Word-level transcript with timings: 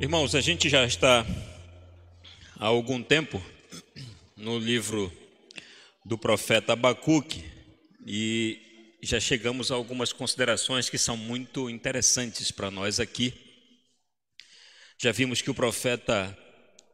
Irmãos, 0.00 0.34
a 0.34 0.40
gente 0.40 0.66
já 0.70 0.86
está 0.86 1.26
há 2.56 2.64
algum 2.64 3.02
tempo 3.02 3.38
no 4.34 4.58
livro 4.58 5.12
do 6.06 6.16
profeta 6.16 6.72
Abacuque 6.72 7.44
e 8.06 8.96
já 9.02 9.20
chegamos 9.20 9.70
a 9.70 9.74
algumas 9.74 10.10
considerações 10.10 10.88
que 10.88 10.96
são 10.96 11.18
muito 11.18 11.68
interessantes 11.68 12.50
para 12.50 12.70
nós 12.70 12.98
aqui. 12.98 13.34
Já 14.96 15.12
vimos 15.12 15.42
que 15.42 15.50
o 15.50 15.54
profeta 15.54 16.34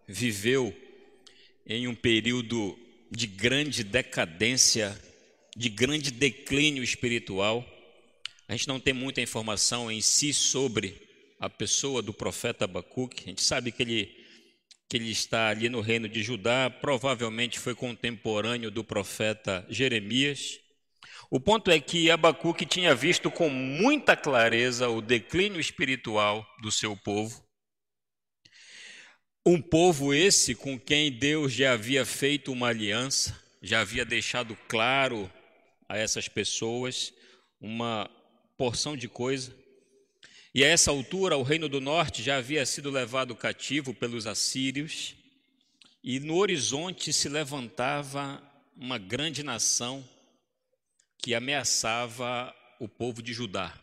viveu 0.09 0.77
em 1.65 1.87
um 1.87 1.95
período 1.95 2.77
de 3.09 3.29
grande 3.29 3.85
decadência, 3.85 5.01
de 5.57 5.69
grande 5.69 6.11
declínio 6.11 6.83
espiritual. 6.83 7.65
A 8.49 8.57
gente 8.57 8.67
não 8.67 8.81
tem 8.81 8.93
muita 8.93 9.21
informação 9.21 9.93
em 9.93 10.01
si 10.01 10.35
sobre 10.35 11.06
a 11.39 11.49
pessoa 11.49 12.03
do 12.03 12.13
profeta 12.13 12.65
Abacuque. 12.65 13.25
A 13.25 13.29
gente 13.29 13.43
sabe 13.43 13.71
que 13.73 13.83
ele, 13.83 14.17
que 14.89 14.97
ele 14.97 15.11
está 15.11 15.49
ali 15.49 15.69
no 15.69 15.81
reino 15.81 16.09
de 16.09 16.23
Judá, 16.23 16.71
provavelmente 16.71 17.59
foi 17.59 17.75
contemporâneo 17.75 18.71
do 18.71 18.83
profeta 18.83 19.67
Jeremias. 19.69 20.59
O 21.31 21.41
ponto 21.41 21.71
é 21.71 21.81
que 21.81 22.11
Abacuque 22.11 22.65
tinha 22.65 22.95
visto 22.95 23.31
com 23.31 23.49
muita 23.49 24.17
clareza 24.17 24.89
o 24.89 25.01
declínio 25.01 25.61
espiritual 25.61 26.47
do 26.63 26.71
seu 26.71 26.97
povo. 26.97 27.45
Um 29.45 29.61
povo 29.61 30.13
esse 30.13 30.55
com 30.55 30.79
quem 30.79 31.11
Deus 31.11 31.53
já 31.53 31.73
havia 31.73 32.05
feito 32.05 32.51
uma 32.51 32.69
aliança, 32.69 33.41
já 33.63 33.81
havia 33.81 34.05
deixado 34.05 34.57
claro 34.69 35.31
a 35.89 35.97
essas 35.97 36.29
pessoas 36.29 37.13
uma 37.61 38.11
porção 38.57 38.97
de 38.97 39.09
coisa. 39.09 39.55
E 40.57 40.65
a 40.65 40.69
essa 40.69 40.91
altura, 40.91 41.37
o 41.37 41.43
reino 41.43 41.69
do 41.69 41.83
norte 41.83 42.23
já 42.23 42.39
havia 42.39 42.65
sido 42.65 42.91
levado 42.91 43.37
cativo 43.37 43.93
pelos 43.93 44.27
assírios, 44.27 45.15
e 46.03 46.19
no 46.19 46.37
horizonte 46.37 47.13
se 47.13 47.29
levantava 47.29 48.43
uma 48.75 48.97
grande 48.97 49.43
nação 49.43 50.03
que 51.19 51.35
ameaçava 51.35 52.57
o 52.81 52.89
povo 52.89 53.21
de 53.21 53.35
Judá. 53.35 53.79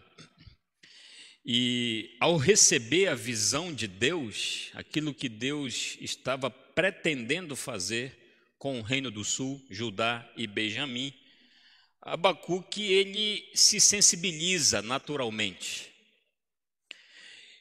E 1.46 2.18
ao 2.20 2.38
receber 2.38 3.06
a 3.06 3.14
visão 3.14 3.72
de 3.72 3.86
Deus, 3.86 4.72
aquilo 4.74 5.14
que 5.14 5.30
Deus 5.30 5.96
estava 6.02 6.50
pretendendo 6.50 7.56
fazer 7.56 8.18
com 8.58 8.80
o 8.80 8.82
reino 8.82 9.12
do 9.12 9.24
sul, 9.24 9.64
Judá 9.70 10.28
e 10.36 10.48
Benjamim, 10.48 11.14
Abacuque 12.02 12.82
ele 12.82 13.48
se 13.54 13.80
sensibiliza 13.80 14.82
naturalmente. 14.82 15.93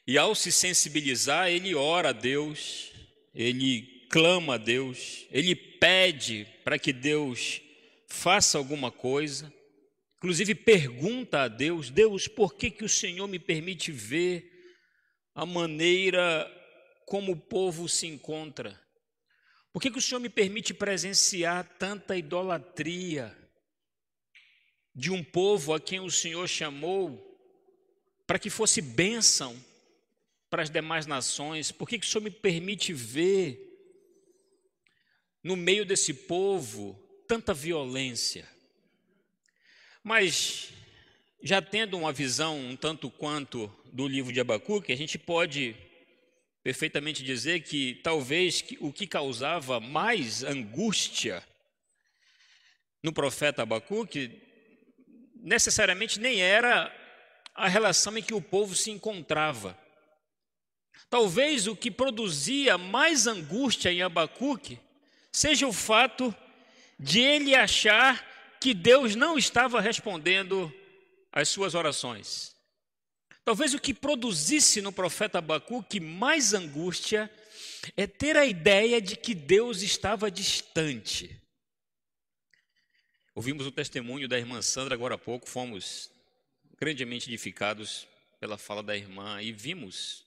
E 0.05 0.17
ao 0.17 0.35
se 0.35 0.51
sensibilizar, 0.51 1.49
ele 1.49 1.73
ora 1.73 2.09
a 2.09 2.13
Deus, 2.13 2.91
ele 3.33 4.05
clama 4.09 4.55
a 4.55 4.57
Deus, 4.57 5.25
ele 5.31 5.55
pede 5.55 6.45
para 6.63 6.77
que 6.77 6.91
Deus 6.91 7.61
faça 8.07 8.57
alguma 8.57 8.91
coisa, 8.91 9.51
inclusive 10.17 10.53
pergunta 10.53 11.43
a 11.43 11.47
Deus: 11.47 11.89
Deus, 11.89 12.27
por 12.27 12.53
que, 12.53 12.69
que 12.69 12.83
o 12.83 12.89
Senhor 12.89 13.27
me 13.27 13.39
permite 13.39 13.91
ver 13.91 14.51
a 15.33 15.45
maneira 15.45 16.51
como 17.05 17.31
o 17.31 17.39
povo 17.39 17.87
se 17.87 18.05
encontra? 18.05 18.79
Por 19.71 19.81
que, 19.81 19.89
que 19.89 19.97
o 19.97 20.01
Senhor 20.01 20.19
me 20.19 20.29
permite 20.29 20.73
presenciar 20.73 21.67
tanta 21.79 22.15
idolatria 22.15 23.35
de 24.93 25.09
um 25.09 25.23
povo 25.23 25.73
a 25.73 25.79
quem 25.79 25.99
o 25.99 26.11
Senhor 26.11 26.47
chamou 26.47 27.19
para 28.27 28.37
que 28.37 28.49
fosse 28.49 28.81
bênção? 28.81 29.59
Para 30.53 30.61
as 30.61 30.69
demais 30.69 31.07
nações? 31.07 31.71
Por 31.71 31.89
que, 31.89 31.97
que 31.97 32.05
o 32.05 32.07
Senhor 32.07 32.23
me 32.23 32.29
permite 32.29 32.93
ver 32.93 33.75
no 35.43 35.55
meio 35.55 35.83
desse 35.83 36.13
povo 36.13 36.93
tanta 37.27 37.55
violência? 37.55 38.47
Mas, 40.03 40.69
já 41.41 41.59
tendo 41.59 41.97
uma 41.97 42.13
visão 42.13 42.59
um 42.59 42.75
tanto 42.75 43.09
quanto 43.09 43.67
do 43.91 44.07
livro 44.07 44.31
de 44.31 44.39
Abacuque, 44.39 44.93
a 44.93 44.95
gente 44.95 45.17
pode 45.17 45.75
perfeitamente 46.61 47.23
dizer 47.23 47.63
que 47.63 47.95
talvez 48.03 48.63
o 48.79 48.93
que 48.93 49.07
causava 49.07 49.79
mais 49.79 50.43
angústia 50.43 51.43
no 53.01 53.11
profeta 53.11 53.63
Abacuque 53.63 54.39
necessariamente 55.37 56.19
nem 56.19 56.43
era 56.43 56.95
a 57.55 57.67
relação 57.67 58.15
em 58.15 58.21
que 58.21 58.35
o 58.35 58.41
povo 58.41 58.75
se 58.75 58.91
encontrava. 58.91 59.81
Talvez 61.09 61.67
o 61.67 61.75
que 61.75 61.91
produzia 61.91 62.77
mais 62.77 63.27
angústia 63.27 63.91
em 63.91 64.01
Abacuque 64.01 64.79
seja 65.31 65.67
o 65.67 65.73
fato 65.73 66.33
de 66.99 67.19
ele 67.19 67.55
achar 67.55 68.57
que 68.59 68.73
Deus 68.73 69.15
não 69.15 69.37
estava 69.37 69.81
respondendo 69.81 70.73
às 71.31 71.49
suas 71.49 71.75
orações. 71.75 72.55
Talvez 73.43 73.73
o 73.73 73.79
que 73.79 73.93
produzisse 73.93 74.81
no 74.81 74.91
profeta 74.91 75.39
Abacuque 75.39 75.99
mais 75.99 76.53
angústia 76.53 77.29
é 77.97 78.07
ter 78.07 78.37
a 78.37 78.45
ideia 78.45 79.01
de 79.01 79.17
que 79.17 79.35
Deus 79.35 79.81
estava 79.81 80.31
distante. 80.31 81.41
Ouvimos 83.35 83.67
o 83.67 83.71
testemunho 83.71 84.27
da 84.27 84.37
irmã 84.37 84.61
Sandra 84.61 84.93
agora 84.93 85.15
há 85.15 85.17
pouco, 85.17 85.49
fomos 85.49 86.09
grandemente 86.79 87.29
edificados 87.29 88.07
pela 88.39 88.57
fala 88.57 88.83
da 88.83 88.95
irmã 88.95 89.41
e 89.41 89.51
vimos 89.51 90.22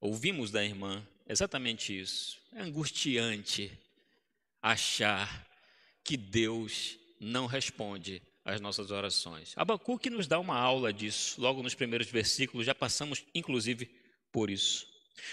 Ouvimos 0.00 0.50
da 0.50 0.64
irmã 0.64 1.06
exatamente 1.28 1.98
isso. 1.98 2.38
É 2.54 2.62
angustiante 2.62 3.70
achar 4.62 5.46
que 6.04 6.16
Deus 6.16 6.96
não 7.20 7.46
responde 7.46 8.22
às 8.44 8.60
nossas 8.60 8.90
orações. 8.90 9.52
Abacuque 9.56 10.08
nos 10.08 10.26
dá 10.26 10.38
uma 10.38 10.56
aula 10.56 10.92
disso, 10.92 11.40
logo 11.40 11.62
nos 11.62 11.74
primeiros 11.74 12.08
versículos, 12.08 12.66
já 12.66 12.74
passamos 12.74 13.24
inclusive 13.34 13.90
por 14.32 14.50
isso. 14.50 14.86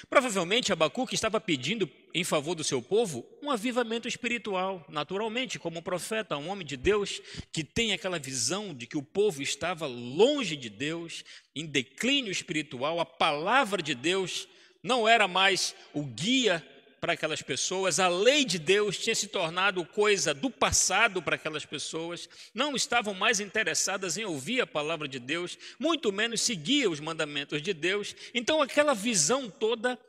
Provavelmente 0.09 0.73
Abacuque 0.73 1.13
estava 1.13 1.39
pedindo 1.39 1.89
em 2.13 2.23
favor 2.23 2.55
do 2.55 2.63
seu 2.63 2.81
povo 2.81 3.25
um 3.41 3.51
avivamento 3.51 4.07
espiritual, 4.07 4.83
naturalmente, 4.89 5.59
como 5.59 5.79
um 5.79 5.83
profeta, 5.83 6.37
um 6.37 6.49
homem 6.49 6.65
de 6.65 6.75
Deus 6.75 7.21
que 7.51 7.63
tem 7.63 7.93
aquela 7.93 8.17
visão 8.17 8.73
de 8.73 8.87
que 8.87 8.97
o 8.97 9.03
povo 9.03 9.41
estava 9.41 9.85
longe 9.85 10.55
de 10.55 10.69
Deus, 10.69 11.23
em 11.55 11.65
declínio 11.65 12.31
espiritual, 12.31 12.99
a 12.99 13.05
palavra 13.05 13.81
de 13.81 13.93
Deus 13.93 14.47
não 14.85 15.09
era 15.09 15.27
mais 15.27 15.75
o 15.95 16.03
guia 16.03 16.63
para 17.01 17.13
aquelas 17.13 17.41
pessoas, 17.41 17.99
a 17.99 18.07
lei 18.07 18.45
de 18.45 18.59
Deus 18.59 18.99
tinha 18.99 19.15
se 19.15 19.27
tornado 19.27 19.83
coisa 19.83 20.31
do 20.31 20.47
passado 20.47 21.23
para 21.23 21.35
aquelas 21.35 21.65
pessoas, 21.65 22.29
não 22.53 22.75
estavam 22.75 23.13
mais 23.15 23.39
interessadas 23.39 24.15
em 24.15 24.25
ouvir 24.25 24.61
a 24.61 24.67
palavra 24.67 25.07
de 25.07 25.17
Deus, 25.17 25.57
muito 25.79 26.11
menos 26.11 26.41
seguir 26.41 26.87
os 26.87 26.99
mandamentos 26.99 27.63
de 27.63 27.73
Deus. 27.73 28.15
Então, 28.31 28.61
aquela 28.61 28.93
visão 28.93 29.49
toda, 29.49 29.99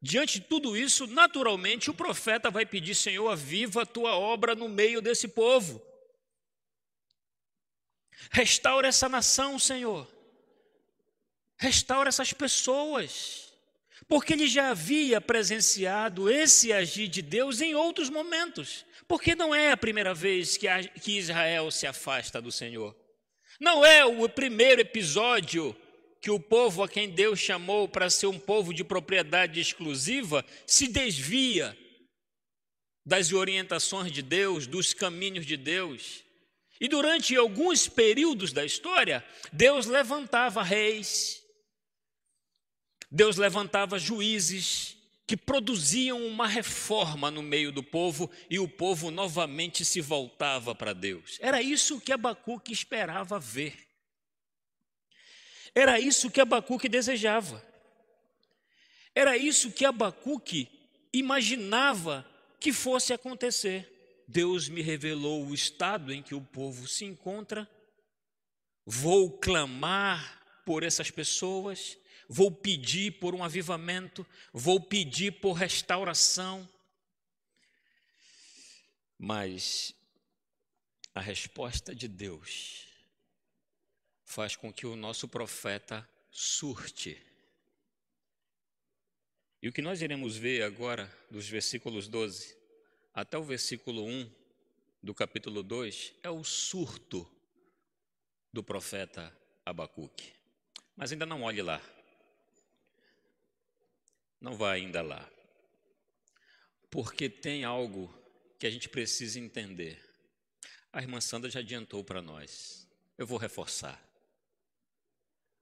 diante 0.00 0.40
de 0.40 0.46
tudo 0.46 0.76
isso, 0.76 1.06
naturalmente 1.06 1.90
o 1.90 1.94
profeta 1.94 2.50
vai 2.50 2.66
pedir: 2.66 2.94
Senhor, 2.94 3.30
aviva 3.30 3.82
a 3.82 3.86
tua 3.86 4.14
obra 4.14 4.54
no 4.54 4.68
meio 4.68 5.00
desse 5.00 5.26
povo. 5.26 5.82
Restaura 8.30 8.88
essa 8.88 9.08
nação, 9.08 9.58
Senhor. 9.58 10.06
Restaura 11.56 12.10
essas 12.10 12.32
pessoas 12.32 13.47
porque 14.06 14.32
ele 14.32 14.46
já 14.46 14.70
havia 14.70 15.20
presenciado 15.20 16.30
esse 16.30 16.72
agir 16.72 17.08
de 17.08 17.22
Deus 17.22 17.60
em 17.60 17.74
outros 17.74 18.10
momentos. 18.10 18.84
Porque 19.06 19.34
não 19.34 19.54
é 19.54 19.72
a 19.72 19.76
primeira 19.76 20.14
vez 20.14 20.56
que, 20.56 20.68
Israel 21.06 21.70
se 21.70 21.86
afasta 21.86 22.40
do 22.40 22.52
Senhor. 22.52 22.94
Não 23.58 23.84
é 23.84 24.04
o 24.04 24.28
primeiro 24.28 24.82
episódio 24.82 25.74
que 26.20 26.30
o 26.30 26.38
povo 26.38 26.82
a 26.82 26.88
quem 26.88 27.08
Deus 27.08 27.38
chamou 27.38 27.88
para 27.88 28.10
ser 28.10 28.26
um 28.26 28.38
povo 28.38 28.74
de 28.74 28.84
propriedade 28.84 29.60
exclusiva 29.60 30.44
se 30.66 30.88
desvia 30.88 31.76
das 33.06 33.32
orientações 33.32 34.12
de 34.12 34.20
Deus, 34.20 34.66
dos 34.66 34.92
caminhos 34.92 35.46
de 35.46 35.56
Deus. 35.56 36.22
E 36.80 36.86
durante 36.86 37.34
alguns 37.34 37.88
períodos 37.88 38.52
da 38.52 38.64
história, 38.64 39.24
Deus 39.52 39.86
levantava 39.86 40.62
reis, 40.62 41.42
Deus 43.10 43.36
levantava 43.36 43.98
juízes 43.98 44.96
que 45.26 45.36
produziam 45.36 46.26
uma 46.26 46.46
reforma 46.46 47.30
no 47.30 47.42
meio 47.42 47.70
do 47.70 47.82
povo 47.82 48.30
e 48.48 48.58
o 48.58 48.66
povo 48.66 49.10
novamente 49.10 49.84
se 49.84 50.00
voltava 50.00 50.74
para 50.74 50.94
Deus. 50.94 51.36
Era 51.40 51.60
isso 51.60 52.00
que 52.00 52.12
Abacuque 52.12 52.72
esperava 52.72 53.38
ver. 53.38 53.76
Era 55.74 56.00
isso 56.00 56.30
que 56.30 56.40
Abacuque 56.40 56.88
desejava. 56.88 57.62
Era 59.14 59.36
isso 59.36 59.70
que 59.70 59.84
Abacuque 59.84 60.68
imaginava 61.12 62.26
que 62.58 62.72
fosse 62.72 63.12
acontecer. 63.12 64.24
Deus 64.26 64.68
me 64.68 64.82
revelou 64.82 65.46
o 65.46 65.54
estado 65.54 66.12
em 66.12 66.22
que 66.22 66.34
o 66.34 66.40
povo 66.40 66.86
se 66.86 67.04
encontra. 67.04 67.68
Vou 68.84 69.38
clamar 69.38 70.42
por 70.64 70.82
essas 70.82 71.10
pessoas, 71.10 71.96
vou 72.28 72.50
pedir 72.50 73.12
por 73.18 73.34
um 73.34 73.42
avivamento, 73.42 74.26
vou 74.52 74.80
pedir 74.80 75.40
por 75.40 75.54
restauração. 75.54 76.68
Mas 79.18 79.94
a 81.14 81.20
resposta 81.20 81.94
de 81.94 82.06
Deus 82.06 82.86
faz 84.24 84.54
com 84.54 84.72
que 84.72 84.86
o 84.86 84.94
nosso 84.94 85.26
profeta 85.26 86.08
surte. 86.30 87.20
E 89.60 89.68
o 89.68 89.72
que 89.72 89.82
nós 89.82 90.02
iremos 90.02 90.36
ver 90.36 90.62
agora, 90.62 91.12
dos 91.30 91.48
versículos 91.48 92.06
12 92.06 92.56
até 93.12 93.36
o 93.36 93.42
versículo 93.42 94.04
1 94.04 94.30
do 95.02 95.12
capítulo 95.12 95.64
2, 95.64 96.14
é 96.22 96.30
o 96.30 96.44
surto 96.44 97.28
do 98.52 98.62
profeta 98.62 99.36
Abacuque. 99.64 100.32
Mas 100.94 101.10
ainda 101.10 101.26
não 101.26 101.42
olhe 101.42 101.62
lá. 101.62 101.82
Não 104.40 104.54
vá 104.54 104.72
ainda 104.72 105.02
lá. 105.02 105.28
Porque 106.90 107.28
tem 107.28 107.64
algo 107.64 108.12
que 108.58 108.66
a 108.66 108.70
gente 108.70 108.88
precisa 108.88 109.38
entender. 109.38 110.02
A 110.92 111.02
irmã 111.02 111.20
Sandra 111.20 111.50
já 111.50 111.60
adiantou 111.60 112.02
para 112.02 112.22
nós. 112.22 112.88
Eu 113.16 113.26
vou 113.26 113.38
reforçar. 113.38 114.02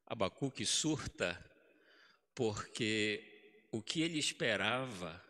Abacuque 0.07 0.65
surta 0.65 1.43
porque 2.35 3.67
o 3.73 3.83
que 3.83 4.03
ele 4.03 4.19
esperava 4.19 5.23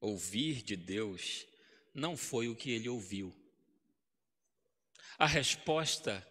ouvir 0.00 0.62
de 0.62 0.76
Deus 0.76 1.46
não 1.92 2.16
foi 2.16 2.48
o 2.48 2.54
que 2.54 2.70
ele 2.70 2.88
ouviu. 2.88 3.34
A 5.18 5.26
resposta 5.26 6.26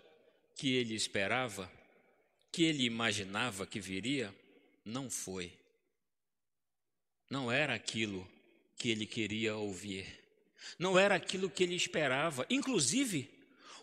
que 0.55 0.73
ele 0.73 0.95
esperava, 0.95 1.71
que 2.51 2.63
ele 2.63 2.83
imaginava 2.83 3.67
que 3.67 3.79
viria, 3.79 4.33
não 4.83 5.09
foi. 5.09 5.57
Não 7.29 7.51
era 7.51 7.75
aquilo 7.75 8.27
que 8.77 8.89
ele 8.89 9.05
queria 9.05 9.55
ouvir. 9.55 10.05
Não 10.77 10.97
era 10.97 11.15
aquilo 11.15 11.49
que 11.49 11.63
ele 11.63 11.75
esperava. 11.75 12.45
Inclusive, 12.49 13.29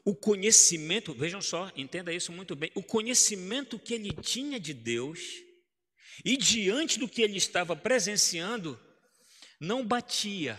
o 0.04 0.14
conhecimento, 0.14 1.12
vejam 1.12 1.40
só, 1.40 1.70
entenda 1.76 2.12
isso 2.12 2.32
muito 2.32 2.54
bem, 2.56 2.70
o 2.74 2.82
conhecimento 2.82 3.78
que 3.78 3.94
ele 3.94 4.12
tinha 4.12 4.58
de 4.58 4.72
Deus 4.72 5.20
e 6.24 6.36
diante 6.36 6.98
do 6.98 7.08
que 7.08 7.22
ele 7.22 7.36
estava 7.36 7.76
presenciando, 7.76 8.80
não 9.60 9.84
batia. 9.86 10.58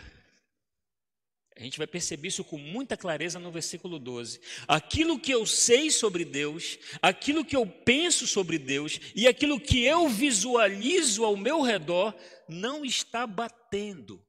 A 1.57 1.63
gente 1.63 1.79
vai 1.79 1.87
perceber 1.87 2.27
isso 2.27 2.43
com 2.43 2.57
muita 2.57 2.95
clareza 2.95 3.39
no 3.39 3.51
versículo 3.51 3.97
12. 3.97 4.39
Aquilo 4.67 5.19
que 5.19 5.31
eu 5.31 5.43
sei 5.43 5.89
sobre 5.89 6.23
Deus, 6.23 6.77
aquilo 7.01 7.43
que 7.43 7.55
eu 7.55 7.65
penso 7.65 8.27
sobre 8.27 8.59
Deus 8.59 8.99
e 9.15 9.27
aquilo 9.27 9.59
que 9.59 9.83
eu 9.83 10.07
visualizo 10.07 11.25
ao 11.25 11.35
meu 11.35 11.61
redor 11.61 12.13
não 12.47 12.85
está 12.85 13.25
batendo. 13.25 14.23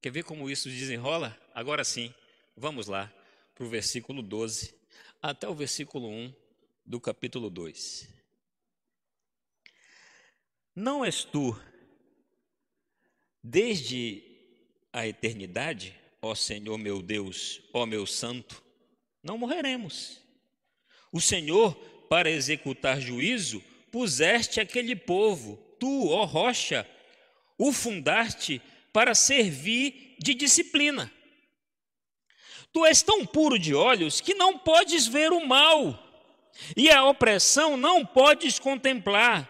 Quer 0.00 0.12
ver 0.12 0.22
como 0.22 0.48
isso 0.48 0.68
desenrola? 0.68 1.36
Agora 1.52 1.82
sim, 1.82 2.14
vamos 2.56 2.86
lá 2.86 3.12
para 3.54 3.64
o 3.64 3.68
versículo 3.68 4.22
12 4.22 4.72
até 5.20 5.48
o 5.48 5.54
versículo 5.54 6.08
1 6.08 6.32
do 6.86 7.00
capítulo 7.00 7.50
2. 7.50 8.08
Não 10.74 11.04
és 11.04 11.24
tu, 11.24 11.60
desde 13.42 14.22
a 14.92 15.06
eternidade, 15.06 15.94
ó 16.20 16.34
Senhor 16.34 16.78
meu 16.78 17.02
Deus, 17.02 17.60
ó 17.72 17.84
meu 17.84 18.06
Santo, 18.06 18.62
não 19.22 19.38
morreremos. 19.38 20.20
O 21.10 21.20
Senhor, 21.20 21.74
para 22.08 22.30
executar 22.30 23.00
juízo, 23.00 23.62
puseste 23.90 24.60
aquele 24.60 24.94
povo, 24.94 25.56
tu, 25.78 26.08
ó 26.08 26.24
rocha, 26.24 26.88
o 27.58 27.72
fundaste 27.72 28.62
para 28.92 29.14
servir 29.14 30.16
de 30.18 30.34
disciplina. 30.34 31.12
Tu 32.72 32.86
és 32.86 33.02
tão 33.02 33.26
puro 33.26 33.58
de 33.58 33.74
olhos 33.74 34.20
que 34.20 34.34
não 34.34 34.58
podes 34.58 35.06
ver 35.06 35.32
o 35.32 35.46
mal, 35.46 35.98
e 36.76 36.90
a 36.90 37.04
opressão 37.04 37.76
não 37.76 38.04
podes 38.04 38.58
contemplar, 38.58 39.48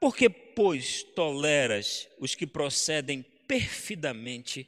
porque, 0.00 0.28
pois, 0.28 1.02
toleras 1.02 2.08
os 2.18 2.34
que 2.34 2.46
procedem 2.46 3.24
perfidamente 3.52 4.66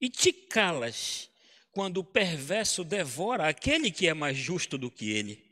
e 0.00 0.10
te 0.10 0.32
calas 0.32 1.30
quando 1.70 1.98
o 1.98 2.04
perverso 2.04 2.82
devora 2.82 3.46
aquele 3.46 3.88
que 3.88 4.08
é 4.08 4.14
mais 4.14 4.36
justo 4.36 4.76
do 4.76 4.90
que 4.90 5.12
ele. 5.12 5.44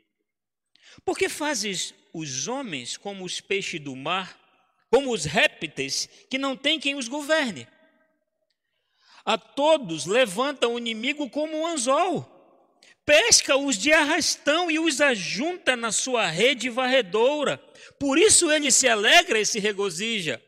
Porque 1.04 1.28
fazes 1.28 1.94
os 2.12 2.48
homens 2.48 2.96
como 2.96 3.24
os 3.24 3.40
peixes 3.40 3.80
do 3.80 3.94
mar, 3.94 4.36
como 4.90 5.12
os 5.12 5.24
répteis 5.24 6.08
que 6.28 6.36
não 6.36 6.56
tem 6.56 6.80
quem 6.80 6.96
os 6.96 7.06
governe. 7.06 7.68
A 9.24 9.38
todos 9.38 10.04
levanta 10.04 10.66
o 10.66 10.76
inimigo 10.76 11.30
como 11.30 11.56
um 11.56 11.66
anzol. 11.68 12.28
Pesca-os 13.06 13.78
de 13.78 13.92
arrastão 13.92 14.68
e 14.68 14.80
os 14.80 15.00
ajunta 15.00 15.76
na 15.76 15.92
sua 15.92 16.26
rede 16.26 16.68
varredoura. 16.70 17.56
Por 18.00 18.18
isso 18.18 18.50
ele 18.50 18.72
se 18.72 18.88
alegra 18.88 19.38
e 19.38 19.46
se 19.46 19.60
regozija. 19.60 20.42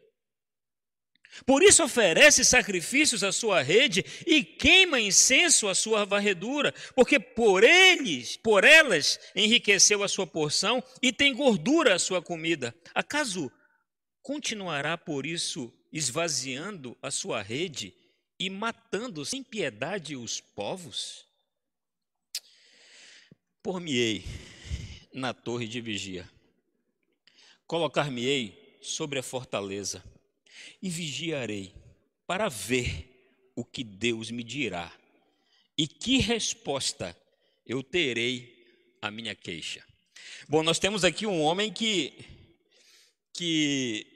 Por 1.45 1.63
isso 1.63 1.85
oferece 1.85 2.45
sacrifícios 2.45 3.23
à 3.23 3.33
sua 3.33 3.63
rede 3.63 4.05
e 4.27 4.43
queima 4.43 5.01
incenso 5.01 5.69
à 5.69 5.75
sua 5.75 6.05
varredura, 6.05 6.73
porque 6.95 7.19
por 7.19 7.63
eles, 7.63 8.37
por 8.37 8.65
elas, 8.65 9.19
enriqueceu 9.35 10.03
a 10.03 10.09
sua 10.09 10.27
porção 10.27 10.83
e 11.03 11.13
tem 11.13 11.35
gordura 11.35 11.95
a 11.95 11.99
sua 11.99 12.23
comida. 12.23 12.75
Acaso 12.95 13.51
continuará 14.23 14.97
por 14.97 15.27
isso 15.27 15.73
esvaziando 15.93 16.97
a 17.03 17.11
sua 17.11 17.43
rede 17.43 17.95
e 18.39 18.49
matando 18.49 19.25
sem 19.25 19.43
piedade 19.43 20.17
os 20.17 20.41
povos? 20.41 21.27
Por-me-ei 23.63 24.25
na 25.13 25.35
torre 25.35 25.67
de 25.67 25.81
vigia, 25.81 26.29
colocar-me-ei 27.67 28.79
sobre 28.81 29.19
a 29.19 29.23
fortaleza 29.23 30.05
e 30.83 30.89
vigiarei 30.89 31.75
para 32.27 32.49
ver 32.49 33.53
o 33.55 33.65
que 33.65 33.83
Deus 33.83 34.31
me 34.31 34.43
dirá 34.43 34.93
e 35.77 35.87
que 35.87 36.19
resposta 36.19 37.17
eu 37.67 37.83
terei 37.83 38.55
à 39.01 39.11
minha 39.11 39.35
queixa. 39.35 39.85
Bom, 40.49 40.63
nós 40.63 40.79
temos 40.79 41.05
aqui 41.05 41.27
um 41.27 41.41
homem 41.41 41.73
que 41.73 42.13
que 43.33 44.07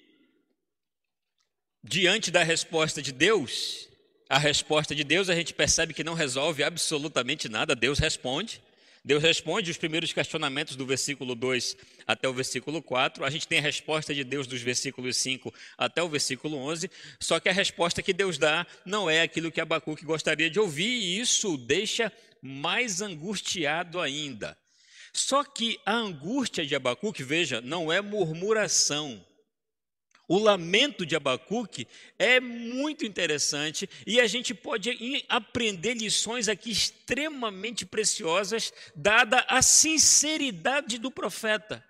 diante 1.82 2.30
da 2.30 2.42
resposta 2.42 3.02
de 3.02 3.12
Deus, 3.12 3.88
a 4.28 4.38
resposta 4.38 4.94
de 4.94 5.04
Deus, 5.04 5.28
a 5.28 5.34
gente 5.34 5.52
percebe 5.52 5.92
que 5.92 6.04
não 6.04 6.14
resolve 6.14 6.62
absolutamente 6.62 7.48
nada, 7.48 7.74
Deus 7.74 7.98
responde. 7.98 8.62
Deus 9.02 9.22
responde 9.22 9.70
os 9.70 9.78
primeiros 9.78 10.12
questionamentos 10.12 10.76
do 10.76 10.84
versículo 10.84 11.34
2 11.34 11.76
até 12.06 12.28
o 12.28 12.34
versículo 12.34 12.82
4. 12.82 13.24
A 13.24 13.30
gente 13.30 13.48
tem 13.48 13.58
a 13.58 13.62
resposta 13.62 14.14
de 14.14 14.22
Deus 14.22 14.46
dos 14.46 14.60
versículos 14.60 15.16
5 15.16 15.52
até 15.78 16.02
o 16.02 16.08
versículo 16.08 16.58
11. 16.58 16.90
Só 17.18 17.40
que 17.40 17.48
a 17.48 17.52
resposta 17.52 18.02
que 18.02 18.12
Deus 18.12 18.36
dá 18.36 18.66
não 18.84 19.08
é 19.08 19.22
aquilo 19.22 19.50
que 19.50 19.60
Abacuque 19.60 20.04
gostaria 20.04 20.50
de 20.50 20.60
ouvir, 20.60 20.90
e 20.90 21.18
isso 21.18 21.56
deixa 21.56 22.12
mais 22.42 23.00
angustiado 23.00 24.00
ainda. 24.00 24.56
Só 25.12 25.42
que 25.44 25.80
a 25.84 25.94
angústia 25.94 26.64
de 26.66 26.74
Abacuque, 26.74 27.22
veja, 27.22 27.60
não 27.60 27.90
é 27.90 28.00
murmuração. 28.00 29.24
O 30.32 30.38
lamento 30.38 31.04
de 31.04 31.16
Abacuque 31.16 31.88
é 32.16 32.38
muito 32.38 33.04
interessante 33.04 33.90
e 34.06 34.20
a 34.20 34.28
gente 34.28 34.54
pode 34.54 34.96
aprender 35.28 35.94
lições 35.94 36.48
aqui 36.48 36.70
extremamente 36.70 37.84
preciosas, 37.84 38.72
dada 38.94 39.44
a 39.48 39.60
sinceridade 39.60 40.98
do 40.98 41.10
profeta. 41.10 41.84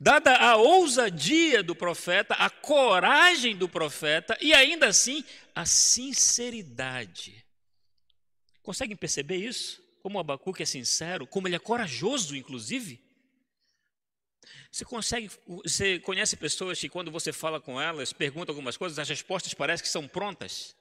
Dada 0.00 0.34
a 0.38 0.56
ousadia 0.56 1.62
do 1.62 1.76
profeta, 1.76 2.32
a 2.32 2.48
coragem 2.48 3.54
do 3.54 3.68
profeta 3.68 4.34
e 4.40 4.54
ainda 4.54 4.86
assim 4.86 5.22
a 5.54 5.66
sinceridade. 5.66 7.44
Conseguem 8.62 8.96
perceber 8.96 9.36
isso? 9.36 9.82
Como 10.00 10.18
Abacuque 10.18 10.62
é 10.62 10.66
sincero, 10.66 11.26
como 11.26 11.46
ele 11.46 11.56
é 11.56 11.58
corajoso, 11.58 12.34
inclusive? 12.34 13.06
Você 14.70 14.84
consegue, 14.84 15.30
você 15.46 15.98
conhece 15.98 16.36
pessoas 16.36 16.78
que 16.78 16.88
quando 16.88 17.10
você 17.10 17.32
fala 17.32 17.60
com 17.60 17.80
elas, 17.80 18.12
pergunta 18.12 18.50
algumas 18.50 18.76
coisas, 18.76 18.98
as 18.98 19.08
respostas 19.08 19.54
parecem 19.54 19.82
que 19.82 19.88
são 19.88 20.06
prontas. 20.06 20.76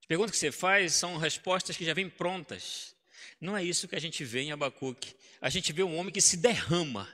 As 0.00 0.06
perguntas 0.06 0.32
que 0.32 0.38
você 0.38 0.52
faz 0.52 0.94
são 0.94 1.16
respostas 1.16 1.76
que 1.76 1.84
já 1.84 1.94
vêm 1.94 2.08
prontas. 2.08 2.94
Não 3.40 3.56
é 3.56 3.62
isso 3.62 3.86
que 3.86 3.96
a 3.96 4.00
gente 4.00 4.24
vê 4.24 4.40
em 4.40 4.52
Abacuque. 4.52 5.14
A 5.40 5.50
gente 5.50 5.72
vê 5.72 5.82
um 5.82 5.96
homem 5.96 6.12
que 6.12 6.20
se 6.20 6.36
derrama. 6.36 7.08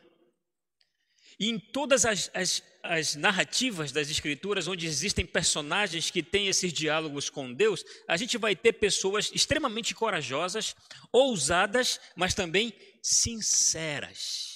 E 1.38 1.48
em 1.48 1.58
todas 1.58 2.04
as, 2.04 2.30
as, 2.32 2.62
as, 2.82 3.16
narrativas 3.16 3.90
das 3.90 4.08
Escrituras, 4.08 4.68
onde 4.68 4.86
existem 4.86 5.26
personagens 5.26 6.10
que 6.10 6.22
têm 6.22 6.46
esses 6.46 6.72
diálogos 6.72 7.28
com 7.28 7.52
Deus, 7.52 7.84
a 8.06 8.16
gente 8.16 8.38
vai 8.38 8.54
ter 8.54 8.74
pessoas 8.74 9.30
extremamente 9.34 9.94
corajosas, 9.94 10.76
ousadas, 11.12 12.00
mas 12.14 12.34
também 12.34 12.72
sinceras, 13.02 14.53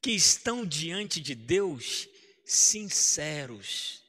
que 0.00 0.10
estão 0.12 0.64
diante 0.64 1.20
de 1.20 1.34
Deus 1.34 2.08
sinceros, 2.44 4.02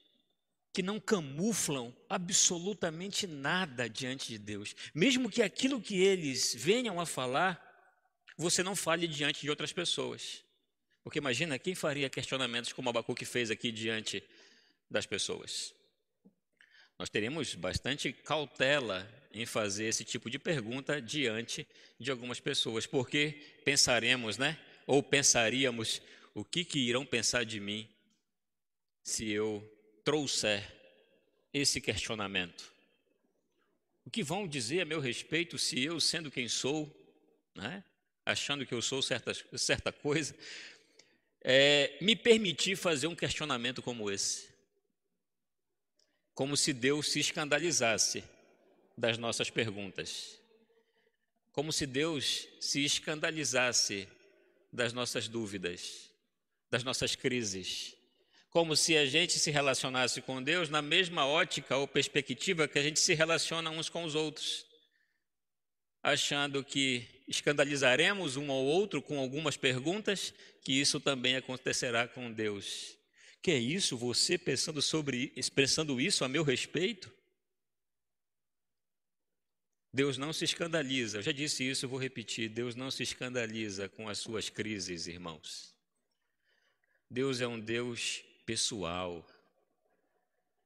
que 0.73 0.81
não 0.81 0.99
camuflam 0.99 1.93
absolutamente 2.09 3.27
nada 3.27 3.89
diante 3.89 4.29
de 4.29 4.37
Deus, 4.37 4.75
mesmo 4.93 5.29
que 5.29 5.41
aquilo 5.41 5.81
que 5.81 6.01
eles 6.01 6.55
venham 6.55 6.99
a 6.99 7.05
falar, 7.05 7.59
você 8.37 8.63
não 8.63 8.75
fale 8.75 9.07
diante 9.07 9.41
de 9.41 9.49
outras 9.49 9.73
pessoas. 9.73 10.43
Porque 11.03 11.19
imagina 11.19 11.59
quem 11.59 11.75
faria 11.75 12.09
questionamentos 12.09 12.73
como 12.73 12.89
Abacuque 12.89 13.25
fez 13.25 13.51
aqui 13.51 13.71
diante 13.71 14.23
das 14.89 15.05
pessoas. 15.05 15.73
Nós 16.97 17.09
teríamos 17.09 17.55
bastante 17.55 18.13
cautela 18.13 19.09
em 19.33 19.45
fazer 19.45 19.85
esse 19.85 20.03
tipo 20.03 20.29
de 20.29 20.37
pergunta 20.37 21.01
diante 21.01 21.67
de 21.99 22.11
algumas 22.11 22.39
pessoas, 22.39 22.85
porque 22.85 23.59
pensaremos, 23.65 24.37
né? 24.37 24.57
Ou 24.91 25.01
pensaríamos 25.01 26.01
o 26.33 26.43
que, 26.43 26.65
que 26.65 26.77
irão 26.77 27.05
pensar 27.05 27.45
de 27.45 27.61
mim 27.61 27.87
se 29.01 29.31
eu 29.31 29.63
trouxer 30.03 30.69
esse 31.53 31.79
questionamento. 31.79 32.73
O 34.03 34.11
que 34.11 34.21
vão 34.21 34.45
dizer 34.45 34.81
a 34.81 34.85
meu 34.85 34.99
respeito 34.99 35.57
se 35.57 35.81
eu, 35.81 35.97
sendo 36.01 36.29
quem 36.29 36.49
sou, 36.49 36.93
né, 37.55 37.85
achando 38.25 38.65
que 38.65 38.73
eu 38.73 38.81
sou 38.81 39.01
certa, 39.01 39.33
certa 39.57 39.93
coisa, 39.93 40.35
é, 41.39 41.97
me 42.01 42.13
permitir 42.13 42.75
fazer 42.75 43.07
um 43.07 43.15
questionamento 43.15 43.81
como 43.81 44.11
esse. 44.11 44.49
Como 46.33 46.57
se 46.57 46.73
Deus 46.73 47.09
se 47.09 47.21
escandalizasse 47.21 48.25
das 48.97 49.17
nossas 49.17 49.49
perguntas. 49.49 50.37
Como 51.53 51.71
se 51.71 51.85
Deus 51.85 52.45
se 52.59 52.83
escandalizasse 52.83 54.05
das 54.71 54.93
nossas 54.93 55.27
dúvidas, 55.27 56.09
das 56.69 56.83
nossas 56.83 57.15
crises. 57.15 57.95
Como 58.49 58.75
se 58.75 58.97
a 58.97 59.05
gente 59.05 59.39
se 59.39 59.51
relacionasse 59.51 60.21
com 60.21 60.41
Deus 60.41 60.69
na 60.69 60.81
mesma 60.81 61.25
ótica 61.25 61.77
ou 61.77 61.87
perspectiva 61.87 62.67
que 62.67 62.79
a 62.79 62.83
gente 62.83 62.99
se 62.99 63.13
relaciona 63.13 63.69
uns 63.69 63.89
com 63.89 64.03
os 64.03 64.15
outros, 64.15 64.65
achando 66.03 66.63
que 66.63 67.07
escandalizaremos 67.27 68.35
um 68.35 68.51
ao 68.51 68.63
outro 68.63 69.01
com 69.01 69.19
algumas 69.19 69.55
perguntas, 69.55 70.33
que 70.63 70.73
isso 70.73 70.99
também 70.99 71.35
acontecerá 71.35 72.07
com 72.07 72.31
Deus. 72.31 72.97
Que 73.41 73.51
é 73.51 73.57
isso, 73.57 73.97
você 73.97 74.37
pensando 74.37 74.81
sobre, 74.81 75.31
expressando 75.35 75.99
isso 75.99 76.23
a 76.23 76.27
meu 76.27 76.43
respeito? 76.43 77.11
Deus 79.93 80.17
não 80.17 80.31
se 80.31 80.45
escandaliza, 80.45 81.17
eu 81.17 81.21
já 81.21 81.31
disse 81.31 81.67
isso, 81.69 81.87
vou 81.87 81.99
repetir: 81.99 82.49
Deus 82.49 82.75
não 82.75 82.89
se 82.89 83.03
escandaliza 83.03 83.89
com 83.89 84.07
as 84.07 84.19
suas 84.19 84.49
crises, 84.49 85.07
irmãos. 85.07 85.75
Deus 87.09 87.41
é 87.41 87.47
um 87.47 87.59
Deus 87.59 88.23
pessoal. 88.45 89.27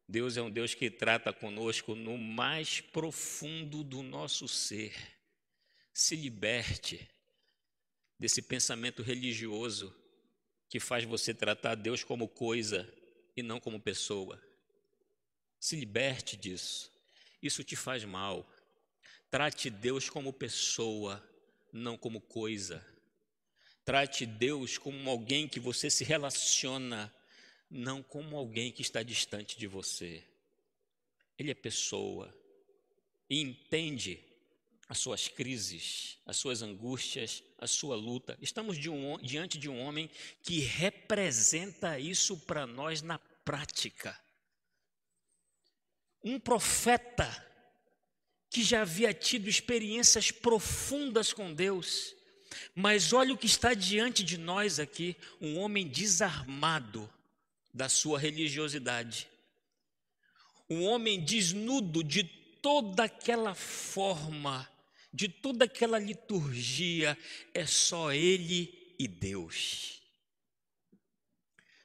Deus 0.07 0.37
é 0.37 0.41
um 0.41 0.51
Deus 0.51 0.75
que 0.75 0.91
trata 0.91 1.33
conosco 1.33 1.95
no 1.95 2.15
mais 2.15 2.79
profundo 2.79 3.83
do 3.83 4.03
nosso 4.03 4.47
ser 4.47 4.93
se 5.95 6.13
liberte 6.13 7.09
desse 8.19 8.41
pensamento 8.41 9.01
religioso 9.01 9.95
que 10.69 10.77
faz 10.77 11.05
você 11.05 11.33
tratar 11.33 11.75
Deus 11.75 12.03
como 12.03 12.27
coisa 12.27 12.85
e 13.35 13.41
não 13.41 13.61
como 13.61 13.79
pessoa. 13.79 14.41
Se 15.57 15.77
liberte 15.77 16.35
disso. 16.35 16.91
Isso 17.41 17.63
te 17.63 17.77
faz 17.77 18.03
mal. 18.03 18.45
Trate 19.29 19.69
Deus 19.69 20.09
como 20.09 20.31
pessoa, 20.31 21.23
não 21.71 21.97
como 21.97 22.21
coisa. 22.21 22.85
Trate 23.83 24.25
Deus 24.25 24.77
como 24.77 25.09
alguém 25.09 25.47
que 25.47 25.59
você 25.59 25.89
se 25.89 26.03
relaciona, 26.03 27.13
não 27.69 28.01
como 28.01 28.37
alguém 28.37 28.71
que 28.71 28.81
está 28.81 29.03
distante 29.03 29.57
de 29.57 29.67
você. 29.67 30.23
Ele 31.37 31.51
é 31.51 31.55
pessoa 31.55 32.33
e 33.29 33.41
entende 33.41 34.23
as 34.87 34.99
suas 34.99 35.27
crises, 35.27 36.17
as 36.25 36.37
suas 36.37 36.61
angústias, 36.61 37.43
a 37.57 37.67
sua 37.67 37.95
luta. 37.95 38.37
Estamos 38.41 38.77
de 38.77 38.89
um, 38.89 39.17
diante 39.17 39.57
de 39.57 39.67
um 39.67 39.79
homem 39.79 40.09
que 40.43 40.59
representa 40.59 41.99
isso 41.99 42.37
para 42.37 42.67
nós 42.67 43.01
na 43.01 43.17
prática. 43.17 44.19
Um 46.23 46.39
profeta 46.39 47.25
que 48.55 48.63
já 48.63 48.83
havia 48.83 49.13
tido 49.13 49.49
experiências 49.49 50.31
profundas 50.31 51.33
com 51.33 51.53
Deus, 51.53 52.15
mas 52.73 53.11
olha 53.11 53.33
o 53.33 53.37
que 53.37 53.47
está 53.47 53.73
diante 53.73 54.23
de 54.23 54.37
nós 54.37 54.79
aqui: 54.79 55.17
um 55.41 55.59
homem 55.59 55.85
desarmado 55.85 57.11
da 57.73 57.89
sua 57.89 58.17
religiosidade, 58.17 59.27
um 60.69 60.85
homem 60.85 61.19
desnudo 61.19 62.01
de 62.01 62.23
toda 62.23 63.03
aquela 63.03 63.53
forma 63.53 64.65
de 65.11 65.27
toda 65.27 65.65
aquela 65.65 65.99
liturgia, 65.99 67.17
é 67.53 67.65
só 67.65 68.13
Ele 68.13 68.95
e 68.97 69.05
Deus. 69.05 70.01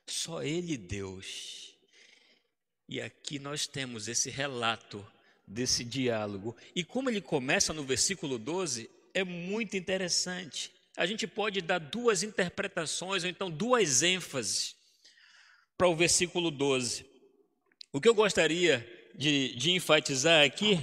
Só 0.06 0.42
Ele 0.42 0.74
e 0.74 0.76
Deus. 0.76 1.76
E 2.88 3.00
aqui 3.00 3.38
nós 3.40 3.68
temos 3.68 4.06
esse 4.08 4.30
relato 4.30 5.04
desse 5.50 5.84
diálogo. 5.84 6.56
E 6.74 6.84
como 6.84 7.10
ele 7.10 7.20
começa 7.20 7.72
no 7.72 7.82
versículo 7.82 8.38
12, 8.38 8.88
é 9.12 9.24
muito 9.24 9.76
interessante. 9.76 10.72
A 10.96 11.04
gente 11.04 11.26
pode 11.26 11.60
dar 11.60 11.78
duas 11.78 12.22
interpretações, 12.22 13.24
ou 13.24 13.30
então 13.30 13.50
duas 13.50 14.02
ênfases 14.02 14.76
para 15.76 15.88
o 15.88 15.96
versículo 15.96 16.50
12. 16.50 17.04
O 17.92 18.00
que 18.00 18.08
eu 18.08 18.14
gostaria 18.14 18.86
de, 19.14 19.54
de 19.56 19.72
enfatizar 19.72 20.44
aqui 20.44 20.78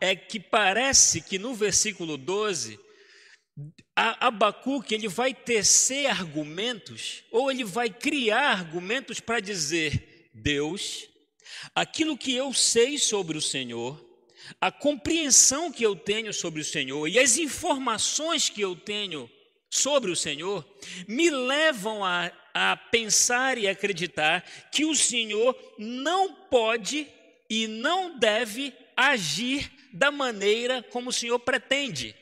é 0.00 0.14
que 0.14 0.38
parece 0.38 1.22
que 1.22 1.38
no 1.38 1.54
versículo 1.54 2.16
12, 2.16 2.78
Abacuque 3.96 4.94
ele 4.94 5.08
vai 5.08 5.32
tecer 5.32 6.06
argumentos, 6.06 7.24
ou 7.30 7.50
ele 7.50 7.64
vai 7.64 7.88
criar 7.88 8.50
argumentos 8.50 9.18
para 9.18 9.40
dizer: 9.40 10.28
Deus, 10.34 11.07
aquilo 11.74 12.16
que 12.16 12.34
eu 12.34 12.52
sei 12.52 12.98
sobre 12.98 13.36
o 13.36 13.42
Senhor, 13.42 14.04
a 14.60 14.70
compreensão 14.70 15.70
que 15.70 15.82
eu 15.82 15.94
tenho 15.94 16.32
sobre 16.32 16.60
o 16.60 16.64
Senhor 16.64 17.06
e 17.06 17.18
as 17.18 17.36
informações 17.36 18.48
que 18.48 18.60
eu 18.60 18.74
tenho 18.74 19.30
sobre 19.70 20.10
o 20.10 20.16
Senhor 20.16 20.66
me 21.06 21.30
levam 21.30 22.04
a, 22.04 22.32
a 22.54 22.76
pensar 22.76 23.58
e 23.58 23.68
acreditar 23.68 24.42
que 24.72 24.84
o 24.84 24.94
Senhor 24.94 25.56
não 25.78 26.32
pode 26.32 27.06
e 27.50 27.66
não 27.66 28.18
deve 28.18 28.72
agir 28.96 29.70
da 29.92 30.10
maneira 30.10 30.82
como 30.82 31.10
o 31.10 31.12
Senhor 31.12 31.38
pretende. 31.38 32.14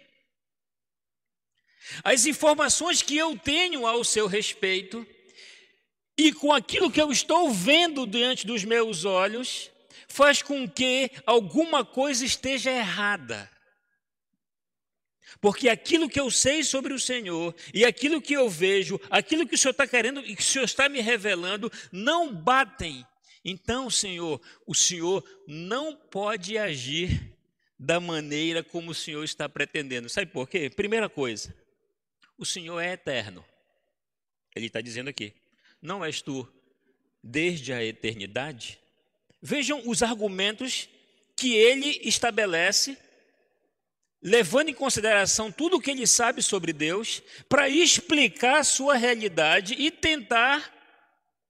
As 2.02 2.26
informações 2.26 3.00
que 3.00 3.16
eu 3.16 3.38
tenho 3.38 3.86
ao 3.86 4.02
seu 4.02 4.26
respeito 4.26 5.06
e 6.16 6.32
com 6.32 6.52
aquilo 6.52 6.90
que 6.90 7.00
eu 7.00 7.12
estou 7.12 7.52
vendo 7.52 8.06
diante 8.06 8.46
dos 8.46 8.64
meus 8.64 9.04
olhos, 9.04 9.70
faz 10.08 10.42
com 10.42 10.68
que 10.68 11.10
alguma 11.26 11.84
coisa 11.84 12.24
esteja 12.24 12.70
errada. 12.70 13.50
Porque 15.40 15.68
aquilo 15.68 16.08
que 16.08 16.18
eu 16.18 16.30
sei 16.30 16.64
sobre 16.64 16.94
o 16.94 16.98
Senhor 16.98 17.54
e 17.74 17.84
aquilo 17.84 18.22
que 18.22 18.32
eu 18.32 18.48
vejo, 18.48 18.98
aquilo 19.10 19.46
que 19.46 19.54
o 19.54 19.58
Senhor 19.58 19.72
está 19.72 19.86
querendo 19.86 20.20
e 20.20 20.34
que 20.34 20.42
o 20.42 20.44
Senhor 20.44 20.64
está 20.64 20.88
me 20.88 21.00
revelando, 21.00 21.70
não 21.92 22.34
batem. 22.34 23.06
Então, 23.44 23.90
Senhor, 23.90 24.40
o 24.66 24.74
Senhor 24.74 25.22
não 25.46 25.94
pode 25.94 26.56
agir 26.56 27.36
da 27.78 28.00
maneira 28.00 28.64
como 28.64 28.90
o 28.90 28.94
Senhor 28.94 29.22
está 29.22 29.48
pretendendo. 29.48 30.08
Sabe 30.08 30.32
por 30.32 30.48
quê? 30.48 30.70
Primeira 30.70 31.08
coisa, 31.08 31.54
o 32.38 32.46
Senhor 32.46 32.80
é 32.80 32.92
eterno. 32.92 33.44
Ele 34.54 34.66
está 34.66 34.80
dizendo 34.80 35.10
aqui: 35.10 35.34
não 35.86 36.04
és 36.04 36.20
tu 36.20 36.46
desde 37.22 37.72
a 37.72 37.82
eternidade? 37.82 38.78
Vejam 39.40 39.80
os 39.86 40.02
argumentos 40.02 40.88
que 41.36 41.54
ele 41.54 42.00
estabelece, 42.02 42.98
levando 44.20 44.68
em 44.70 44.74
consideração 44.74 45.52
tudo 45.52 45.76
o 45.76 45.80
que 45.80 45.92
ele 45.92 46.06
sabe 46.06 46.42
sobre 46.42 46.72
Deus, 46.72 47.22
para 47.48 47.68
explicar 47.68 48.64
sua 48.64 48.96
realidade 48.96 49.74
e 49.78 49.90
tentar 49.90 50.74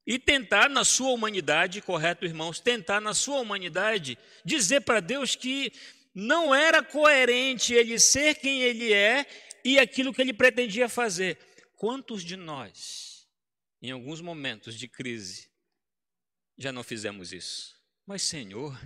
e 0.06 0.20
tentar 0.20 0.70
na 0.70 0.84
sua 0.84 1.10
humanidade, 1.10 1.82
correto, 1.82 2.24
irmãos, 2.24 2.60
tentar 2.60 3.00
na 3.00 3.12
sua 3.12 3.40
humanidade 3.40 4.16
dizer 4.44 4.82
para 4.82 5.00
Deus 5.00 5.34
que 5.34 5.72
não 6.14 6.54
era 6.54 6.80
coerente 6.80 7.74
ele 7.74 7.98
ser 7.98 8.36
quem 8.36 8.60
ele 8.62 8.92
é 8.92 9.26
e 9.64 9.80
aquilo 9.80 10.14
que 10.14 10.22
ele 10.22 10.32
pretendia 10.32 10.88
fazer. 10.88 11.36
Quantos 11.74 12.22
de 12.22 12.36
nós, 12.36 13.05
em 13.86 13.92
alguns 13.92 14.20
momentos 14.20 14.74
de 14.74 14.88
crise, 14.88 15.48
já 16.58 16.72
não 16.72 16.82
fizemos 16.82 17.32
isso? 17.32 17.80
Mas, 18.04 18.22
Senhor, 18.22 18.76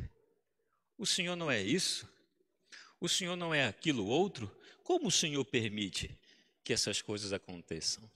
o 0.98 1.06
Senhor 1.06 1.36
não 1.36 1.50
é 1.50 1.62
isso? 1.62 2.06
O 3.00 3.08
Senhor 3.08 3.34
não 3.34 3.54
é 3.54 3.66
aquilo 3.66 4.04
outro? 4.04 4.54
Como 4.84 5.08
o 5.08 5.10
Senhor 5.10 5.42
permite 5.46 6.18
que 6.62 6.74
essas 6.74 7.00
coisas 7.00 7.32
aconteçam? 7.32 8.10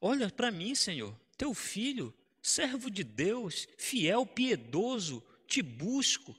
Olha 0.00 0.30
para 0.30 0.52
mim, 0.52 0.72
Senhor, 0.74 1.18
teu 1.36 1.52
filho, 1.52 2.14
servo 2.40 2.88
de 2.88 3.02
Deus, 3.02 3.66
fiel, 3.76 4.24
piedoso, 4.24 5.20
te 5.48 5.60
busco. 5.60 6.36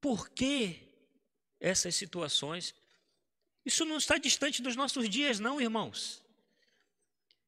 Por 0.00 0.30
que 0.30 0.80
essas 1.60 1.94
situações? 1.94 2.74
Isso 3.66 3.84
não 3.84 3.98
está 3.98 4.16
distante 4.16 4.62
dos 4.62 4.76
nossos 4.76 5.10
dias, 5.10 5.38
não, 5.38 5.60
irmãos. 5.60 6.22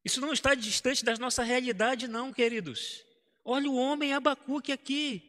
Isso 0.05 0.21
não 0.21 0.33
está 0.33 0.55
distante 0.55 1.05
da 1.05 1.17
nossa 1.17 1.43
realidade, 1.43 2.09
não, 2.09 2.33
queridos. 2.33 3.05
Olha 3.45 3.71
o 3.71 3.77
homem 3.77 4.13
Abacuque 4.13 4.73
aqui, 4.73 5.23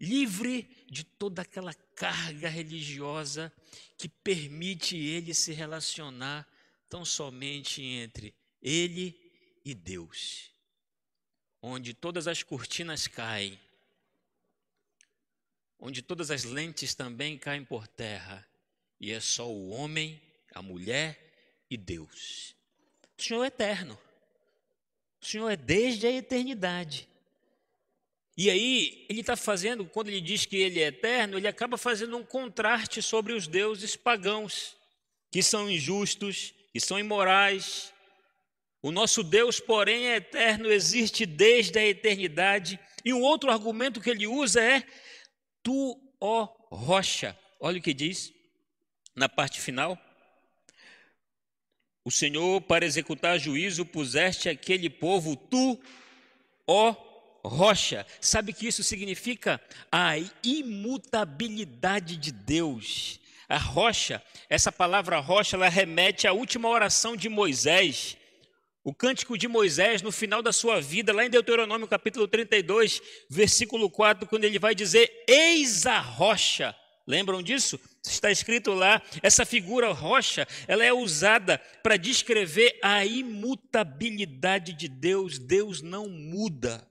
livre 0.00 0.68
de 0.90 1.04
toda 1.04 1.42
aquela 1.42 1.72
carga 1.72 2.48
religiosa 2.48 3.52
que 3.96 4.08
permite 4.08 4.96
ele 4.96 5.32
se 5.32 5.52
relacionar 5.52 6.46
tão 6.88 7.04
somente 7.04 7.82
entre 7.82 8.34
ele 8.60 9.18
e 9.64 9.74
Deus, 9.74 10.50
onde 11.60 11.94
todas 11.94 12.26
as 12.28 12.42
cortinas 12.42 13.06
caem, 13.06 13.58
onde 15.78 16.02
todas 16.02 16.30
as 16.30 16.44
lentes 16.44 16.94
também 16.94 17.38
caem 17.38 17.64
por 17.64 17.86
terra, 17.86 18.46
e 19.00 19.10
é 19.10 19.20
só 19.20 19.50
o 19.50 19.70
homem, 19.70 20.20
a 20.54 20.62
mulher 20.62 21.64
e 21.70 21.76
Deus. 21.76 22.54
O 23.18 23.22
Senhor 23.22 23.44
é 23.44 23.46
eterno. 23.46 23.98
O 25.20 25.26
Senhor 25.26 25.48
é 25.50 25.56
desde 25.56 26.06
a 26.06 26.10
eternidade. 26.10 27.08
E 28.36 28.50
aí, 28.50 29.06
ele 29.08 29.20
está 29.20 29.36
fazendo, 29.36 29.84
quando 29.86 30.08
ele 30.08 30.20
diz 30.20 30.44
que 30.44 30.56
ele 30.56 30.80
é 30.80 30.88
eterno, 30.88 31.38
ele 31.38 31.46
acaba 31.46 31.78
fazendo 31.78 32.16
um 32.16 32.24
contraste 32.24 33.00
sobre 33.00 33.32
os 33.32 33.46
deuses 33.46 33.94
pagãos, 33.94 34.76
que 35.30 35.42
são 35.42 35.70
injustos, 35.70 36.52
que 36.72 36.80
são 36.80 36.98
imorais. 36.98 37.94
O 38.82 38.90
nosso 38.90 39.22
Deus, 39.22 39.60
porém, 39.60 40.08
é 40.08 40.16
eterno, 40.16 40.70
existe 40.70 41.24
desde 41.24 41.78
a 41.78 41.86
eternidade. 41.86 42.78
E 43.04 43.14
um 43.14 43.22
outro 43.22 43.50
argumento 43.50 44.00
que 44.00 44.10
ele 44.10 44.26
usa 44.26 44.60
é: 44.60 44.82
Tu, 45.62 45.98
ó 46.20 46.48
rocha. 46.70 47.38
Olha 47.60 47.78
o 47.78 47.82
que 47.82 47.94
diz 47.94 48.32
na 49.14 49.28
parte 49.28 49.60
final. 49.60 49.98
O 52.04 52.10
Senhor, 52.10 52.60
para 52.60 52.84
executar 52.84 53.38
juízo, 53.38 53.86
puseste 53.86 54.48
aquele 54.48 54.90
povo, 54.90 55.36
tu, 55.36 55.80
ó 56.66 56.94
rocha. 57.44 58.06
Sabe 58.20 58.52
que 58.52 58.66
isso 58.66 58.82
significa 58.82 59.60
a 59.90 60.14
imutabilidade 60.42 62.16
de 62.16 62.32
Deus. 62.32 63.20
A 63.48 63.58
rocha, 63.58 64.22
essa 64.48 64.72
palavra 64.72 65.18
rocha, 65.18 65.56
ela 65.56 65.68
remete 65.68 66.26
à 66.26 66.32
última 66.32 66.68
oração 66.68 67.16
de 67.16 67.28
Moisés. 67.28 68.16
O 68.82 68.92
cântico 68.92 69.38
de 69.38 69.48
Moisés, 69.48 70.02
no 70.02 70.12
final 70.12 70.42
da 70.42 70.52
sua 70.52 70.80
vida, 70.80 71.12
lá 71.12 71.24
em 71.24 71.30
Deuteronômio 71.30 71.88
capítulo 71.88 72.28
32, 72.28 73.00
versículo 73.30 73.88
4, 73.88 74.28
quando 74.28 74.44
ele 74.44 74.58
vai 74.58 74.74
dizer: 74.74 75.24
Eis 75.26 75.86
a 75.86 76.00
rocha. 76.00 76.74
Lembram 77.06 77.42
disso? 77.42 77.78
Está 78.06 78.30
escrito 78.30 78.74
lá, 78.74 79.02
essa 79.22 79.46
figura 79.46 79.90
rocha, 79.92 80.46
ela 80.68 80.84
é 80.84 80.92
usada 80.92 81.58
para 81.82 81.96
descrever 81.96 82.78
a 82.82 83.04
imutabilidade 83.04 84.74
de 84.74 84.88
Deus. 84.88 85.38
Deus 85.38 85.80
não 85.80 86.08
muda. 86.08 86.86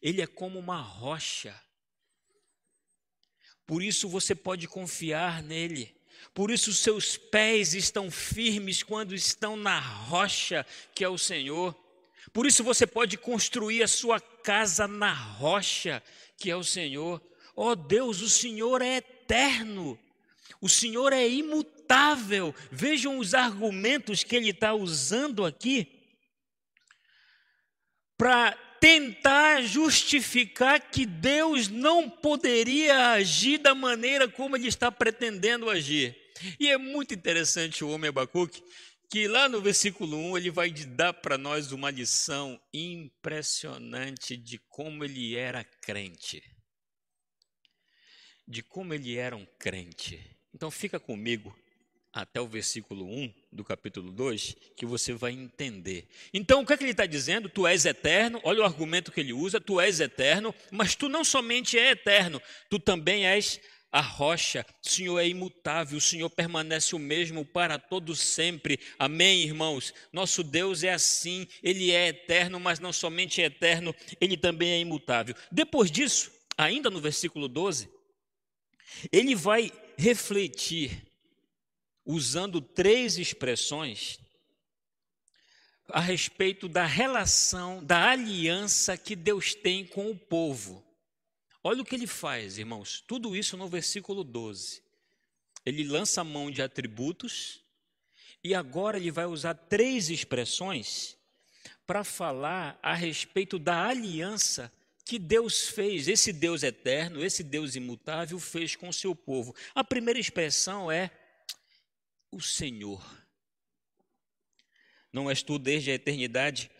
Ele 0.00 0.22
é 0.22 0.26
como 0.26 0.58
uma 0.58 0.80
rocha. 0.80 1.54
Por 3.66 3.82
isso 3.82 4.08
você 4.08 4.34
pode 4.34 4.66
confiar 4.66 5.42
nele. 5.42 5.94
Por 6.32 6.50
isso 6.50 6.72
seus 6.72 7.16
pés 7.16 7.74
estão 7.74 8.10
firmes 8.10 8.82
quando 8.82 9.14
estão 9.14 9.56
na 9.56 9.78
rocha 9.78 10.64
que 10.94 11.04
é 11.04 11.08
o 11.08 11.18
Senhor. 11.18 11.74
Por 12.32 12.46
isso 12.46 12.64
você 12.64 12.86
pode 12.86 13.18
construir 13.18 13.82
a 13.82 13.88
sua 13.88 14.20
casa 14.20 14.88
na 14.88 15.12
rocha 15.12 16.02
que 16.38 16.50
é 16.50 16.56
o 16.56 16.64
Senhor. 16.64 17.22
Ó 17.54 17.70
oh 17.70 17.76
Deus, 17.76 18.20
o 18.22 18.28
Senhor 18.28 18.80
é 18.80 18.96
eterno. 18.96 19.98
O 20.60 20.68
Senhor 20.68 21.12
é 21.12 21.28
imutável. 21.28 22.54
Vejam 22.70 23.18
os 23.18 23.34
argumentos 23.34 24.22
que 24.22 24.36
ele 24.36 24.50
está 24.50 24.74
usando 24.74 25.44
aqui 25.44 25.90
para 28.16 28.52
tentar 28.80 29.62
justificar 29.62 30.78
que 30.90 31.06
Deus 31.06 31.68
não 31.68 32.08
poderia 32.08 33.12
agir 33.12 33.58
da 33.58 33.74
maneira 33.74 34.28
como 34.28 34.56
ele 34.56 34.68
está 34.68 34.92
pretendendo 34.92 35.70
agir. 35.70 36.16
E 36.60 36.68
é 36.68 36.76
muito 36.76 37.14
interessante 37.14 37.82
o 37.82 37.88
homem 37.88 38.08
Abacuque, 38.08 38.62
que 39.10 39.26
lá 39.26 39.48
no 39.48 39.60
versículo 39.60 40.16
1 40.16 40.36
ele 40.36 40.50
vai 40.50 40.70
dar 40.70 41.14
para 41.14 41.38
nós 41.38 41.72
uma 41.72 41.90
lição 41.90 42.60
impressionante 42.72 44.36
de 44.36 44.58
como 44.68 45.04
ele 45.04 45.34
era 45.34 45.64
crente. 45.64 46.42
De 48.46 48.62
como 48.62 48.94
ele 48.94 49.16
era 49.16 49.36
um 49.36 49.46
crente. 49.58 50.20
Então 50.52 50.70
fica 50.70 51.00
comigo 51.00 51.56
até 52.14 52.40
o 52.40 52.46
versículo 52.46 53.04
1 53.04 53.34
do 53.52 53.64
capítulo 53.64 54.12
2, 54.12 54.56
que 54.76 54.86
você 54.86 55.12
vai 55.12 55.32
entender. 55.32 56.06
Então, 56.32 56.62
o 56.62 56.66
que, 56.66 56.72
é 56.72 56.76
que 56.76 56.84
ele 56.84 56.92
está 56.92 57.06
dizendo? 57.06 57.48
Tu 57.48 57.66
és 57.66 57.84
eterno, 57.84 58.40
olha 58.44 58.60
o 58.60 58.64
argumento 58.64 59.10
que 59.10 59.20
ele 59.20 59.32
usa: 59.32 59.60
tu 59.60 59.80
és 59.80 59.98
eterno, 59.98 60.54
mas 60.70 60.94
tu 60.94 61.08
não 61.08 61.24
somente 61.24 61.76
é 61.76 61.90
eterno, 61.90 62.40
tu 62.70 62.78
também 62.78 63.26
és 63.26 63.60
a 63.90 64.00
rocha, 64.00 64.66
o 64.84 64.88
Senhor 64.88 65.20
é 65.20 65.28
imutável, 65.28 65.98
o 65.98 66.00
Senhor 66.00 66.28
permanece 66.28 66.96
o 66.96 66.98
mesmo 66.98 67.44
para 67.44 67.78
todos 67.78 68.18
sempre. 68.18 68.78
Amém, 68.98 69.42
irmãos? 69.42 69.94
Nosso 70.12 70.42
Deus 70.42 70.82
é 70.82 70.92
assim, 70.92 71.46
ele 71.62 71.92
é 71.92 72.08
eterno, 72.08 72.58
mas 72.58 72.80
não 72.80 72.92
somente 72.92 73.40
é 73.40 73.44
eterno, 73.44 73.94
ele 74.20 74.36
também 74.36 74.70
é 74.70 74.80
imutável. 74.80 75.36
Depois 75.50 75.92
disso, 75.92 76.32
ainda 76.58 76.90
no 76.90 77.00
versículo 77.00 77.46
12, 77.46 77.88
ele 79.12 79.34
vai 79.34 79.72
refletir 79.96 81.06
usando 82.04 82.60
três 82.60 83.18
expressões 83.18 84.18
a 85.88 86.00
respeito 86.00 86.68
da 86.68 86.86
relação, 86.86 87.84
da 87.84 88.10
aliança 88.10 88.96
que 88.96 89.14
Deus 89.14 89.54
tem 89.54 89.86
com 89.86 90.10
o 90.10 90.16
povo. 90.16 90.84
Olha 91.62 91.82
o 91.82 91.84
que 91.84 91.94
ele 91.94 92.06
faz, 92.06 92.58
irmãos, 92.58 93.02
tudo 93.06 93.36
isso 93.36 93.56
no 93.56 93.68
versículo 93.68 94.24
12. 94.24 94.82
Ele 95.64 95.84
lança 95.84 96.20
a 96.20 96.24
mão 96.24 96.50
de 96.50 96.62
atributos 96.62 97.62
e 98.42 98.54
agora 98.54 98.98
ele 98.98 99.10
vai 99.10 99.24
usar 99.24 99.54
três 99.54 100.10
expressões 100.10 101.16
para 101.86 102.04
falar 102.04 102.78
a 102.82 102.94
respeito 102.94 103.58
da 103.58 103.86
aliança 103.86 104.72
que 105.04 105.18
Deus 105.18 105.68
fez, 105.68 106.08
esse 106.08 106.32
Deus 106.32 106.62
eterno, 106.62 107.22
esse 107.22 107.42
Deus 107.42 107.76
imutável 107.76 108.38
fez 108.38 108.74
com 108.74 108.88
o 108.88 108.92
seu 108.92 109.14
povo. 109.14 109.54
A 109.74 109.84
primeira 109.84 110.18
expressão 110.18 110.90
é 110.90 111.10
o 112.32 112.40
Senhor. 112.40 113.04
Não 115.12 115.30
és 115.30 115.42
tu 115.42 115.58
desde 115.58 115.90
a 115.90 115.94
eternidade, 115.94 116.70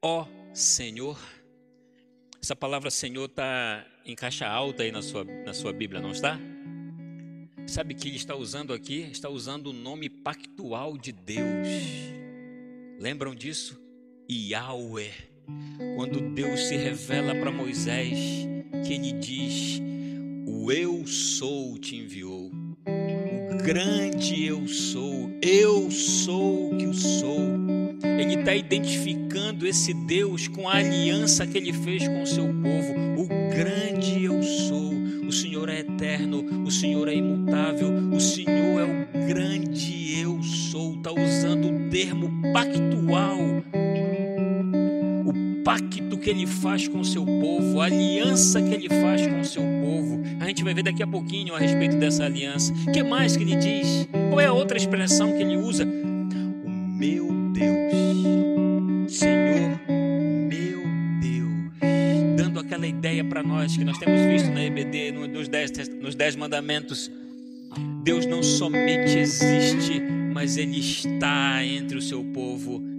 ó 0.00 0.26
Senhor? 0.54 1.18
Essa 2.40 2.54
palavra 2.54 2.90
Senhor 2.90 3.24
está 3.24 3.86
em 4.04 4.14
caixa 4.14 4.46
alta 4.46 4.82
aí 4.82 4.92
na 4.92 5.02
sua, 5.02 5.24
na 5.24 5.52
sua 5.52 5.72
Bíblia, 5.72 6.00
não 6.00 6.12
está? 6.12 6.38
Sabe 7.66 7.94
que 7.94 8.08
ele 8.08 8.16
está 8.16 8.36
usando 8.36 8.72
aqui? 8.72 9.00
Está 9.10 9.28
usando 9.28 9.68
o 9.68 9.72
nome 9.72 10.08
pactual 10.08 10.96
de 10.96 11.10
Deus. 11.10 11.68
Lembram 13.00 13.34
disso? 13.34 13.80
Yahweh. 14.30 15.33
Quando 15.96 16.20
Deus 16.34 16.68
se 16.68 16.76
revela 16.76 17.34
para 17.34 17.50
Moisés, 17.50 18.18
que 18.86 18.94
ele 18.94 19.12
diz: 19.12 19.80
O 20.46 20.70
eu 20.72 21.06
sou 21.06 21.78
te 21.78 21.96
enviou 21.96 22.50
grande 23.64 24.44
eu 24.44 24.68
sou, 24.68 25.30
eu 25.40 25.90
sou 25.90 26.70
o 26.70 26.76
que 26.76 26.84
eu 26.84 26.92
sou. 26.92 27.40
Ele 28.18 28.34
está 28.34 28.54
identificando 28.54 29.66
esse 29.66 29.94
Deus 29.94 30.48
com 30.48 30.68
a 30.68 30.74
aliança 30.76 31.46
que 31.46 31.56
ele 31.56 31.72
fez 31.72 32.06
com 32.06 32.22
o 32.22 32.26
seu 32.26 32.44
povo. 32.44 33.22
O 33.22 33.26
grande 33.56 34.24
eu 34.24 34.42
sou. 34.42 34.92
O 35.26 35.32
Senhor 35.32 35.70
é 35.70 35.80
eterno, 35.80 36.44
o 36.66 36.70
Senhor 36.70 37.08
é 37.08 37.14
imutável, 37.14 37.88
o 38.12 38.20
Senhor 38.20 38.80
é 38.80 38.84
o 38.84 39.26
grande 39.26 40.20
eu 40.20 40.42
sou. 40.42 40.96
Está 40.96 41.10
usando 41.12 41.68
o 41.68 41.90
termo 41.90 42.30
pactual 42.52 43.38
pacto 45.64 46.18
que 46.18 46.30
ele 46.30 46.46
faz 46.46 46.86
com 46.86 47.00
o 47.00 47.04
seu 47.04 47.24
povo, 47.24 47.80
a 47.80 47.86
aliança 47.86 48.60
que 48.62 48.74
ele 48.74 48.88
faz 48.88 49.26
com 49.26 49.40
o 49.40 49.44
seu 49.44 49.62
povo. 49.62 50.22
A 50.38 50.46
gente 50.46 50.62
vai 50.62 50.74
ver 50.74 50.82
daqui 50.82 51.02
a 51.02 51.06
pouquinho 51.06 51.54
a 51.54 51.58
respeito 51.58 51.96
dessa 51.96 52.24
aliança. 52.24 52.72
O 52.86 52.92
que 52.92 53.02
mais 53.02 53.36
que 53.36 53.42
ele 53.42 53.56
diz? 53.56 54.06
Qual 54.28 54.40
é 54.40 54.46
a 54.46 54.52
outra 54.52 54.76
expressão 54.76 55.32
que 55.32 55.42
ele 55.42 55.56
usa? 55.56 55.84
O 55.84 56.70
meu 56.70 57.28
Deus, 57.52 59.12
Senhor, 59.12 59.80
meu 59.88 60.82
Deus. 61.20 62.36
Dando 62.36 62.60
aquela 62.60 62.86
ideia 62.86 63.24
para 63.24 63.42
nós 63.42 63.74
que 63.74 63.84
nós 63.84 63.96
temos 63.96 64.20
visto 64.20 64.50
na 64.50 64.62
EBD, 64.62 65.12
nos 65.12 65.48
dez, 65.48 65.72
nos 66.00 66.14
dez 66.14 66.36
mandamentos. 66.36 67.10
Deus 68.02 68.26
não 68.26 68.42
somente 68.42 69.18
existe, 69.18 70.02
mas 70.32 70.58
Ele 70.58 70.78
está 70.78 71.64
entre 71.64 71.96
o 71.96 72.02
seu 72.02 72.22
povo 72.22 72.93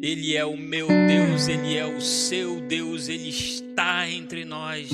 ele 0.00 0.36
é 0.36 0.44
o 0.44 0.56
meu 0.56 0.86
Deus, 0.86 1.48
Ele 1.48 1.76
é 1.76 1.84
o 1.84 2.00
seu 2.00 2.60
Deus, 2.60 3.08
Ele 3.08 3.28
está 3.28 4.08
entre 4.08 4.44
nós. 4.44 4.88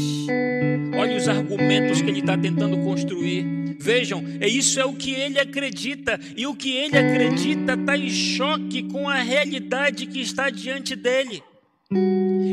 Olha 0.99 1.17
os 1.17 1.29
argumentos 1.29 2.01
que 2.01 2.09
Ele 2.09 2.21
está 2.21 2.39
tentando 2.39 2.79
construir. 2.79 3.45
Vejam, 3.79 4.25
isso 4.41 4.81
é 4.81 4.85
o 4.85 4.95
que 4.95 5.13
ele 5.13 5.39
acredita, 5.39 6.19
e 6.35 6.47
o 6.47 6.55
que 6.55 6.71
ele 6.71 6.97
acredita 6.97 7.75
está 7.75 7.99
em 7.99 8.09
choque 8.09 8.85
com 8.85 9.07
a 9.09 9.17
realidade 9.17 10.07
que 10.07 10.21
está 10.21 10.49
diante 10.49 10.97
dele. 10.97 11.43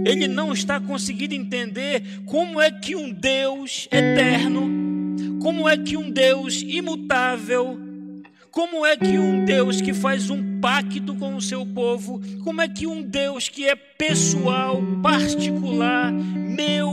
Ele 0.06 0.28
não 0.28 0.52
está 0.52 0.80
conseguindo 0.80 1.34
entender 1.34 2.04
como 2.26 2.60
é 2.60 2.70
que 2.70 2.98
um 2.98 3.14
Deus 3.14 3.88
eterno, 3.92 4.70
como 5.42 5.70
é 5.70 5.78
que 5.78 5.96
um 5.96 6.10
Deus 6.12 6.62
imutável, 6.62 7.80
como 8.52 8.86
é 8.86 8.98
que 8.98 9.18
um 9.18 9.46
Deus 9.46 9.80
que 9.80 9.94
faz 9.94 10.30
um 10.30 10.60
pacto 10.60 11.16
com 11.16 11.36
o 11.36 11.42
seu 11.42 11.66
povo, 11.66 12.22
como 12.44 12.62
é 12.62 12.68
que 12.68 12.86
um 12.86 13.02
Deus 13.02 13.48
que 13.48 13.66
é 13.66 13.76
pessoal, 13.76 14.82
particular, 15.02 16.12
meu, 16.12 16.92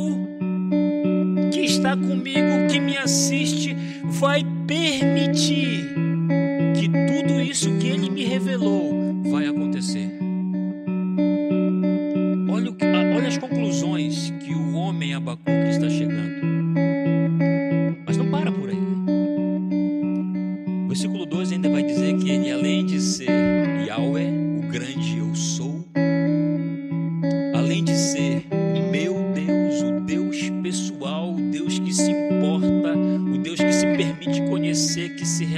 que 1.52 1.60
está 1.60 1.96
comigo, 1.96 2.68
que 2.70 2.78
me 2.78 2.96
assiste, 2.96 3.76
vai 4.04 4.44
permitir 4.66 5.94
que 6.78 6.88
tudo 6.88 7.40
isso 7.40 7.76
que 7.78 7.88
ele 7.88 8.08
me 8.08 8.24
revelou 8.24 9.22
vai 9.24 9.48
acontecer. 9.48 10.08
Olha, 12.48 12.70
olha 13.16 13.28
as 13.28 13.36
conclusões 13.36 14.32
que 14.44 14.54
o 14.54 14.74
homem 14.74 15.12
Abacuque 15.12 15.70
está 15.70 15.90
chegando. 15.90 16.47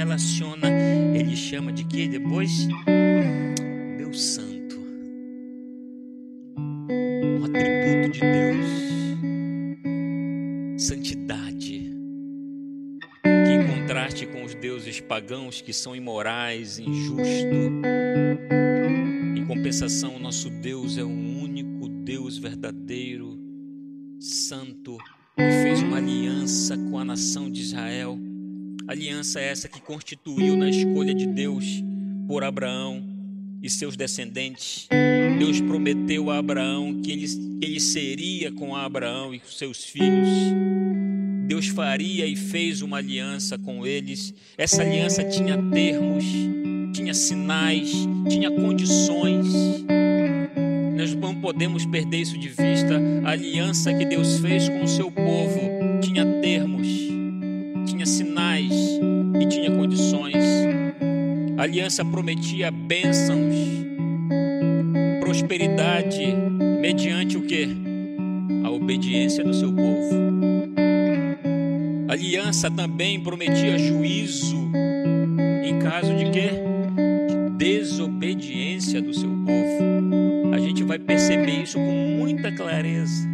Relaciona, 0.01 0.67
ele 1.15 1.35
chama 1.35 1.71
de 1.71 1.83
quê 1.83 2.07
depois? 2.07 2.67
Meu 3.97 4.11
santo. 4.13 4.79
Um 6.57 7.45
atributo 7.45 8.09
de 8.09 8.19
Deus. 8.19 8.65
Santidade. 10.81 11.91
Que 13.23 13.51
em 13.51 13.67
contraste 13.67 14.25
com 14.25 14.43
os 14.43 14.55
deuses 14.55 14.99
pagãos 14.99 15.61
que 15.61 15.71
são 15.71 15.95
imorais, 15.95 16.79
injustos. 16.79 17.27
Em 19.37 19.45
compensação, 19.45 20.17
nosso 20.17 20.49
Deus 20.49 20.97
é 20.97 21.03
um 21.03 21.43
único 21.43 21.87
Deus 21.87 22.39
verdadeiro, 22.39 23.37
santo, 24.19 24.97
que 25.37 25.51
fez 25.61 25.83
uma 25.83 25.97
aliança 25.97 26.75
com 26.75 26.97
a 26.97 27.05
nação 27.05 27.51
de 27.51 27.61
Israel. 27.61 28.30
Aliança 28.91 29.39
essa 29.39 29.69
que 29.69 29.79
constituiu 29.79 30.57
na 30.57 30.69
escolha 30.69 31.13
de 31.13 31.25
Deus 31.25 31.81
por 32.27 32.43
Abraão 32.43 33.01
e 33.63 33.69
seus 33.69 33.95
descendentes. 33.95 34.89
Deus 35.39 35.61
prometeu 35.61 36.29
a 36.29 36.39
Abraão 36.39 37.01
que 37.01 37.09
ele, 37.09 37.25
ele 37.61 37.79
seria 37.79 38.51
com 38.51 38.75
Abraão 38.75 39.33
e 39.33 39.39
com 39.39 39.47
seus 39.47 39.85
filhos. 39.85 40.27
Deus 41.47 41.67
faria 41.67 42.27
e 42.27 42.35
fez 42.35 42.81
uma 42.81 42.97
aliança 42.97 43.57
com 43.57 43.87
eles. 43.87 44.33
Essa 44.57 44.81
aliança 44.81 45.23
tinha 45.23 45.57
termos, 45.71 46.25
tinha 46.93 47.13
sinais, 47.13 47.93
tinha 48.27 48.51
condições. 48.51 49.47
Nós 50.97 51.15
não 51.15 51.33
podemos 51.33 51.85
perder 51.85 52.17
isso 52.17 52.37
de 52.37 52.49
vista. 52.49 52.99
A 53.23 53.29
aliança 53.29 53.93
que 53.93 54.03
Deus 54.03 54.39
fez 54.39 54.67
com 54.67 54.83
o 54.83 54.87
seu 54.89 55.09
povo 55.09 55.61
tinha 56.01 56.25
termos, 56.41 56.80
A 61.61 61.63
aliança 61.63 62.03
prometia 62.03 62.71
bênçãos, 62.71 63.55
prosperidade, 65.19 66.25
mediante 66.81 67.37
o 67.37 67.43
que? 67.43 67.67
A 68.63 68.71
obediência 68.71 69.43
do 69.43 69.53
seu 69.53 69.71
povo. 69.71 70.09
A 72.07 72.13
aliança 72.13 72.71
também 72.71 73.21
prometia 73.21 73.77
juízo 73.77 74.71
em 75.63 75.77
caso 75.77 76.15
de 76.15 76.31
quê? 76.31 76.49
De 77.29 77.63
desobediência 77.63 78.99
do 78.99 79.13
seu 79.13 79.29
povo 79.29 80.55
a 80.55 80.57
gente 80.57 80.83
vai 80.83 80.97
perceber 80.97 81.61
isso 81.61 81.77
com 81.77 82.17
muita 82.17 82.51
clareza 82.51 83.29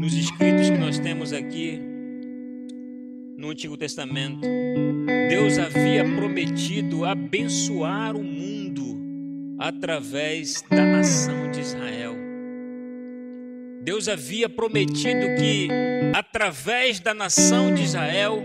nos 0.00 0.14
escritos 0.14 0.70
que 0.70 0.78
nós 0.78 0.98
temos 0.98 1.34
aqui 1.34 1.97
no 3.38 3.50
Antigo 3.50 3.76
Testamento. 3.76 4.40
Deus 5.30 5.58
havia 5.58 6.04
prometido 6.04 7.04
abençoar 7.04 8.16
o 8.16 8.22
mundo 8.22 9.56
através 9.60 10.60
da 10.68 10.84
nação 10.84 11.48
de 11.52 11.60
Israel. 11.60 12.16
Deus 13.80 14.08
havia 14.08 14.48
prometido 14.48 15.36
que 15.38 15.68
através 16.12 16.98
da 16.98 17.14
nação 17.14 17.72
de 17.72 17.84
Israel 17.84 18.42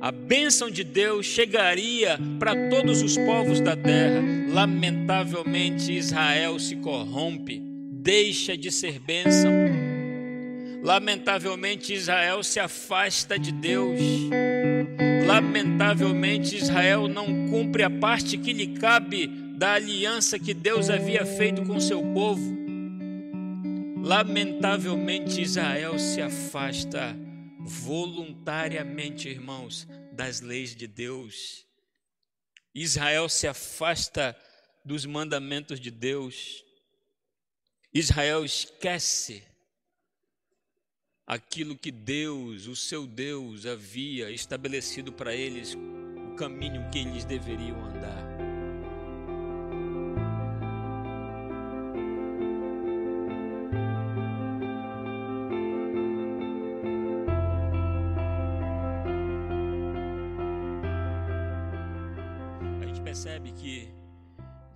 a 0.00 0.12
bênção 0.12 0.70
de 0.70 0.84
Deus 0.84 1.26
chegaria 1.26 2.16
para 2.38 2.68
todos 2.68 3.02
os 3.02 3.18
povos 3.18 3.60
da 3.60 3.74
terra. 3.74 4.22
Lamentavelmente, 4.48 5.92
Israel 5.92 6.58
se 6.60 6.76
corrompe, 6.76 7.60
deixa 7.90 8.56
de 8.56 8.70
ser 8.70 9.00
bênção. 9.00 9.50
Lamentavelmente, 10.84 11.94
Israel 11.94 12.44
se 12.44 12.60
afasta 12.60 13.38
de 13.38 13.50
Deus. 13.50 13.98
Lamentavelmente, 15.26 16.58
Israel 16.58 17.08
não 17.08 17.48
cumpre 17.48 17.82
a 17.82 17.88
parte 17.88 18.36
que 18.36 18.52
lhe 18.52 18.78
cabe 18.78 19.26
da 19.56 19.72
aliança 19.72 20.38
que 20.38 20.52
Deus 20.52 20.90
havia 20.90 21.24
feito 21.24 21.64
com 21.64 21.80
seu 21.80 22.02
povo. 22.12 22.54
Lamentavelmente, 24.02 25.40
Israel 25.40 25.98
se 25.98 26.20
afasta 26.20 27.16
voluntariamente, 27.60 29.26
irmãos, 29.26 29.88
das 30.12 30.42
leis 30.42 30.76
de 30.76 30.86
Deus. 30.86 31.64
Israel 32.74 33.30
se 33.30 33.48
afasta 33.48 34.36
dos 34.84 35.06
mandamentos 35.06 35.80
de 35.80 35.90
Deus. 35.90 36.62
Israel 37.90 38.44
esquece 38.44 39.53
aquilo 41.26 41.76
que 41.76 41.90
Deus, 41.90 42.66
o 42.66 42.76
seu 42.76 43.06
Deus, 43.06 43.66
havia 43.66 44.30
estabelecido 44.30 45.12
para 45.12 45.34
eles, 45.34 45.74
o 45.74 46.36
caminho 46.36 46.88
que 46.90 46.98
eles 46.98 47.24
deveriam 47.24 47.82
andar. 47.84 48.34
percebe 63.14 63.52
que, 63.52 63.88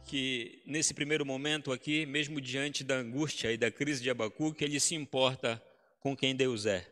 que 0.05 0.63
nesse 0.65 0.95
primeiro 0.95 1.27
momento 1.27 1.73
aqui, 1.73 2.07
mesmo 2.07 2.41
diante 2.41 2.85
da 2.85 2.95
angústia 2.95 3.51
e 3.51 3.57
da 3.57 3.69
crise 3.69 4.01
de 4.01 4.11
Abacuque, 4.11 4.65
ele 4.65 4.79
se 4.79 4.95
importa 4.95 5.61
com 6.01 6.17
quem 6.17 6.35
Deus 6.35 6.67
é. 6.67 6.89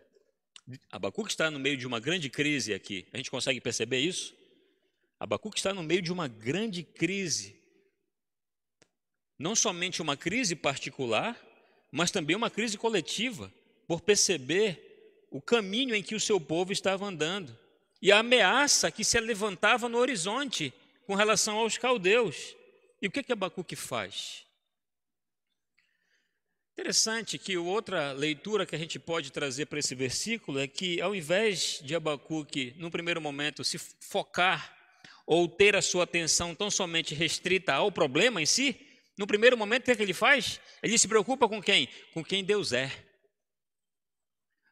Abacuque 0.90 1.30
está 1.30 1.50
no 1.50 1.58
meio 1.58 1.76
de 1.76 1.86
uma 1.86 2.00
grande 2.00 2.28
crise 2.28 2.74
aqui. 2.74 3.06
A 3.12 3.16
gente 3.16 3.30
consegue 3.30 3.60
perceber 3.60 4.00
isso? 4.00 4.34
Abacuque 5.18 5.58
está 5.58 5.72
no 5.72 5.82
meio 5.82 6.02
de 6.02 6.12
uma 6.12 6.28
grande 6.28 6.82
crise. 6.82 7.56
Não 9.38 9.54
somente 9.54 10.02
uma 10.02 10.16
crise 10.16 10.56
particular, 10.56 11.40
mas 11.92 12.10
também 12.10 12.34
uma 12.34 12.50
crise 12.50 12.76
coletiva, 12.76 13.52
por 13.86 14.00
perceber 14.00 15.26
o 15.30 15.40
caminho 15.40 15.94
em 15.94 16.02
que 16.02 16.14
o 16.14 16.20
seu 16.20 16.40
povo 16.40 16.72
estava 16.72 17.06
andando 17.06 17.56
e 18.00 18.12
a 18.12 18.18
ameaça 18.18 18.90
que 18.90 19.04
se 19.04 19.18
levantava 19.20 19.88
no 19.88 19.98
horizonte 19.98 20.72
com 21.06 21.14
relação 21.14 21.58
aos 21.58 21.78
caldeus. 21.78 22.56
E 23.00 23.06
o 23.06 23.10
que, 23.10 23.22
que 23.22 23.32
Abacuque 23.32 23.76
faz? 23.76 24.45
Interessante 26.78 27.38
que 27.38 27.56
outra 27.56 28.12
leitura 28.12 28.66
que 28.66 28.76
a 28.76 28.78
gente 28.78 28.98
pode 28.98 29.32
trazer 29.32 29.64
para 29.64 29.78
esse 29.78 29.94
versículo 29.94 30.58
é 30.58 30.68
que, 30.68 31.00
ao 31.00 31.14
invés 31.14 31.80
de 31.82 31.94
Abacuque, 31.94 32.74
no 32.76 32.90
primeiro 32.90 33.18
momento, 33.20 33.64
se 33.64 33.78
focar 33.78 34.76
ou 35.26 35.48
ter 35.48 35.74
a 35.74 35.80
sua 35.80 36.04
atenção 36.04 36.54
tão 36.54 36.70
somente 36.70 37.14
restrita 37.14 37.72
ao 37.72 37.90
problema 37.90 38.42
em 38.42 38.46
si, 38.46 38.78
No 39.18 39.26
primeiro 39.26 39.56
momento, 39.56 39.82
o 39.82 39.84
que, 39.86 39.90
é 39.92 39.96
que 39.96 40.02
ele 40.02 40.12
faz? 40.12 40.60
Ele 40.82 40.98
se 40.98 41.08
preocupa 41.08 41.48
com 41.48 41.62
quem? 41.62 41.88
Com 42.12 42.22
quem 42.22 42.44
Deus 42.44 42.72
é. 42.72 42.92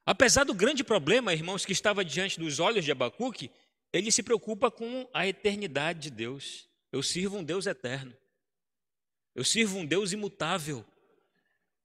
Apesar 0.04 0.44
do 0.44 0.52
grande 0.52 0.84
problema, 0.84 1.32
irmãos, 1.32 1.64
que 1.64 1.72
estava 1.72 2.04
diante 2.04 2.38
dos 2.38 2.60
olhos 2.60 2.84
de 2.84 2.92
Abacuque, 2.92 3.50
ele 3.90 4.12
se 4.12 4.22
preocupa 4.22 4.70
com 4.70 5.08
a 5.14 5.26
eternidade 5.26 6.00
de 6.00 6.10
Deus. 6.10 6.68
Eu 6.92 7.02
sirvo 7.02 7.38
um 7.38 7.44
Deus 7.44 7.64
eterno. 7.64 8.14
Eu 9.34 9.44
sirvo 9.44 9.78
um 9.78 9.86
Deus 9.86 10.12
imutável. 10.12 10.84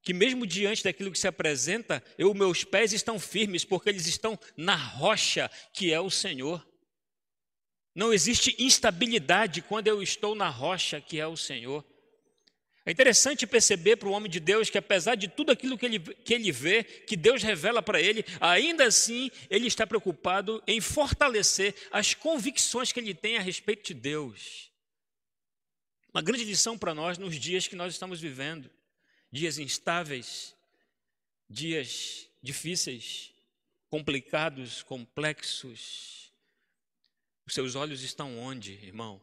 Que 0.02 0.14
mesmo 0.14 0.48
diante 0.48 0.84
daquilo 0.84 1.12
que 1.12 1.20
se 1.20 1.28
apresenta, 1.28 2.04
eu, 2.18 2.34
meus 2.34 2.64
pés 2.64 2.94
estão 2.94 3.20
firmes, 3.20 3.66
porque 3.66 3.90
eles 3.90 4.08
estão 4.08 4.40
na 4.56 4.76
rocha 4.76 5.50
que 5.74 5.92
é 5.92 6.00
o 6.00 6.10
Senhor. 6.10 6.66
Não 7.94 8.14
existe 8.14 8.56
instabilidade 8.58 9.62
quando 9.62 9.88
eu 9.88 10.02
estou 10.02 10.36
na 10.36 10.48
rocha 10.48 11.02
que 11.02 11.20
é 11.20 11.28
o 11.28 11.36
Senhor. 11.36 11.86
É 12.86 12.92
interessante 12.92 13.46
perceber 13.46 13.98
para 13.98 14.08
o 14.08 14.12
homem 14.14 14.32
de 14.32 14.40
Deus 14.40 14.70
que, 14.70 14.78
apesar 14.78 15.16
de 15.16 15.28
tudo 15.28 15.52
aquilo 15.52 15.78
que 15.78 15.86
ele, 15.86 16.00
que 16.00 16.34
ele 16.34 16.52
vê, 16.52 16.84
que 16.84 17.18
Deus 17.18 17.44
revela 17.44 17.82
para 17.82 18.02
ele, 18.02 18.26
ainda 18.40 18.86
assim 18.86 19.30
ele 19.50 19.68
está 19.68 19.86
preocupado 19.86 20.64
em 20.66 20.80
fortalecer 20.80 21.76
as 21.92 22.14
convicções 22.14 22.92
que 22.92 23.00
ele 23.00 23.14
tem 23.14 23.38
a 23.38 23.42
respeito 23.42 23.86
de 23.86 23.94
Deus. 23.94 24.72
Uma 26.14 26.22
grande 26.22 26.46
lição 26.46 26.78
para 26.78 26.96
nós 26.96 27.18
nos 27.18 27.36
dias 27.36 27.68
que 27.68 27.76
nós 27.76 27.94
estamos 27.94 28.20
vivendo 28.20 28.72
dias 29.32 29.58
instáveis, 29.58 30.56
dias 31.50 32.30
difíceis, 32.42 33.34
complicados, 33.90 34.84
complexos. 34.84 36.32
Os 37.46 37.54
seus 37.54 37.76
olhos 37.76 38.02
estão 38.04 38.38
onde, 38.38 38.74
irmão? 38.74 39.22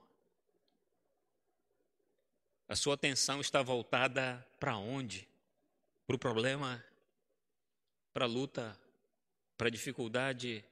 A 2.69 2.75
sua 2.75 2.95
atenção 2.95 3.40
está 3.40 3.62
voltada 3.62 4.45
para 4.59 4.77
onde? 4.77 5.29
Para 6.07 6.16
o 6.16 6.19
problema, 6.19 6.85
para 8.12 8.25
a 8.25 8.29
luta, 8.29 8.79
para 9.57 9.69
a 9.69 9.71
dificuldade. 9.71 10.64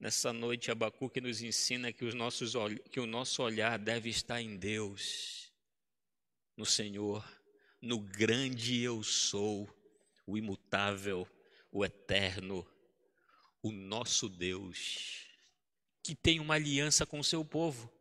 Nessa 0.00 0.32
noite, 0.32 0.70
Abacuque 0.70 1.20
nos 1.20 1.42
ensina 1.42 1.92
que, 1.92 2.04
os 2.04 2.14
nossos, 2.14 2.54
que 2.90 2.98
o 2.98 3.06
nosso 3.06 3.42
olhar 3.42 3.78
deve 3.78 4.08
estar 4.08 4.40
em 4.40 4.56
Deus, 4.56 5.52
no 6.56 6.64
Senhor, 6.64 7.22
no 7.82 7.98
grande 7.98 8.80
eu 8.80 9.02
sou, 9.02 9.68
o 10.24 10.38
imutável, 10.38 11.28
o 11.72 11.84
eterno, 11.84 12.64
o 13.60 13.72
nosso 13.72 14.28
Deus, 14.28 15.26
que 16.02 16.14
tem 16.14 16.38
uma 16.38 16.54
aliança 16.54 17.04
com 17.04 17.18
o 17.18 17.24
seu 17.24 17.44
povo. 17.44 17.92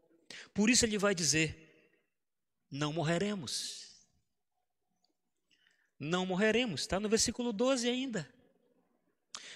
Por 0.54 0.70
isso 0.70 0.86
ele 0.86 1.00
vai 1.00 1.16
dizer: 1.16 1.68
não 2.70 2.94
morreremos. 2.94 3.90
Não 6.00 6.26
morreremos, 6.26 6.82
está 6.82 7.00
no 7.00 7.10
versículo 7.10 7.54
12 7.54 7.88
ainda. 7.88 8.32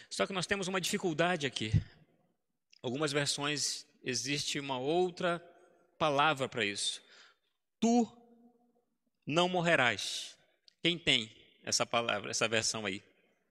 Só 0.10 0.28
que 0.28 0.34
nós 0.34 0.46
temos 0.46 0.68
uma 0.68 0.80
dificuldade 0.80 1.48
aqui. 1.48 1.72
Algumas 2.84 3.12
versões 3.12 3.86
existe 4.04 4.60
uma 4.60 4.78
outra 4.78 5.40
palavra 5.98 6.48
para 6.48 6.64
isso. 6.64 7.02
Tu 7.80 8.06
não 9.26 9.50
morrerás. 9.50 10.36
Quem 10.82 10.98
tem 10.98 11.32
essa 11.64 11.86
palavra, 11.86 12.32
essa 12.32 12.48
versão 12.48 12.86
aí? 12.86 13.02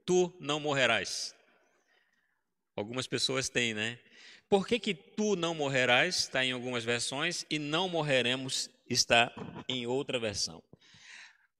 Tu 0.04 0.32
não 0.38 0.60
morrerás. 0.60 1.34
Algumas 2.76 3.06
pessoas 3.06 3.48
têm, 3.48 3.74
né? 3.74 3.98
Por 4.48 4.66
que, 4.66 4.78
que 4.78 4.94
tu 4.94 5.37
não 5.37 5.54
morrerás? 5.54 6.16
Está 6.16 6.44
em 6.44 6.52
algumas 6.52 6.84
versões, 6.84 7.44
e 7.50 7.58
não 7.58 7.88
morreremos 7.88 8.70
está 8.88 9.32
em 9.68 9.87
outra 9.87 10.18
versão. 10.18 10.62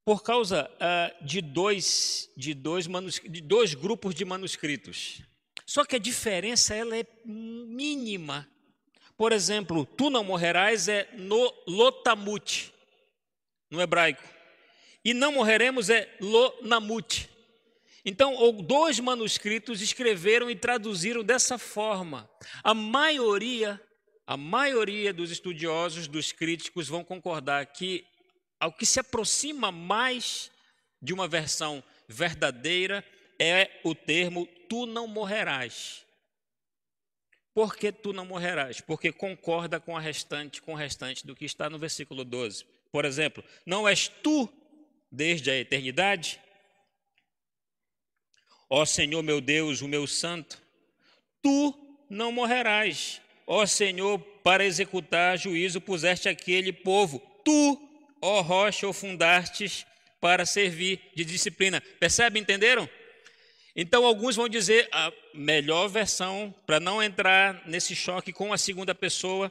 Por 0.05 0.23
causa 0.23 0.71
uh, 0.75 1.25
de, 1.25 1.41
dois, 1.41 2.31
de, 2.37 2.53
dois 2.53 2.87
de 3.25 3.41
dois 3.41 3.75
grupos 3.75 4.15
de 4.15 4.25
manuscritos. 4.25 5.23
Só 5.65 5.85
que 5.85 5.97
a 5.97 5.99
diferença 5.99 6.75
ela 6.75 6.97
é 6.97 7.07
mínima. 7.25 8.47
Por 9.17 9.33
exemplo, 9.33 9.87
tu 9.87 10.11
não 10.11 10.23
morrerás 10.23 10.89
é 10.89 11.09
no 11.15 11.53
Lotamut, 11.67 12.74
no 13.71 13.81
hebraico. 13.81 14.23
E 15.05 15.13
não 15.13 15.33
morreremos 15.33 15.91
é 15.91 16.17
Lonamut. 16.21 17.29
Então, 18.05 18.53
dois 18.63 19.01
manuscritos 19.01 19.81
escreveram 19.81 20.51
e 20.51 20.57
traduziram 20.57 21.23
dessa 21.25 21.59
forma. 21.59 22.29
A 22.63 22.75
maioria 22.75 23.81
a 24.27 24.37
maioria 24.39 25.13
dos 25.13 25.31
estudiosos, 25.31 26.09
dos 26.09 26.33
críticos, 26.33 26.89
vão 26.89 27.05
concordar 27.05 27.67
que 27.67 28.07
ao 28.59 28.73
que 28.73 28.87
se 28.87 28.99
aproxima 28.99 29.71
mais 29.71 30.51
de 31.01 31.13
uma 31.13 31.29
versão 31.29 31.85
verdadeira 32.09 33.05
é 33.39 33.71
o 33.85 33.95
termo 33.95 34.47
tu 34.69 34.87
não 34.87 35.07
morrerás. 35.07 36.07
Por 37.53 37.77
que 37.77 37.93
tu 37.93 38.13
não 38.13 38.25
morrerás? 38.25 38.81
Porque 38.81 39.13
concorda 39.13 39.79
com 39.79 39.97
a 39.97 40.01
restante, 40.01 40.63
com 40.63 40.73
o 40.73 40.77
restante 40.77 41.27
do 41.27 41.37
que 41.37 41.45
está 41.45 41.69
no 41.69 41.79
versículo 41.79 42.25
12. 42.25 42.65
Por 42.95 43.05
exemplo, 43.05 43.43
não 43.67 43.89
és 43.89 44.07
tu 44.07 44.49
desde 45.11 45.51
a 45.51 45.59
eternidade? 45.59 46.41
Ó 48.71 48.85
Senhor 48.85 49.21
meu 49.21 49.41
Deus, 49.41 49.83
o 49.83 49.89
meu 49.89 50.07
santo, 50.07 50.63
tu 51.43 51.75
não 52.09 52.31
morrerás 52.31 53.21
ó 53.47 53.67
Senhor, 53.67 54.19
para 54.43 54.65
executar 54.65 55.39
juízo 55.39 55.81
puseste 55.81 56.29
aquele 56.29 56.73
povo. 56.73 57.21
Tu, 57.45 57.91
ó 58.21 58.41
rocha, 58.41 58.89
o 58.89 58.93
fundastes 58.93 59.87
para 60.21 60.47
servir 60.47 61.01
de 61.15 61.25
disciplina. 61.25 61.83
Percebe, 62.01 62.39
entenderam? 62.39 62.89
Então, 63.77 64.07
alguns 64.07 64.37
vão 64.37 64.49
dizer 64.49 64.89
a 64.93 65.13
melhor 65.35 65.89
versão, 65.89 66.55
para 66.65 66.79
não 66.79 67.03
entrar 67.03 67.67
nesse 67.67 67.95
choque 67.95 68.33
com 68.33 68.53
a 68.53 68.59
segunda 68.59 68.95
pessoa, 68.95 69.51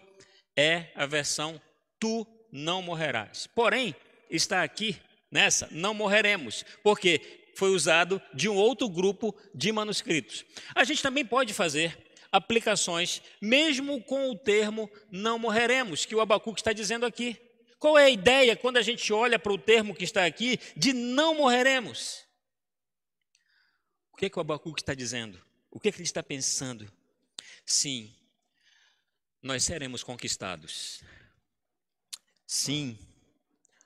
é 0.56 0.88
a 0.95 1.06
versão 1.06 1.60
tu 1.99 2.25
não 2.54 2.84
morrerás. 2.84 3.48
Porém, 3.48 3.96
está 4.30 4.62
aqui 4.62 4.96
nessa, 5.32 5.68
não 5.72 5.96
morreremos, 5.96 6.63
porque 6.84 7.50
foi 7.56 7.72
usado 7.72 8.22
de 8.32 8.48
um 8.48 8.56
outro 8.56 8.88
grupo 8.88 9.36
de 9.56 9.72
manuscritos. 9.72 10.46
A 10.76 10.84
gente 10.84 11.02
também 11.02 11.26
pode 11.26 11.52
fazer 11.52 11.98
aplicações, 12.32 13.24
mesmo 13.42 14.02
com 14.04 14.30
o 14.30 14.38
termo 14.38 14.89
não 15.12 15.39
morreremos, 15.39 16.06
que 16.06 16.16
o 16.16 16.22
Abacuque 16.22 16.62
está 16.62 16.72
dizendo 16.72 17.08
aqui. 17.08 17.36
Qual 17.80 17.98
é 17.98 18.06
a 18.06 18.10
ideia 18.10 18.56
quando 18.56 18.78
a 18.78 18.82
gente 18.84 19.12
olha 19.12 19.39
para 19.39 19.52
o 19.52 19.58
termo 19.58 19.96
que 19.96 20.04
está 20.04 20.24
aqui 20.24 20.60
de 20.78 20.94
não 20.94 21.36
morreremos? 21.36 22.24
O 24.12 24.18
que, 24.18 24.28
é 24.28 24.30
que 24.30 24.38
o 24.38 24.42
Abacuque 24.42 24.82
está 24.82 24.94
dizendo? 24.94 25.42
O 25.72 25.80
que, 25.80 25.89
é 25.89 25.92
que 25.92 25.98
ele 25.98 26.04
está 26.04 26.22
pensando? 26.22 26.89
Sim, 27.66 28.16
nós 29.42 29.63
seremos 29.63 30.04
conquistados. 30.04 31.04
Sim, 32.56 33.00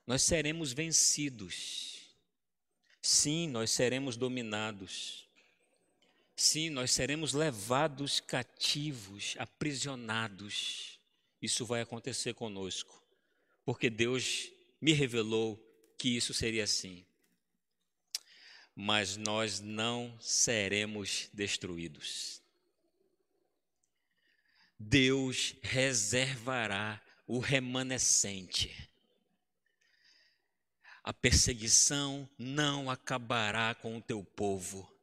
nós 0.06 0.23
seremos 0.23 0.73
vencidos. 0.73 2.01
Sim, 3.01 3.47
nós 3.47 3.71
seremos 3.71 4.17
dominados. 4.17 5.25
Sim, 6.36 6.69
nós 6.69 6.91
seremos 6.91 7.32
levados 7.32 8.19
cativos, 8.19 9.36
aprisionados. 9.39 10.99
Isso 11.41 11.65
vai 11.65 11.80
acontecer 11.80 12.34
conosco, 12.34 13.01
porque 13.63 13.89
Deus 13.89 14.51
me 14.82 14.91
revelou 14.91 15.58
que 15.97 16.17
isso 16.17 16.34
seria 16.34 16.65
assim. 16.65 17.06
Mas 18.75 19.15
nós 19.15 19.62
não 19.62 20.13
seremos 20.19 21.30
destruídos. 21.32 22.41
Deus 24.77 25.56
reservará 25.62 27.01
o 27.27 27.39
remanescente. 27.39 28.89
A 31.03 31.13
perseguição 31.13 32.27
não 32.37 32.89
acabará 32.89 33.75
com 33.75 33.97
o 33.97 34.01
teu 34.01 34.23
povo 34.23 34.97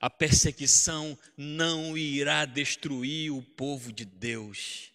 a 0.00 0.08
perseguição 0.08 1.18
não 1.36 1.96
irá 1.96 2.46
destruir 2.46 3.30
o 3.30 3.42
povo 3.42 3.92
de 3.92 4.06
Deus. 4.06 4.90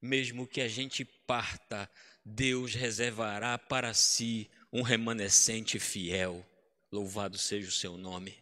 Mesmo 0.00 0.46
que 0.46 0.60
a 0.60 0.68
gente 0.68 1.04
parta, 1.04 1.90
Deus 2.22 2.74
reservará 2.74 3.56
para 3.56 3.94
si 3.94 4.50
um 4.70 4.82
remanescente 4.82 5.78
fiel. 5.78 6.44
Louvado 6.90 7.38
seja 7.38 7.68
o 7.68 7.72
seu 7.72 7.96
nome. 7.96 8.36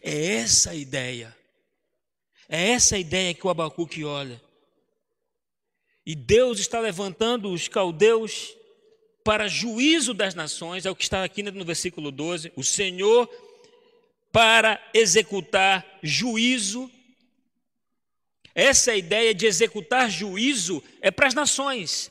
É 0.00 0.36
essa 0.36 0.70
a 0.70 0.74
ideia. 0.76 1.36
É 2.48 2.70
essa 2.70 2.94
a 2.94 2.98
ideia 2.98 3.34
que 3.34 3.44
o 3.44 3.50
Abacuque 3.50 4.04
olha. 4.04 4.40
E 6.06 6.14
Deus 6.14 6.58
está 6.58 6.80
levantando 6.80 7.50
os 7.50 7.68
caldeus 7.68 8.54
para 9.22 9.48
juízo 9.48 10.12
das 10.12 10.34
nações, 10.34 10.84
é 10.84 10.90
o 10.90 10.96
que 10.96 11.04
está 11.04 11.24
aqui 11.24 11.42
no 11.42 11.64
versículo 11.64 12.10
12. 12.10 12.52
O 12.54 12.62
Senhor 12.62 13.28
para 14.34 14.82
executar 14.92 15.86
juízo. 16.02 16.90
Essa 18.52 18.96
ideia 18.96 19.32
de 19.32 19.46
executar 19.46 20.10
juízo 20.10 20.82
é 21.00 21.10
para 21.12 21.28
as 21.28 21.34
nações, 21.34 22.10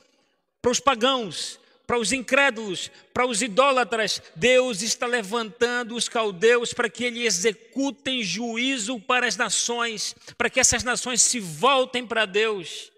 para 0.62 0.71
os 0.71 0.79
pagãos, 0.79 1.60
para 1.86 1.99
os 1.99 2.13
incrédulos, 2.13 2.89
para 3.13 3.27
os 3.27 3.41
idólatras, 3.41 4.21
Deus 4.38 4.82
está 4.82 5.06
levantando 5.06 5.95
os 5.95 6.08
caldeus 6.08 6.73
para 6.73 6.89
que 6.89 7.03
eles 7.03 7.39
executem 7.39 8.23
juízo 8.23 9.01
para 9.01 9.27
as 9.27 9.36
nações, 9.36 10.15
para 10.38 10.49
que 10.49 10.62
essas 10.62 10.84
nações 10.84 11.21
se 11.21 11.41
voltem 11.41 12.08
para 12.08 12.25
Deus. 12.25 12.92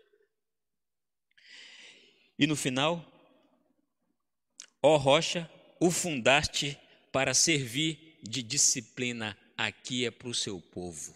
E 2.37 2.45
no 2.45 2.55
final, 2.55 3.03
ó 4.81 4.97
rocha, 4.97 5.49
o 5.79 5.89
fundaste 5.89 6.77
para 7.11 7.33
servir 7.33 8.19
de 8.21 8.43
disciplina, 8.43 9.37
aqui 9.57 10.05
é 10.05 10.11
para 10.11 10.27
o 10.27 10.33
seu 10.33 10.59
povo. 10.59 11.15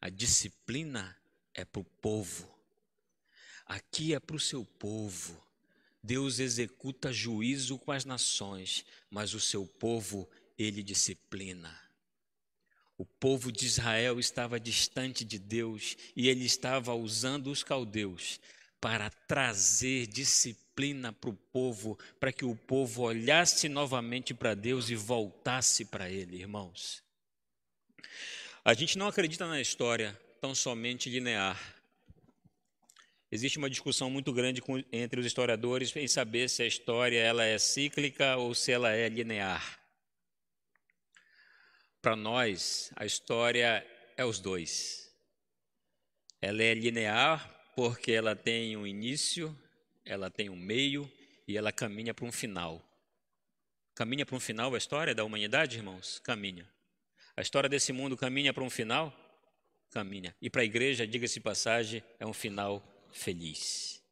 A 0.00 0.08
disciplina 0.08 1.16
é 1.54 1.64
para 1.64 1.80
o 1.80 1.84
povo. 1.84 2.52
Aqui 3.64 4.14
é 4.14 4.20
para 4.20 4.36
o 4.36 4.40
seu 4.40 4.64
povo. 4.64 5.40
Deus 6.02 6.38
executa 6.38 7.12
juízo 7.12 7.78
com 7.78 7.92
as 7.92 8.04
nações, 8.04 8.84
mas 9.10 9.34
o 9.34 9.40
seu 9.40 9.66
povo 9.66 10.28
ele 10.58 10.82
disciplina. 10.82 11.76
O 12.98 13.04
povo 13.04 13.52
de 13.52 13.66
Israel 13.66 14.18
estava 14.18 14.58
distante 14.58 15.24
de 15.24 15.38
Deus 15.38 15.96
e 16.16 16.28
ele 16.28 16.44
estava 16.44 16.94
usando 16.94 17.50
os 17.50 17.62
caldeus 17.62 18.40
para 18.80 19.10
trazer 19.10 20.06
disciplina 20.06 21.12
para 21.12 21.30
o 21.30 21.34
povo, 21.34 21.98
para 22.20 22.32
que 22.32 22.44
o 22.44 22.54
povo 22.54 23.02
olhasse 23.02 23.68
novamente 23.68 24.34
para 24.34 24.54
Deus 24.54 24.90
e 24.90 24.94
voltasse 24.94 25.84
para 25.84 26.10
Ele, 26.10 26.36
irmãos. 26.36 27.02
A 28.64 28.74
gente 28.74 28.98
não 28.98 29.08
acredita 29.08 29.46
na 29.46 29.60
história 29.60 30.18
tão 30.40 30.54
somente 30.54 31.08
linear. 31.08 31.76
Existe 33.30 33.58
uma 33.58 33.70
discussão 33.70 34.08
muito 34.08 34.32
grande 34.32 34.60
com, 34.60 34.82
entre 34.92 35.18
os 35.18 35.26
historiadores 35.26 35.94
em 35.96 36.06
saber 36.06 36.48
se 36.48 36.62
a 36.62 36.66
história 36.66 37.18
ela 37.18 37.44
é 37.44 37.58
cíclica 37.58 38.36
ou 38.36 38.54
se 38.54 38.70
ela 38.70 38.92
é 38.92 39.08
linear. 39.08 39.80
Para 42.00 42.14
nós, 42.14 42.92
a 42.94 43.04
história 43.04 43.84
é 44.16 44.24
os 44.24 44.38
dois. 44.38 45.12
Ela 46.40 46.62
é 46.62 46.74
linear 46.74 47.55
porque 47.76 48.10
ela 48.10 48.34
tem 48.34 48.74
um 48.74 48.86
início, 48.86 49.54
ela 50.02 50.30
tem 50.30 50.48
um 50.48 50.56
meio 50.56 51.12
e 51.46 51.58
ela 51.58 51.70
caminha 51.70 52.14
para 52.14 52.24
um 52.24 52.32
final. 52.32 52.82
Caminha 53.94 54.24
para 54.24 54.34
um 54.34 54.40
final 54.40 54.74
a 54.74 54.78
história 54.78 55.14
da 55.14 55.22
humanidade, 55.22 55.76
irmãos? 55.76 56.18
Caminha. 56.20 56.66
A 57.36 57.42
história 57.42 57.68
desse 57.68 57.92
mundo 57.92 58.16
caminha 58.16 58.52
para 58.54 58.64
um 58.64 58.70
final? 58.70 59.14
Caminha. 59.90 60.34
E 60.40 60.48
para 60.48 60.62
a 60.62 60.64
igreja, 60.64 61.06
diga-se 61.06 61.38
passagem, 61.38 62.02
é 62.18 62.26
um 62.26 62.32
final 62.32 62.82
feliz. 63.12 64.02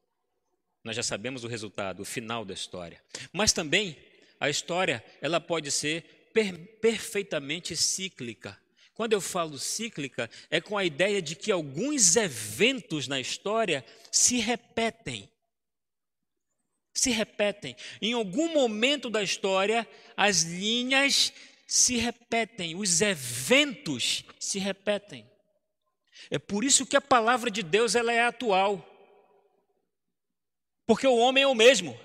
Nós 0.84 0.94
já 0.94 1.02
sabemos 1.02 1.42
o 1.42 1.48
resultado, 1.48 2.00
o 2.00 2.04
final 2.04 2.44
da 2.44 2.52
história. 2.52 3.02
Mas 3.32 3.54
também 3.54 3.96
a 4.38 4.50
história, 4.50 5.02
ela 5.22 5.40
pode 5.40 5.70
ser 5.70 6.30
per 6.34 6.54
perfeitamente 6.80 7.74
cíclica. 7.74 8.60
Quando 8.94 9.12
eu 9.12 9.20
falo 9.20 9.58
cíclica, 9.58 10.30
é 10.48 10.60
com 10.60 10.78
a 10.78 10.84
ideia 10.84 11.20
de 11.20 11.34
que 11.34 11.50
alguns 11.50 12.14
eventos 12.14 13.08
na 13.08 13.20
história 13.20 13.84
se 14.10 14.38
repetem. 14.38 15.28
Se 16.92 17.10
repetem. 17.10 17.74
Em 18.00 18.12
algum 18.12 18.52
momento 18.52 19.10
da 19.10 19.20
história, 19.20 19.86
as 20.16 20.42
linhas 20.42 21.32
se 21.66 21.96
repetem, 21.96 22.76
os 22.76 23.00
eventos 23.00 24.24
se 24.38 24.60
repetem. 24.60 25.28
É 26.30 26.38
por 26.38 26.62
isso 26.62 26.86
que 26.86 26.96
a 26.96 27.00
palavra 27.00 27.50
de 27.50 27.64
Deus 27.64 27.96
ela 27.96 28.12
é 28.12 28.22
atual. 28.22 28.90
Porque 30.86 31.06
o 31.06 31.16
homem 31.16 31.42
é 31.42 31.46
o 31.48 31.54
mesmo. 31.54 31.98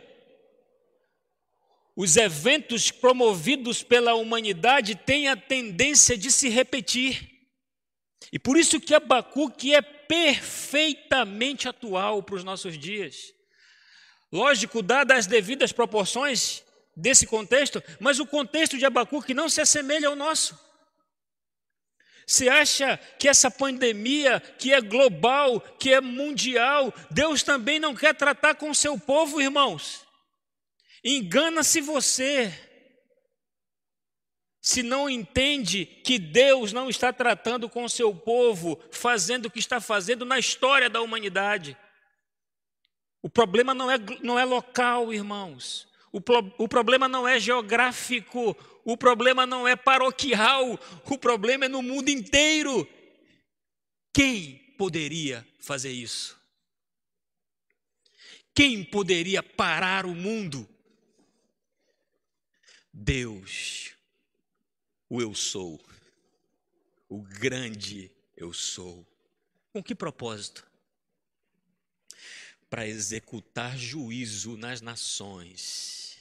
Os 2.02 2.16
eventos 2.16 2.92
promovidos 2.92 3.84
pela 3.84 4.14
humanidade 4.14 4.96
têm 4.96 5.28
a 5.28 5.36
tendência 5.36 6.18
de 6.18 6.32
se 6.32 6.48
repetir. 6.48 7.30
E 8.32 8.40
por 8.40 8.56
isso 8.56 8.80
que 8.80 8.96
Abacuque 8.96 9.76
é 9.76 9.82
perfeitamente 9.82 11.68
atual 11.68 12.24
para 12.24 12.36
os 12.36 12.44
nossos 12.46 12.80
dias. 12.80 13.34
Lógico, 14.32 14.82
dadas 14.82 15.18
as 15.18 15.28
devidas 15.28 15.74
proporções 15.74 16.64
desse 16.96 17.28
contexto, 17.28 17.84
mas 18.00 18.18
o 18.18 18.26
contexto 18.26 18.78
de 18.78 18.86
Abacuque 18.86 19.34
não 19.34 19.50
se 19.50 19.60
assemelha 19.60 20.08
ao 20.08 20.16
nosso. 20.16 20.58
Você 22.26 22.48
acha 22.48 22.96
que 23.20 23.28
essa 23.28 23.52
pandemia, 23.52 24.40
que 24.58 24.72
é 24.72 24.80
global, 24.80 25.60
que 25.78 25.92
é 25.92 26.00
mundial, 26.00 26.94
Deus 27.12 27.44
também 27.44 27.78
não 27.78 27.94
quer 27.94 28.16
tratar 28.16 28.56
com 28.56 28.70
o 28.70 28.76
seu 28.76 28.98
povo, 28.98 29.42
irmãos? 29.42 30.08
Engana-se 31.04 31.82
você, 31.82 32.54
se 34.62 34.84
não 34.84 35.10
entende 35.10 35.86
que 35.86 36.20
Deus 36.20 36.74
não 36.74 36.90
está 36.90 37.14
tratando 37.14 37.70
com 37.70 37.84
o 37.86 37.90
seu 37.90 38.14
povo, 38.14 38.80
fazendo 38.92 39.46
o 39.46 39.52
que 39.52 39.60
está 39.60 39.80
fazendo 39.80 40.26
na 40.26 40.38
história 40.38 40.90
da 40.90 41.02
humanidade. 41.02 41.78
O 43.22 43.30
problema 43.30 43.74
não 43.74 43.90
é, 43.90 43.98
não 44.22 44.38
é 44.38 44.46
local, 44.46 45.14
irmãos. 45.14 45.88
O, 46.12 46.20
pro, 46.20 46.54
o 46.58 46.68
problema 46.68 47.08
não 47.08 47.28
é 47.28 47.40
geográfico, 47.40 48.56
o 48.84 48.98
problema 48.98 49.46
não 49.46 49.68
é 49.68 49.76
paroquial, 49.76 50.80
o 51.06 51.18
problema 51.18 51.66
é 51.66 51.70
no 51.70 51.82
mundo 51.82 52.10
inteiro. 52.10 52.88
Quem 54.14 54.58
poderia 54.78 55.48
fazer 55.60 55.92
isso? 55.92 56.40
Quem 58.56 58.84
poderia 58.84 59.44
parar 59.44 60.06
o 60.06 60.16
mundo? 60.16 60.68
Deus, 63.02 63.94
o 65.08 65.22
eu 65.22 65.34
sou, 65.34 65.80
o 67.08 67.22
grande 67.22 68.12
eu 68.36 68.52
sou. 68.52 69.08
Com 69.72 69.82
que 69.82 69.96
propósito? 69.96 70.70
Para 72.70 72.86
executar 72.86 73.78
juízo 73.78 74.58
nas 74.58 74.82
nações 74.82 76.18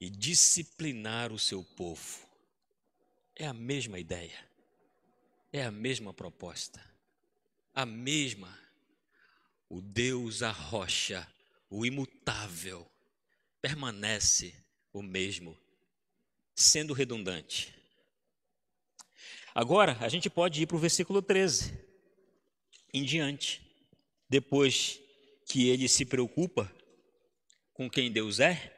e 0.00 0.08
disciplinar 0.08 1.32
o 1.32 1.38
seu 1.38 1.64
povo. 1.64 2.24
É 3.34 3.44
a 3.44 3.52
mesma 3.52 3.98
ideia, 3.98 4.38
é 5.52 5.64
a 5.64 5.70
mesma 5.72 6.14
proposta, 6.14 6.80
a 7.74 7.84
mesma. 7.84 8.56
O 9.68 9.80
Deus, 9.80 10.44
a 10.44 10.52
rocha, 10.52 11.28
o 11.68 11.84
imutável, 11.84 12.88
permanece 13.60 14.54
o 14.98 15.02
mesmo, 15.02 15.56
sendo 16.54 16.94
redundante. 16.94 17.74
Agora, 19.54 19.96
a 20.00 20.08
gente 20.08 20.30
pode 20.30 20.62
ir 20.62 20.66
para 20.66 20.76
o 20.76 20.80
versículo 20.80 21.20
13 21.20 21.78
em 22.92 23.04
diante. 23.04 23.60
Depois 24.28 25.00
que 25.46 25.68
ele 25.68 25.88
se 25.88 26.04
preocupa 26.04 26.70
com 27.72 27.88
quem 27.90 28.10
Deus 28.10 28.40
é, 28.40 28.74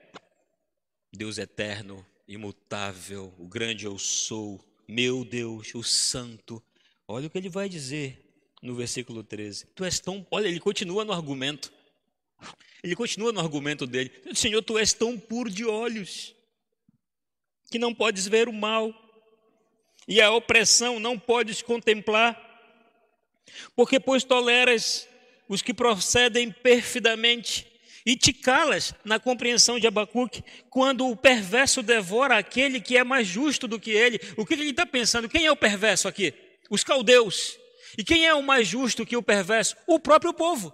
Deus 1.13 1.39
eterno, 1.39 2.05
imutável, 2.27 3.33
o 3.39 3.47
grande 3.47 3.87
eu 3.87 3.99
sou, 3.99 4.61
meu 4.87 5.25
Deus, 5.25 5.75
o 5.75 5.83
santo. 5.83 6.63
Olha 7.07 7.29
o 7.29 7.31
que 7.31 7.39
ele 7.39 7.49
vai 7.49 7.69
dizer 7.69 8.25
no 8.63 8.75
versículo 8.75 9.23
13. 9.23 9.67
Tu 9.75 9.85
és 9.85 10.01
tão. 10.01 10.27
Olha, 10.31 10.49
ele 10.49 10.61
continua 10.61 11.05
no 11.05 11.13
argumento. 11.13 11.73
Ele 12.83 12.95
continua 12.95 13.33
no 13.33 13.41
argumento 13.41 13.87
dele. 13.87 14.13
Senhor, 14.35 14.63
tu 14.63 14.79
és 14.79 14.93
tão 14.93 15.19
puro 15.19 15.51
de 15.51 15.65
olhos 15.65 16.35
que 17.71 17.79
não 17.79 17.95
podes 17.95 18.27
ver 18.27 18.49
o 18.49 18.53
mal 18.53 18.95
e 20.07 20.21
a 20.21 20.31
opressão 20.31 20.99
não 20.99 21.19
podes 21.19 21.61
contemplar. 21.61 22.45
Porque, 23.75 23.99
pois, 24.01 24.25
toleras 24.25 25.09
os 25.49 25.63
que 25.63 25.75
procedem 25.75 26.51
perfidamente 26.51 27.67
e 28.07 28.17
te 28.17 28.33
calas 28.33 28.95
na 29.05 29.19
compreensão 29.19 29.79
de 29.79 29.87
Abacuque, 29.87 30.43
quando 30.71 31.07
o 31.09 31.17
perverso 31.17 31.83
devora 31.83 32.39
aquele 32.39 32.81
que 32.81 32.97
é 32.97 33.05
mais 33.05 33.27
justo 33.27 33.69
do 33.69 33.79
que 33.79 33.91
ele. 33.91 34.19
O 34.37 34.47
que 34.47 34.55
ele 34.55 34.71
está 34.71 34.87
pensando? 34.87 35.29
Quem 35.29 35.45
é 35.45 35.53
o 35.53 35.57
perverso 35.57 36.09
aqui? 36.09 36.33
Os 36.71 36.83
caldeus. 36.83 37.59
E 37.99 38.05
quem 38.05 38.27
é 38.27 38.33
o 38.33 38.43
mais 38.43 38.67
justo 38.67 39.05
que 39.05 39.17
o 39.17 39.23
perverso? 39.23 39.77
O 39.87 39.99
próprio 39.99 40.33
povo. 40.33 40.73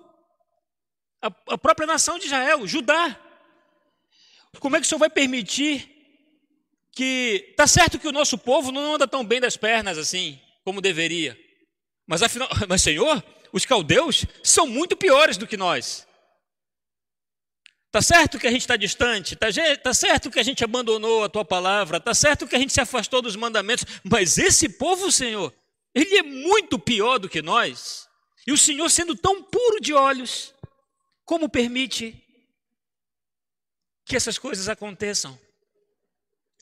A, 1.25 1.55
a 1.55 1.57
própria 1.57 1.87
nação 1.87 2.19
de 2.19 2.27
Israel, 2.27 2.67
Judá. 2.67 3.19
Como 4.61 4.77
é 4.77 4.79
que 4.79 4.85
o 4.85 4.89
Senhor 4.89 4.99
vai 4.99 5.09
permitir 5.09 5.91
que. 6.93 7.47
Está 7.51 7.67
certo 7.67 7.99
que 7.99 8.07
o 8.07 8.13
nosso 8.13 8.37
povo 8.37 8.71
não 8.71 8.95
anda 8.95 9.09
tão 9.09 9.25
bem 9.25 9.41
das 9.41 9.57
pernas 9.57 9.97
assim, 9.97 10.39
como 10.63 10.83
deveria. 10.83 11.35
Mas 12.07 12.23
afinal, 12.23 12.47
mas 12.69 12.83
Senhor, 12.83 13.25
os 13.55 13.65
caldeus 13.65 14.27
são 14.43 14.67
muito 14.67 14.99
piores 14.99 15.39
do 15.39 15.47
que 15.47 15.57
nós. 15.57 16.07
Está 17.87 18.03
certo 18.03 18.39
que 18.39 18.47
a 18.47 18.51
gente 18.51 18.61
está 18.61 18.77
distante, 18.77 19.35
está 19.35 19.47
tá 19.83 19.95
certo 19.95 20.31
que 20.31 20.41
a 20.41 20.43
gente 20.43 20.63
abandonou 20.63 21.25
a 21.25 21.29
tua 21.29 21.45
palavra, 21.45 21.99
está 21.99 22.13
certo 22.13 22.47
que 22.47 22.57
a 22.57 22.59
gente 22.59 22.73
se 22.73 22.81
afastou 22.81 23.23
dos 23.23 23.37
mandamentos, 23.37 23.87
mas 24.03 24.37
esse 24.37 24.69
povo, 24.69 25.11
Senhor, 25.11 25.55
ele 25.95 26.17
é 26.17 26.23
muito 26.23 26.79
pior 26.79 27.19
do 27.19 27.31
que 27.31 27.41
nós. 27.41 28.09
E 28.47 28.53
o 28.53 28.59
Senhor, 28.59 28.91
sendo 28.91 29.17
tão 29.17 29.43
puro 29.43 29.81
de 29.81 29.95
olhos, 29.95 30.54
como 31.25 31.49
permite 31.49 32.23
que 34.05 34.17
essas 34.17 34.39
coisas 34.39 34.69
aconteçam. 34.69 35.39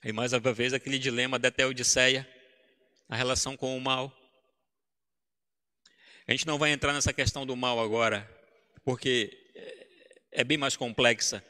E 0.05 0.13
mais 0.13 0.33
uma 0.33 0.53
vez 0.53 0.73
aquele 0.73 0.99
dilema 0.99 1.39
da 1.39 1.51
Teodiceia, 1.51 2.29
a 3.09 3.17
relação 3.17 3.57
com 3.57 3.77
o 3.77 3.81
mal. 3.81 4.17
A 6.27 6.33
gente 6.33 6.47
não 6.47 6.59
vai 6.59 6.73
entrar 6.73 6.93
nessa 6.93 7.13
questão 7.13 7.45
do 7.45 7.57
mal 7.57 7.81
agora, 7.81 8.29
porque 8.85 9.37
é 10.31 10.43
bem 10.45 10.57
mais 10.57 10.77
complexa. 10.77 11.45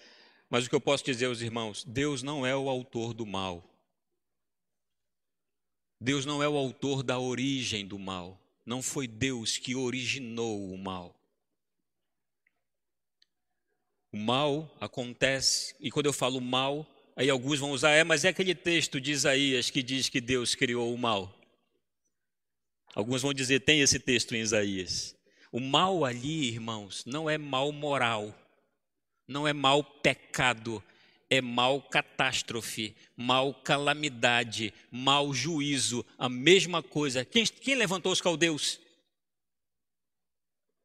Mas 0.51 0.67
o 0.67 0.69
que 0.69 0.75
eu 0.75 0.81
posso 0.81 1.05
dizer 1.05 1.27
aos 1.27 1.41
irmãos, 1.41 1.85
Deus 1.85 2.23
não 2.23 2.47
é 2.47 2.55
o 2.55 2.69
autor 2.69 3.15
do 3.15 3.25
mal. 3.25 3.65
Deus 5.99 6.27
não 6.27 6.43
é 6.43 6.49
o 6.49 6.57
autor 6.57 7.03
da 7.03 7.19
origem 7.19 7.87
do 7.87 7.99
mal. 7.99 8.39
Não 8.67 8.83
foi 8.83 9.07
Deus 9.07 9.57
que 9.57 9.75
originou 9.75 10.71
o 10.71 10.77
mal. 10.77 11.22
O 14.13 14.19
mal 14.19 14.71
acontece, 14.79 15.75
e 15.81 15.91
quando 15.91 16.05
eu 16.05 16.13
falo 16.13 16.39
mal, 16.39 16.87
aí 17.17 17.31
alguns 17.31 17.59
vão 17.59 17.71
usar, 17.71 17.93
é, 17.93 18.05
mas 18.05 18.27
é 18.27 18.29
aquele 18.29 18.55
texto 18.55 19.01
de 19.01 19.11
Isaías 19.11 19.71
que 19.71 19.83
diz 19.83 20.11
que 20.11 20.21
Deus 20.21 20.55
criou 20.55 20.93
o 20.93 20.99
mal. 20.99 21.35
Alguns 22.95 23.23
vão 23.23 23.33
dizer, 23.33 23.61
tem 23.61 23.81
esse 23.81 23.99
texto 23.99 24.35
em 24.35 24.41
Isaías. 24.41 25.17
O 25.51 25.59
mal 25.59 26.05
ali, 26.05 26.49
irmãos, 26.49 27.05
não 27.07 27.29
é 27.29 27.39
mal 27.39 27.73
moral, 27.73 28.35
não 29.27 29.49
é 29.49 29.55
mal 29.55 29.83
pecado, 29.83 30.85
é 31.31 31.41
mal 31.41 31.81
catástrofe, 31.81 32.95
mal 33.17 33.55
calamidade, 33.55 34.75
mal 34.91 35.33
juízo, 35.33 36.05
a 36.19 36.29
mesma 36.29 36.83
coisa. 36.83 37.25
Quem, 37.25 37.47
quem 37.47 37.77
levantou 37.77 38.13
os 38.13 38.21
caldeus? 38.21 38.79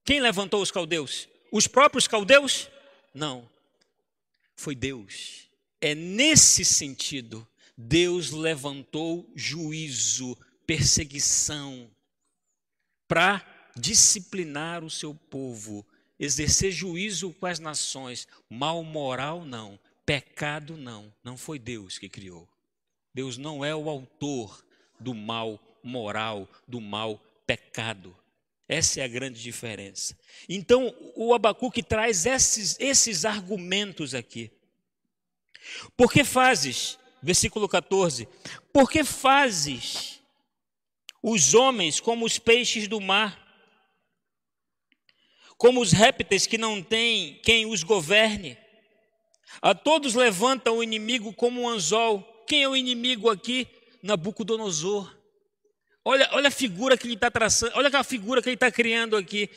Quem 0.05 0.21
levantou 0.21 0.61
os 0.61 0.71
caldeus? 0.71 1.27
Os 1.51 1.67
próprios 1.67 2.07
caldeus? 2.07 2.69
Não. 3.17 3.49
Foi 4.55 4.75
Deus. 4.75 5.47
É 5.81 5.95
nesse 5.95 6.63
sentido. 6.63 7.47
Deus 7.75 8.29
levantou 8.29 9.27
juízo, 9.35 10.37
perseguição, 10.67 11.89
para 13.07 13.43
disciplinar 13.75 14.83
o 14.83 14.89
seu 14.89 15.15
povo, 15.15 15.85
exercer 16.19 16.71
juízo 16.71 17.33
com 17.33 17.47
as 17.47 17.57
nações. 17.57 18.27
Mal 18.47 18.83
moral, 18.83 19.43
não. 19.43 19.79
Pecado, 20.05 20.77
não. 20.77 21.11
Não 21.23 21.37
foi 21.37 21.57
Deus 21.57 21.97
que 21.97 22.07
criou. 22.07 22.47
Deus 23.15 23.35
não 23.35 23.65
é 23.65 23.75
o 23.75 23.89
autor 23.89 24.63
do 24.99 25.15
mal 25.15 25.59
moral, 25.83 26.47
do 26.67 26.79
mal 26.79 27.17
pecado. 27.47 28.15
Essa 28.67 28.99
é 28.99 29.03
a 29.03 29.07
grande 29.07 29.41
diferença. 29.41 30.17
Então, 30.49 30.93
o 31.15 31.33
Abacuque 31.33 31.81
traz 31.81 32.25
esses, 32.25 32.75
esses 32.79 33.23
argumentos 33.23 34.13
aqui. 34.13 34.51
Por 35.95 36.11
que 36.11 36.23
fazes, 36.23 36.99
versículo 37.21 37.67
14, 37.67 38.27
por 38.73 38.89
que 38.89 39.03
fazes 39.03 40.21
os 41.23 41.53
homens 41.53 41.99
como 41.99 42.25
os 42.25 42.37
peixes 42.37 42.87
do 42.87 42.99
mar, 42.99 43.45
como 45.57 45.81
os 45.81 45.91
répteis 45.91 46.45
que 46.45 46.57
não 46.57 46.83
têm 46.83 47.39
quem 47.43 47.65
os 47.65 47.83
governe? 47.83 48.57
A 49.61 49.73
todos 49.73 50.13
levanta 50.13 50.71
o 50.71 50.83
inimigo 50.83 51.33
como 51.33 51.61
um 51.61 51.69
anzol. 51.69 52.21
Quem 52.45 52.63
é 52.63 52.69
o 52.69 52.75
inimigo 52.75 53.29
aqui? 53.29 53.67
Nabucodonosor. 54.03 55.16
Olha, 56.09 56.29
olha 56.31 56.47
a 56.47 56.51
figura 56.51 56.97
que 56.97 57.05
ele 57.05 57.15
está 57.15 57.29
traçando, 57.29 57.73
olha 57.75 57.89
a 57.91 58.01
figura 58.01 58.41
que 58.41 58.47
ele 58.47 58.53
está 58.53 58.71
criando 58.71 59.17
aqui. 59.17 59.49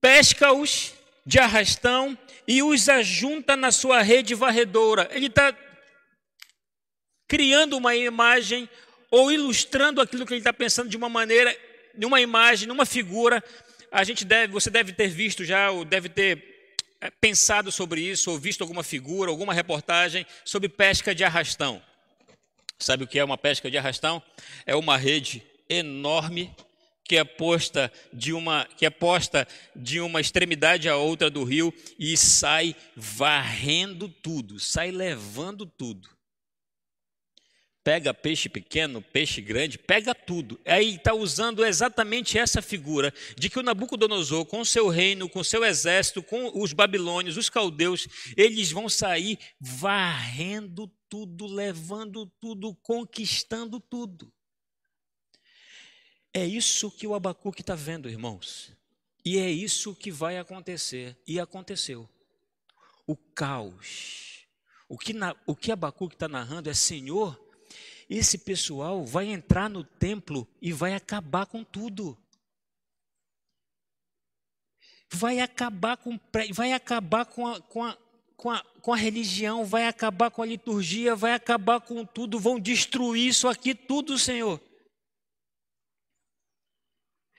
Pesca-os 0.00 0.94
de 1.26 1.38
arrastão 1.38 2.18
e 2.48 2.62
os 2.62 2.88
ajunta 2.88 3.54
na 3.54 3.70
sua 3.70 4.00
rede 4.00 4.34
varredora. 4.34 5.10
Ele 5.12 5.26
está 5.26 5.54
criando 7.28 7.76
uma 7.76 7.94
imagem 7.94 8.66
ou 9.10 9.30
ilustrando 9.30 10.00
aquilo 10.00 10.24
que 10.24 10.32
ele 10.32 10.40
está 10.40 10.54
pensando 10.54 10.88
de 10.88 10.96
uma 10.96 11.10
maneira, 11.10 11.54
numa 11.94 12.22
imagem, 12.22 12.66
numa 12.66 12.86
figura. 12.86 13.44
A 13.92 14.04
gente 14.04 14.24
deve, 14.24 14.54
você 14.54 14.70
deve 14.70 14.94
ter 14.94 15.08
visto 15.08 15.44
já, 15.44 15.70
ou 15.70 15.84
deve 15.84 16.08
ter 16.08 16.72
eh, 17.02 17.10
pensado 17.20 17.70
sobre 17.70 18.00
isso, 18.00 18.30
ou 18.30 18.38
visto 18.38 18.62
alguma 18.62 18.82
figura, 18.82 19.30
alguma 19.30 19.52
reportagem 19.52 20.26
sobre 20.46 20.70
pesca 20.70 21.14
de 21.14 21.24
arrastão. 21.24 21.82
Sabe 22.78 23.04
o 23.04 23.06
que 23.06 23.18
é 23.18 23.24
uma 23.24 23.38
pesca 23.38 23.70
de 23.70 23.78
arrastão? 23.78 24.22
É 24.64 24.74
uma 24.76 24.96
rede 24.96 25.42
enorme 25.68 26.54
que 27.08 27.16
é 27.16 27.24
posta 27.24 27.92
de 28.12 28.32
uma 28.32 28.66
que 28.76 28.84
é 28.84 28.90
posta 28.90 29.46
de 29.74 30.00
uma 30.00 30.20
extremidade 30.20 30.88
a 30.88 30.96
outra 30.96 31.30
do 31.30 31.44
rio 31.44 31.72
e 31.98 32.16
sai 32.16 32.74
varrendo 32.94 34.08
tudo, 34.08 34.58
sai 34.58 34.90
levando 34.90 35.64
tudo. 35.64 36.16
Pega 37.84 38.12
peixe 38.12 38.48
pequeno, 38.48 39.00
peixe 39.00 39.40
grande, 39.40 39.78
pega 39.78 40.12
tudo. 40.12 40.60
Aí 40.66 40.96
está 40.96 41.14
usando 41.14 41.64
exatamente 41.64 42.36
essa 42.36 42.60
figura 42.60 43.14
de 43.38 43.48
que 43.48 43.60
o 43.60 43.62
Nabucodonosor, 43.62 44.44
com 44.44 44.64
seu 44.64 44.88
reino, 44.88 45.28
com 45.28 45.44
seu 45.44 45.64
exército, 45.64 46.20
com 46.20 46.50
os 46.60 46.72
babilônios, 46.72 47.36
os 47.36 47.48
caldeus, 47.48 48.08
eles 48.36 48.72
vão 48.72 48.88
sair 48.88 49.38
varrendo 49.60 50.90
tudo, 51.08 51.46
levando 51.46 52.26
tudo, 52.40 52.74
conquistando 52.76 53.80
tudo. 53.80 54.32
É 56.32 56.44
isso 56.44 56.90
que 56.90 57.06
o 57.06 57.14
Abacuque 57.14 57.62
está 57.62 57.74
vendo, 57.74 58.08
irmãos. 58.08 58.72
E 59.24 59.38
é 59.38 59.50
isso 59.50 59.94
que 59.94 60.10
vai 60.10 60.38
acontecer. 60.38 61.16
E 61.26 61.40
aconteceu. 61.40 62.08
O 63.06 63.16
caos. 63.16 64.46
O 64.88 64.98
que, 64.98 65.12
na, 65.12 65.34
o 65.46 65.56
que 65.56 65.72
Abacuque 65.72 66.14
está 66.14 66.28
narrando 66.28 66.70
é: 66.70 66.74
Senhor, 66.74 67.40
esse 68.08 68.38
pessoal 68.38 69.04
vai 69.04 69.26
entrar 69.26 69.68
no 69.68 69.82
templo 69.82 70.46
e 70.60 70.72
vai 70.72 70.94
acabar 70.94 71.46
com 71.46 71.64
tudo. 71.64 72.16
Vai 75.10 75.40
acabar 75.40 75.96
com, 75.96 76.18
vai 76.52 76.72
acabar 76.72 77.24
com 77.24 77.46
a, 77.46 77.60
com 77.60 77.82
a, 77.82 77.96
com 78.36 78.50
a, 78.50 78.62
com 78.82 78.92
a 78.92 78.96
religião, 78.96 79.64
vai 79.64 79.86
acabar 79.86 80.30
com 80.30 80.42
a 80.42 80.46
liturgia, 80.46 81.16
vai 81.16 81.32
acabar 81.32 81.80
com 81.80 82.04
tudo, 82.04 82.38
vão 82.38 82.60
destruir 82.60 83.28
isso 83.28 83.48
aqui 83.48 83.74
tudo, 83.74 84.18
Senhor. 84.18 84.60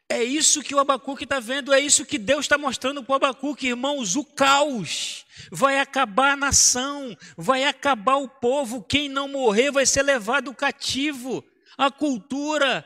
É 0.09 0.23
isso 0.23 0.63
que 0.63 0.73
o 0.73 0.79
Abacuque 0.79 1.25
está 1.25 1.39
vendo, 1.39 1.73
é 1.73 1.81
isso 1.81 2.05
que 2.05 2.17
Deus 2.17 2.45
está 2.45 2.57
mostrando 2.57 3.03
para 3.03 3.11
o 3.11 3.15
Abacuque, 3.15 3.67
irmãos, 3.67 4.15
o 4.15 4.23
caos. 4.23 5.25
Vai 5.51 5.79
acabar 5.79 6.31
a 6.31 6.37
nação, 6.37 7.15
vai 7.35 7.65
acabar 7.65 8.15
o 8.15 8.29
povo, 8.29 8.81
quem 8.81 9.09
não 9.09 9.27
morrer 9.27 9.69
vai 9.69 9.85
ser 9.85 10.03
levado 10.03 10.53
cativo. 10.53 11.43
A 11.77 11.91
cultura, 11.91 12.85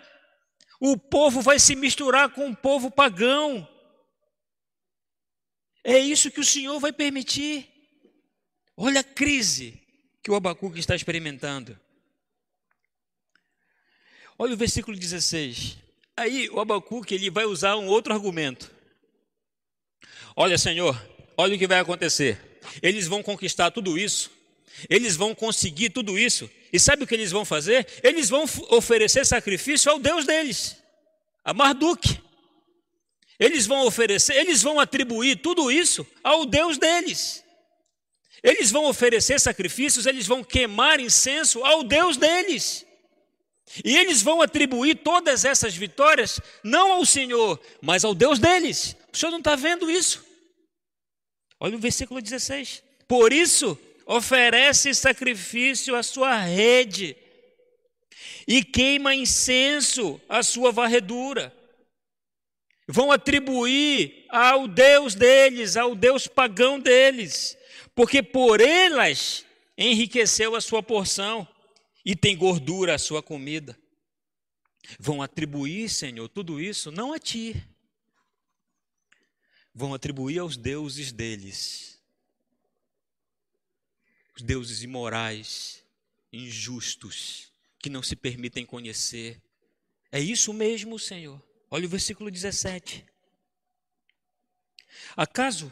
o 0.79 0.97
povo 0.97 1.41
vai 1.41 1.59
se 1.59 1.75
misturar 1.75 2.29
com 2.29 2.49
o 2.49 2.55
povo 2.55 2.89
pagão. 2.89 3.67
É 5.83 5.97
isso 5.97 6.31
que 6.31 6.39
o 6.39 6.45
Senhor 6.45 6.79
vai 6.79 6.91
permitir. 6.91 7.70
Olha 8.83 9.01
a 9.01 9.03
crise 9.03 9.79
que 10.23 10.31
o 10.31 10.33
Abacuque 10.33 10.79
está 10.79 10.95
experimentando. 10.95 11.79
Olha 14.39 14.55
o 14.55 14.57
versículo 14.57 14.97
16. 14.97 15.77
Aí 16.17 16.49
o 16.49 16.59
Abacuque 16.59 17.13
ele 17.13 17.29
vai 17.29 17.45
usar 17.45 17.75
um 17.75 17.85
outro 17.85 18.11
argumento. 18.11 18.71
Olha, 20.35 20.57
Senhor, 20.57 20.99
olha 21.37 21.55
o 21.55 21.59
que 21.59 21.67
vai 21.67 21.79
acontecer. 21.79 22.59
Eles 22.81 23.07
vão 23.07 23.21
conquistar 23.21 23.69
tudo 23.69 23.99
isso. 23.99 24.31
Eles 24.89 25.15
vão 25.15 25.35
conseguir 25.35 25.91
tudo 25.91 26.17
isso. 26.17 26.49
E 26.73 26.79
sabe 26.79 27.03
o 27.03 27.07
que 27.07 27.13
eles 27.13 27.31
vão 27.31 27.45
fazer? 27.45 27.85
Eles 28.01 28.29
vão 28.29 28.45
oferecer 28.71 29.27
sacrifício 29.27 29.91
ao 29.91 29.99
Deus 29.99 30.25
deles, 30.25 30.75
a 31.45 31.53
Marduk. 31.53 32.19
Eles 33.39 33.67
vão 33.67 33.85
oferecer, 33.85 34.33
eles 34.37 34.63
vão 34.63 34.79
atribuir 34.79 35.35
tudo 35.35 35.71
isso 35.71 36.03
ao 36.23 36.47
Deus 36.47 36.79
deles. 36.79 37.43
Eles 38.43 38.71
vão 38.71 38.85
oferecer 38.85 39.39
sacrifícios, 39.39 40.05
eles 40.05 40.25
vão 40.25 40.43
queimar 40.43 40.99
incenso 40.99 41.63
ao 41.63 41.83
Deus 41.83 42.17
deles. 42.17 42.85
E 43.85 43.95
eles 43.97 44.21
vão 44.21 44.41
atribuir 44.41 44.95
todas 44.95 45.45
essas 45.45 45.75
vitórias 45.75 46.41
não 46.63 46.91
ao 46.91 47.05
Senhor, 47.05 47.59
mas 47.81 48.03
ao 48.03 48.13
Deus 48.13 48.39
deles. 48.39 48.95
O 49.13 49.17
Senhor 49.17 49.31
não 49.31 49.37
está 49.37 49.55
vendo 49.55 49.89
isso? 49.89 50.25
Olha 51.59 51.75
o 51.75 51.79
versículo 51.79 52.21
16. 52.21 52.83
Por 53.07 53.31
isso, 53.31 53.77
oferece 54.05 54.93
sacrifício 54.93 55.95
à 55.95 56.03
sua 56.03 56.35
rede 56.37 57.15
e 58.47 58.63
queima 58.63 59.15
incenso 59.15 60.19
à 60.27 60.43
sua 60.43 60.71
varredura. 60.71 61.55
Vão 62.87 63.11
atribuir 63.11 64.25
ao 64.29 64.67
Deus 64.67 65.15
deles, 65.15 65.77
ao 65.77 65.95
Deus 65.95 66.27
pagão 66.27 66.79
deles, 66.79 67.57
porque 68.01 68.23
por 68.23 68.59
elas 68.59 69.45
enriqueceu 69.77 70.55
a 70.55 70.59
sua 70.59 70.81
porção 70.81 71.47
e 72.03 72.15
tem 72.15 72.35
gordura 72.35 72.95
a 72.95 72.97
sua 72.97 73.21
comida. 73.21 73.79
Vão 74.99 75.21
atribuir, 75.21 75.87
Senhor, 75.87 76.27
tudo 76.27 76.59
isso 76.59 76.89
não 76.89 77.13
a 77.13 77.19
ti. 77.19 77.63
Vão 79.71 79.93
atribuir 79.93 80.39
aos 80.39 80.57
deuses 80.57 81.11
deles. 81.11 82.01
deuses 84.43 84.81
imorais, 84.81 85.85
injustos, 86.33 87.53
que 87.77 87.87
não 87.87 88.01
se 88.01 88.15
permitem 88.15 88.65
conhecer. 88.65 89.39
É 90.11 90.19
isso 90.19 90.51
mesmo, 90.51 90.97
Senhor. 90.97 91.39
Olha 91.69 91.85
o 91.85 91.89
versículo 91.89 92.31
17. 92.31 93.05
Acaso 95.15 95.71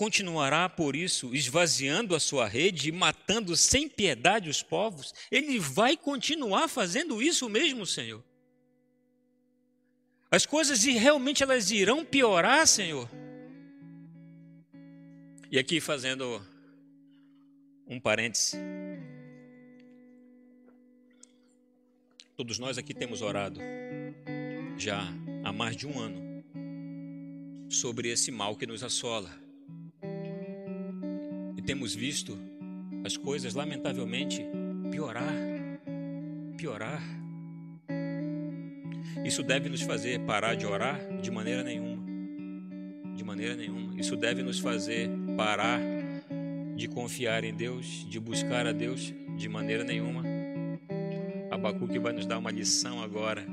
continuará, 0.00 0.66
por 0.66 0.96
isso, 0.96 1.34
esvaziando 1.34 2.14
a 2.14 2.20
sua 2.20 2.48
rede 2.48 2.88
e 2.88 2.92
matando 2.92 3.54
sem 3.54 3.86
piedade 3.86 4.48
os 4.48 4.62
povos? 4.62 5.12
Ele 5.30 5.58
vai 5.58 5.94
continuar 5.94 6.68
fazendo 6.68 7.20
isso 7.20 7.50
mesmo, 7.50 7.84
Senhor. 7.84 8.24
As 10.30 10.46
coisas 10.46 10.82
realmente 10.84 11.42
elas 11.42 11.70
irão 11.70 12.02
piorar, 12.02 12.66
Senhor. 12.66 13.06
E 15.50 15.58
aqui 15.58 15.82
fazendo 15.82 16.40
um 17.86 18.00
parêntese. 18.00 18.56
Todos 22.38 22.58
nós 22.58 22.78
aqui 22.78 22.94
temos 22.94 23.20
orado 23.20 23.60
já 24.78 25.02
há 25.44 25.52
mais 25.52 25.76
de 25.76 25.86
um 25.86 25.98
ano 26.00 26.42
sobre 27.68 28.08
esse 28.08 28.30
mal 28.30 28.56
que 28.56 28.66
nos 28.66 28.82
assola. 28.82 29.49
E 31.60 31.62
temos 31.62 31.94
visto 31.94 32.38
as 33.04 33.18
coisas, 33.18 33.52
lamentavelmente, 33.52 34.42
piorar. 34.90 35.34
Piorar. 36.56 37.02
Isso 39.26 39.42
deve 39.42 39.68
nos 39.68 39.82
fazer 39.82 40.20
parar 40.20 40.54
de 40.54 40.64
orar? 40.64 40.98
De 41.20 41.30
maneira 41.30 41.62
nenhuma. 41.62 42.02
De 43.14 43.22
maneira 43.22 43.54
nenhuma. 43.56 44.00
Isso 44.00 44.16
deve 44.16 44.42
nos 44.42 44.58
fazer 44.58 45.10
parar 45.36 45.78
de 46.76 46.88
confiar 46.88 47.44
em 47.44 47.52
Deus, 47.52 48.06
de 48.08 48.18
buscar 48.18 48.66
a 48.66 48.72
Deus? 48.72 49.12
De 49.36 49.46
maneira 49.46 49.84
nenhuma. 49.84 50.22
Abacuque 51.50 51.98
vai 51.98 52.14
nos 52.14 52.24
dar 52.24 52.38
uma 52.38 52.50
lição 52.50 53.02
agora 53.02 53.44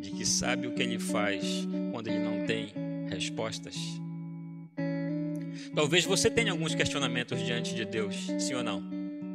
de 0.00 0.10
que 0.10 0.26
sabe 0.26 0.66
o 0.66 0.74
que 0.74 0.82
ele 0.82 0.98
faz 0.98 1.64
quando 1.92 2.08
ele 2.08 2.24
não 2.24 2.44
tem 2.44 2.72
respostas. 3.08 4.01
Talvez 5.74 6.04
você 6.04 6.30
tenha 6.30 6.52
alguns 6.52 6.74
questionamentos 6.74 7.42
diante 7.42 7.74
de 7.74 7.84
Deus, 7.84 8.26
sim 8.38 8.54
ou 8.54 8.62
não? 8.62 8.82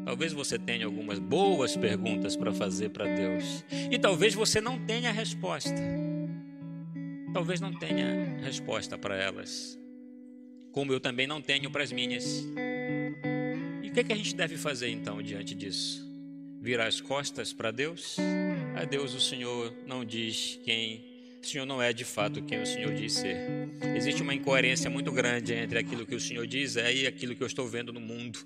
Talvez 0.07 0.31
você 0.31 0.57
tenha 0.57 0.85
algumas 0.85 1.19
boas 1.19 1.75
perguntas 1.75 2.35
para 2.35 2.53
fazer 2.53 2.89
para 2.89 3.13
Deus. 3.13 3.65
E 3.91 3.99
talvez 3.99 4.33
você 4.33 4.61
não 4.61 4.79
tenha 4.85 5.11
resposta. 5.11 5.75
Talvez 7.33 7.59
não 7.59 7.73
tenha 7.73 8.37
resposta 8.41 8.97
para 8.97 9.17
elas. 9.17 9.77
Como 10.71 10.93
eu 10.93 10.99
também 10.99 11.27
não 11.27 11.41
tenho 11.41 11.69
para 11.69 11.83
as 11.83 11.91
minhas. 11.91 12.45
E 13.83 13.89
o 13.89 13.91
que, 13.91 13.99
é 13.99 14.03
que 14.05 14.13
a 14.13 14.15
gente 14.15 14.33
deve 14.33 14.55
fazer 14.55 14.89
então 14.89 15.21
diante 15.21 15.53
disso? 15.53 16.07
Virar 16.61 16.87
as 16.87 17.01
costas 17.01 17.51
para 17.51 17.71
Deus? 17.71 18.15
A 18.75 18.85
Deus 18.85 19.13
o 19.13 19.19
Senhor 19.19 19.73
não 19.85 20.05
diz 20.05 20.57
quem 20.63 21.03
o 21.47 21.49
Senhor 21.49 21.65
não 21.65 21.81
é 21.81 21.93
de 21.93 22.03
fato 22.03 22.43
quem 22.43 22.61
o 22.61 22.65
Senhor 22.65 22.93
diz 22.93 23.13
ser. 23.13 23.37
Existe 23.95 24.21
uma 24.21 24.33
incoerência 24.33 24.89
muito 24.89 25.13
grande 25.13 25.53
entre 25.53 25.79
aquilo 25.79 26.05
que 26.05 26.13
o 26.13 26.19
Senhor 26.19 26.45
diz 26.45 26.75
é 26.75 26.93
e 26.93 27.07
aquilo 27.07 27.33
que 27.33 27.41
eu 27.41 27.47
estou 27.47 27.65
vendo 27.65 27.93
no 27.93 28.01
mundo. 28.01 28.37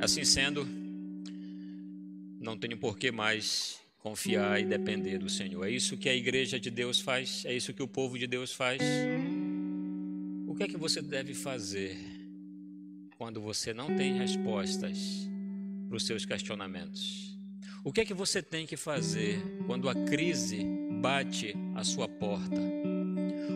Assim 0.00 0.24
sendo, 0.24 0.64
não 2.40 2.56
tenho 2.56 2.78
por 2.78 2.96
que 2.96 3.10
mais 3.10 3.80
confiar 3.98 4.60
e 4.60 4.64
depender 4.64 5.18
do 5.18 5.28
Senhor. 5.28 5.66
É 5.66 5.70
isso 5.70 5.96
que 5.96 6.08
a 6.08 6.14
igreja 6.14 6.60
de 6.60 6.70
Deus 6.70 7.00
faz, 7.00 7.44
é 7.44 7.52
isso 7.52 7.74
que 7.74 7.82
o 7.82 7.88
povo 7.88 8.16
de 8.16 8.28
Deus 8.28 8.52
faz. 8.52 8.80
O 10.46 10.54
que 10.54 10.62
é 10.62 10.68
que 10.68 10.76
você 10.76 11.02
deve 11.02 11.34
fazer 11.34 11.98
quando 13.16 13.40
você 13.40 13.74
não 13.74 13.96
tem 13.96 14.16
respostas 14.16 15.28
para 15.88 15.96
os 15.96 16.06
seus 16.06 16.24
questionamentos? 16.24 17.36
O 17.82 17.92
que 17.92 18.02
é 18.02 18.04
que 18.04 18.14
você 18.14 18.40
tem 18.40 18.64
que 18.64 18.76
fazer 18.76 19.42
quando 19.66 19.88
a 19.88 19.94
crise 19.94 20.77
bate 20.98 21.54
à 21.74 21.84
sua 21.84 22.08
porta? 22.08 22.60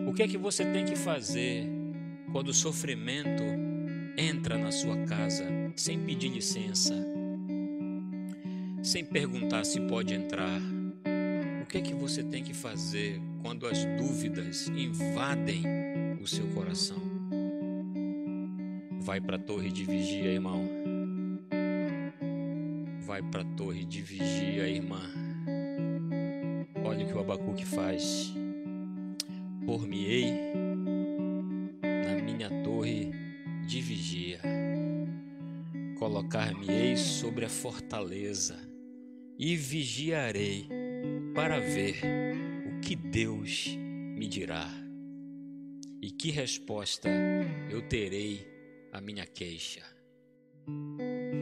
O 0.07 0.15
que 0.15 0.23
é 0.23 0.29
que 0.29 0.39
você 0.39 0.65
tem 0.65 0.85
que 0.85 0.97
fazer 0.97 1.67
quando 2.33 2.49
o 2.49 2.55
sofrimento 2.55 3.43
entra 4.17 4.57
na 4.57 4.71
sua 4.71 4.97
casa 5.05 5.45
sem 5.77 5.99
pedir 6.01 6.29
licença, 6.29 6.95
sem 8.83 9.05
perguntar 9.05 9.65
se 9.65 9.81
pode 9.81 10.15
entrar? 10.15 10.61
O 11.63 11.67
que 11.67 11.79
é 11.79 11.81
que 11.81 11.95
você 11.95 12.23
tem 12.23 12.43
que 12.43 12.55
fazer 12.55 13.21
quando 13.43 13.67
as 13.67 13.85
dúvidas 13.99 14.69
invadem 14.69 15.63
o 16.21 16.27
seu 16.27 16.47
coração? 16.49 17.01
Vai 19.01 19.21
para 19.21 19.37
a 19.37 19.41
torre 19.41 19.71
de 19.71 19.85
vigia, 19.85 20.33
irmão 20.33 20.83
vai 23.13 23.21
para 23.21 23.43
a 23.43 23.45
torre 23.45 23.85
de 23.85 24.01
vigia, 24.01 24.67
irmã. 24.67 25.22
Olha 26.85 27.05
o 27.05 27.09
que 27.09 27.15
o 27.15 27.21
Abacuque 27.21 27.65
faz. 27.65 28.33
Por-me-ei 29.65 30.33
na 31.83 32.23
minha 32.23 32.51
torre 32.63 33.11
de 33.67 33.81
vigia, 33.81 34.41
colocar-me-ei 35.99 36.97
sobre 36.97 37.45
a 37.45 37.49
fortaleza 37.49 38.59
e 39.39 39.57
vigiarei 39.57 40.69
para 41.35 41.61
ver 41.61 42.01
o 42.67 42.81
que 42.81 42.97
Deus 42.97 43.77
me 44.17 44.27
dirá 44.27 44.69
e 46.03 46.11
que 46.11 46.31
resposta 46.31 47.09
eu 47.71 47.81
terei 47.83 48.47
à 48.93 49.01
minha 49.01 49.25
queixa. 49.25 49.83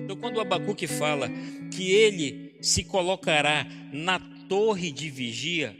Então, 0.04 0.16
quando 0.16 0.36
o 0.36 0.40
Abacuque 0.40 0.86
fala 0.86 1.28
que 1.74 1.90
ele 1.90 2.56
se 2.60 2.84
colocará 2.84 3.66
na 3.92 4.18
torre 4.50 4.90
de 4.90 5.08
vigia, 5.08 5.76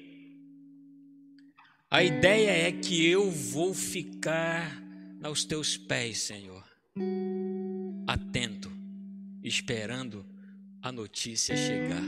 a 1.90 2.04
ideia 2.04 2.68
é 2.68 2.70
que 2.70 3.04
eu 3.04 3.28
vou 3.28 3.74
ficar 3.74 4.80
aos 5.20 5.44
teus 5.44 5.76
pés, 5.76 6.18
Senhor, 6.18 6.64
atento, 8.06 8.70
esperando 9.42 10.24
a 10.80 10.92
notícia 10.92 11.56
chegar, 11.56 12.04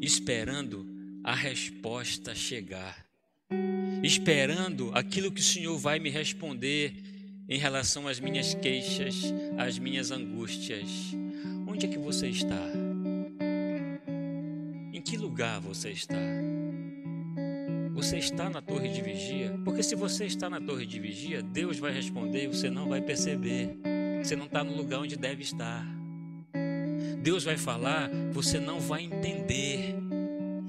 esperando 0.00 0.84
a 1.22 1.32
resposta 1.32 2.34
chegar, 2.34 3.06
esperando 4.02 4.90
aquilo 4.92 5.30
que 5.30 5.40
o 5.40 5.44
Senhor 5.44 5.78
vai 5.78 6.00
me 6.00 6.10
responder 6.10 6.92
em 7.48 7.56
relação 7.56 8.08
às 8.08 8.18
minhas 8.18 8.52
queixas, 8.52 9.32
às 9.56 9.78
minhas 9.78 10.10
angústias. 10.10 10.88
Onde 11.68 11.86
é 11.86 11.88
que 11.88 11.98
você 11.98 12.28
está? 12.28 12.81
Em 15.02 15.04
que 15.04 15.16
lugar 15.16 15.60
você 15.60 15.90
está? 15.90 16.14
Você 17.92 18.18
está 18.18 18.48
na 18.48 18.62
torre 18.62 18.88
de 18.88 19.02
vigia? 19.02 19.52
Porque 19.64 19.82
se 19.82 19.96
você 19.96 20.26
está 20.26 20.48
na 20.48 20.60
torre 20.60 20.86
de 20.86 21.00
vigia, 21.00 21.42
Deus 21.42 21.80
vai 21.80 21.92
responder 21.92 22.44
e 22.44 22.46
você 22.46 22.70
não 22.70 22.88
vai 22.88 23.00
perceber. 23.00 23.76
Você 24.22 24.36
não 24.36 24.46
está 24.46 24.62
no 24.62 24.76
lugar 24.76 25.00
onde 25.00 25.16
deve 25.16 25.42
estar. 25.42 25.84
Deus 27.20 27.42
vai 27.42 27.56
falar, 27.56 28.12
você 28.30 28.60
não 28.60 28.78
vai 28.78 29.02
entender. 29.02 29.96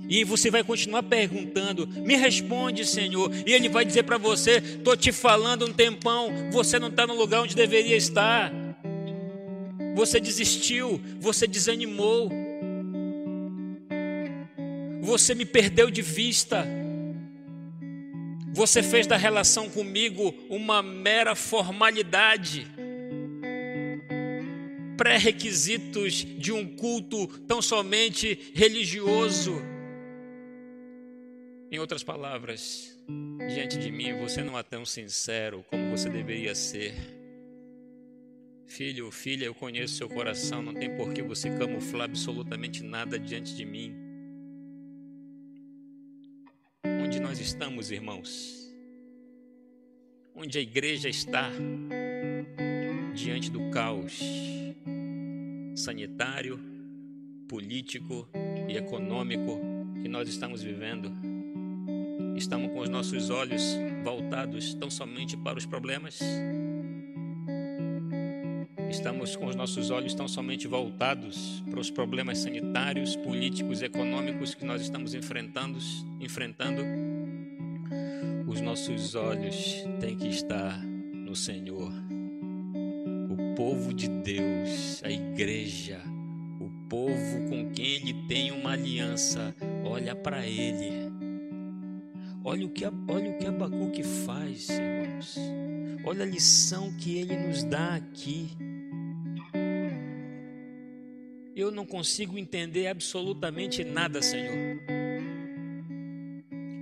E 0.10 0.24
você 0.24 0.50
vai 0.50 0.64
continuar 0.64 1.04
perguntando: 1.04 1.86
Me 1.86 2.16
responde, 2.16 2.88
Senhor. 2.88 3.32
E 3.46 3.54
Ele 3.54 3.70
vai 3.70 3.86
dizer 3.86 4.02
para 4.02 4.18
você: 4.18 4.54
Estou 4.58 4.98
te 4.98 5.12
falando 5.12 5.68
um 5.68 5.72
tempão, 5.72 6.32
você 6.52 6.80
não 6.80 6.88
está 6.88 7.06
no 7.06 7.14
lugar 7.14 7.44
onde 7.44 7.56
deveria 7.56 7.96
estar. 7.96 8.52
Você 9.96 10.20
desistiu, 10.20 11.00
você 11.20 11.46
desanimou, 11.46 12.32
você 15.04 15.36
me 15.36 15.46
perdeu 15.46 15.92
de 15.92 16.02
vista. 16.02 16.66
Você 18.54 18.82
fez 18.82 19.06
da 19.06 19.18
relação 19.18 19.70
comigo 19.70 20.34
uma 20.50 20.82
mera 20.82 21.36
formalidade 21.36 22.68
pré-requisitos 24.96 26.26
de 26.38 26.52
um 26.52 26.76
culto 26.78 27.28
tão 27.40 27.62
somente 27.62 28.52
religioso. 28.54 29.62
Em 31.72 31.80
outras 31.80 32.04
palavras, 32.04 32.98
diante 33.54 33.78
de 33.78 33.92
mim 33.92 34.14
você 34.20 34.44
não 34.44 34.58
é 34.58 34.64
tão 34.64 34.86
sincero 34.86 35.66
como 35.70 35.90
você 35.90 36.10
deveria 36.10 36.54
ser. 36.56 36.94
Filho, 38.66 39.12
filha, 39.12 39.46
eu 39.46 39.54
conheço 39.54 39.96
seu 39.96 40.08
coração, 40.08 40.62
não 40.62 40.74
tem 40.74 40.96
por 40.96 41.12
que 41.14 41.22
você 41.22 41.50
camuflar 41.58 42.06
absolutamente 42.06 42.82
nada 42.82 43.20
diante 43.20 43.56
de 43.56 43.66
mim. 43.66 44.03
Onde 47.14 47.22
nós 47.22 47.40
estamos, 47.40 47.92
irmãos? 47.92 48.74
Onde 50.36 50.58
a 50.58 50.62
igreja 50.62 51.08
está 51.08 51.52
diante 53.14 53.52
do 53.52 53.70
caos 53.70 54.20
sanitário, 55.76 56.60
político 57.48 58.28
e 58.68 58.76
econômico 58.76 59.62
que 60.02 60.10
nós 60.10 60.28
estamos 60.28 60.64
vivendo? 60.64 61.12
Estamos 62.36 62.72
com 62.72 62.80
os 62.80 62.90
nossos 62.90 63.30
olhos 63.30 63.62
voltados 64.04 64.74
tão 64.74 64.90
somente 64.90 65.38
para 65.38 65.60
os 65.60 65.68
problemas? 65.68 66.20
Estamos 68.94 69.36
com 69.36 69.48
os 69.48 69.56
nossos 69.56 69.90
olhos 69.90 70.14
tão 70.14 70.28
somente 70.28 70.68
voltados 70.68 71.64
para 71.68 71.80
os 71.80 71.90
problemas 71.90 72.38
sanitários, 72.38 73.16
políticos, 73.16 73.82
econômicos 73.82 74.54
que 74.54 74.64
nós 74.64 74.84
estamos 74.84 75.16
enfrentando, 75.16 75.80
enfrentando, 76.20 76.84
os 78.48 78.62
nossos 78.62 79.16
olhos 79.16 79.84
têm 80.00 80.16
que 80.16 80.28
estar 80.28 80.80
no 80.86 81.36
Senhor. 81.36 81.92
O 83.30 83.56
povo 83.56 83.92
de 83.94 84.08
Deus, 84.08 85.02
a 85.04 85.10
igreja, 85.10 86.00
o 86.60 86.70
povo 86.88 87.50
com 87.50 87.72
quem 87.72 87.96
ele 87.96 88.14
tem 88.28 88.52
uma 88.52 88.74
aliança, 88.74 89.56
olha 89.84 90.16
para 90.16 90.46
ele. 90.46 91.12
Olha 92.44 92.68
o 92.68 92.70
que, 92.70 92.86
olha 92.86 93.32
o 93.32 93.38
que 93.40 93.48
Abacuque 93.48 94.04
faz, 94.04 94.70
irmãos. 94.70 95.36
Olha 96.06 96.24
a 96.24 96.28
lição 96.28 96.94
que 96.98 97.18
ele 97.18 97.36
nos 97.48 97.64
dá 97.64 97.96
aqui. 97.96 98.52
Eu 101.56 101.70
não 101.70 101.86
consigo 101.86 102.38
entender 102.38 102.88
absolutamente 102.88 103.84
nada, 103.84 104.22
Senhor. 104.22 104.80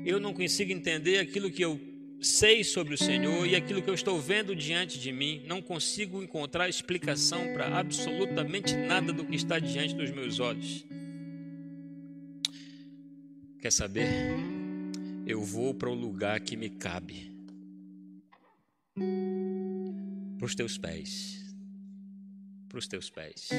Eu 0.05 0.19
não 0.19 0.33
consigo 0.33 0.71
entender 0.71 1.19
aquilo 1.19 1.51
que 1.51 1.63
eu 1.63 1.79
sei 2.21 2.63
sobre 2.63 2.93
o 2.93 2.97
Senhor 2.97 3.45
e 3.47 3.55
aquilo 3.55 3.81
que 3.81 3.89
eu 3.89 3.93
estou 3.93 4.19
vendo 4.19 4.55
diante 4.55 4.99
de 4.99 5.11
mim. 5.11 5.43
Não 5.45 5.61
consigo 5.61 6.23
encontrar 6.23 6.69
explicação 6.69 7.51
para 7.53 7.77
absolutamente 7.77 8.75
nada 8.75 9.11
do 9.11 9.25
que 9.25 9.35
está 9.35 9.59
diante 9.59 9.93
dos 9.93 10.09
meus 10.11 10.39
olhos. 10.39 10.85
Quer 13.59 13.71
saber? 13.71 14.07
Eu 15.25 15.43
vou 15.43 15.73
para 15.73 15.89
o 15.89 15.93
lugar 15.93 16.39
que 16.39 16.55
me 16.55 16.69
cabe 16.69 17.31
para 20.37 20.45
os 20.45 20.55
teus 20.55 20.77
pés. 20.77 21.39
Para 22.67 22.79
os 22.79 22.87
teus 22.87 23.09
pés. 23.09 23.49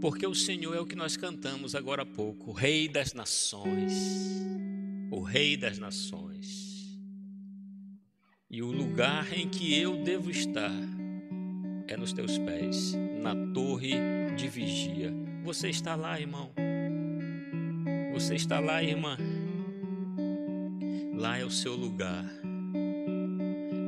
Porque 0.00 0.26
o 0.26 0.34
Senhor 0.34 0.74
é 0.74 0.80
o 0.80 0.86
que 0.86 0.94
nós 0.94 1.16
cantamos 1.16 1.74
agora 1.74 2.02
há 2.02 2.06
pouco, 2.06 2.50
o 2.50 2.52
Rei 2.52 2.88
das 2.88 3.14
Nações. 3.14 3.92
O 5.10 5.20
Rei 5.22 5.56
das 5.56 5.78
Nações. 5.78 6.66
E 8.50 8.62
o 8.62 8.70
lugar 8.70 9.36
em 9.36 9.48
que 9.48 9.76
eu 9.76 10.02
devo 10.02 10.30
estar 10.30 10.72
é 11.88 11.96
nos 11.96 12.12
teus 12.12 12.38
pés, 12.38 12.94
na 13.20 13.34
torre 13.52 13.94
de 14.36 14.48
vigia. 14.48 15.12
Você 15.42 15.68
está 15.68 15.94
lá, 15.94 16.20
irmão. 16.20 16.52
Você 18.12 18.34
está 18.34 18.60
lá, 18.60 18.82
irmã. 18.82 19.16
Lá 21.14 21.38
é 21.38 21.44
o 21.44 21.50
seu 21.50 21.74
lugar. 21.74 22.24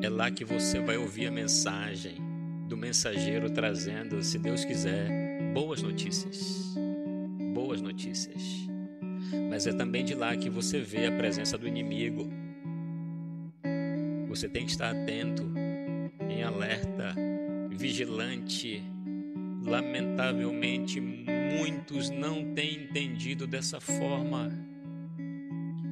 É 0.02 0.08
lá 0.08 0.30
que 0.30 0.44
você 0.44 0.80
vai 0.80 0.96
ouvir 0.96 1.26
a 1.26 1.30
mensagem 1.30 2.16
do 2.68 2.76
mensageiro 2.76 3.50
trazendo, 3.50 4.22
se 4.22 4.38
Deus 4.38 4.64
quiser, 4.64 5.27
boas 5.52 5.82
notícias. 5.82 6.74
Boas 7.54 7.80
notícias. 7.80 8.68
Mas 9.50 9.66
é 9.66 9.72
também 9.72 10.04
de 10.04 10.14
lá 10.14 10.36
que 10.36 10.48
você 10.48 10.80
vê 10.80 11.06
a 11.06 11.12
presença 11.12 11.58
do 11.58 11.66
inimigo. 11.66 12.28
Você 14.28 14.48
tem 14.48 14.64
que 14.64 14.70
estar 14.70 14.90
atento, 14.90 15.44
em 16.28 16.42
alerta, 16.42 17.14
vigilante. 17.70 18.82
Lamentavelmente, 19.64 21.00
muitos 21.00 22.10
não 22.10 22.54
têm 22.54 22.84
entendido 22.84 23.46
dessa 23.46 23.80
forma 23.80 24.50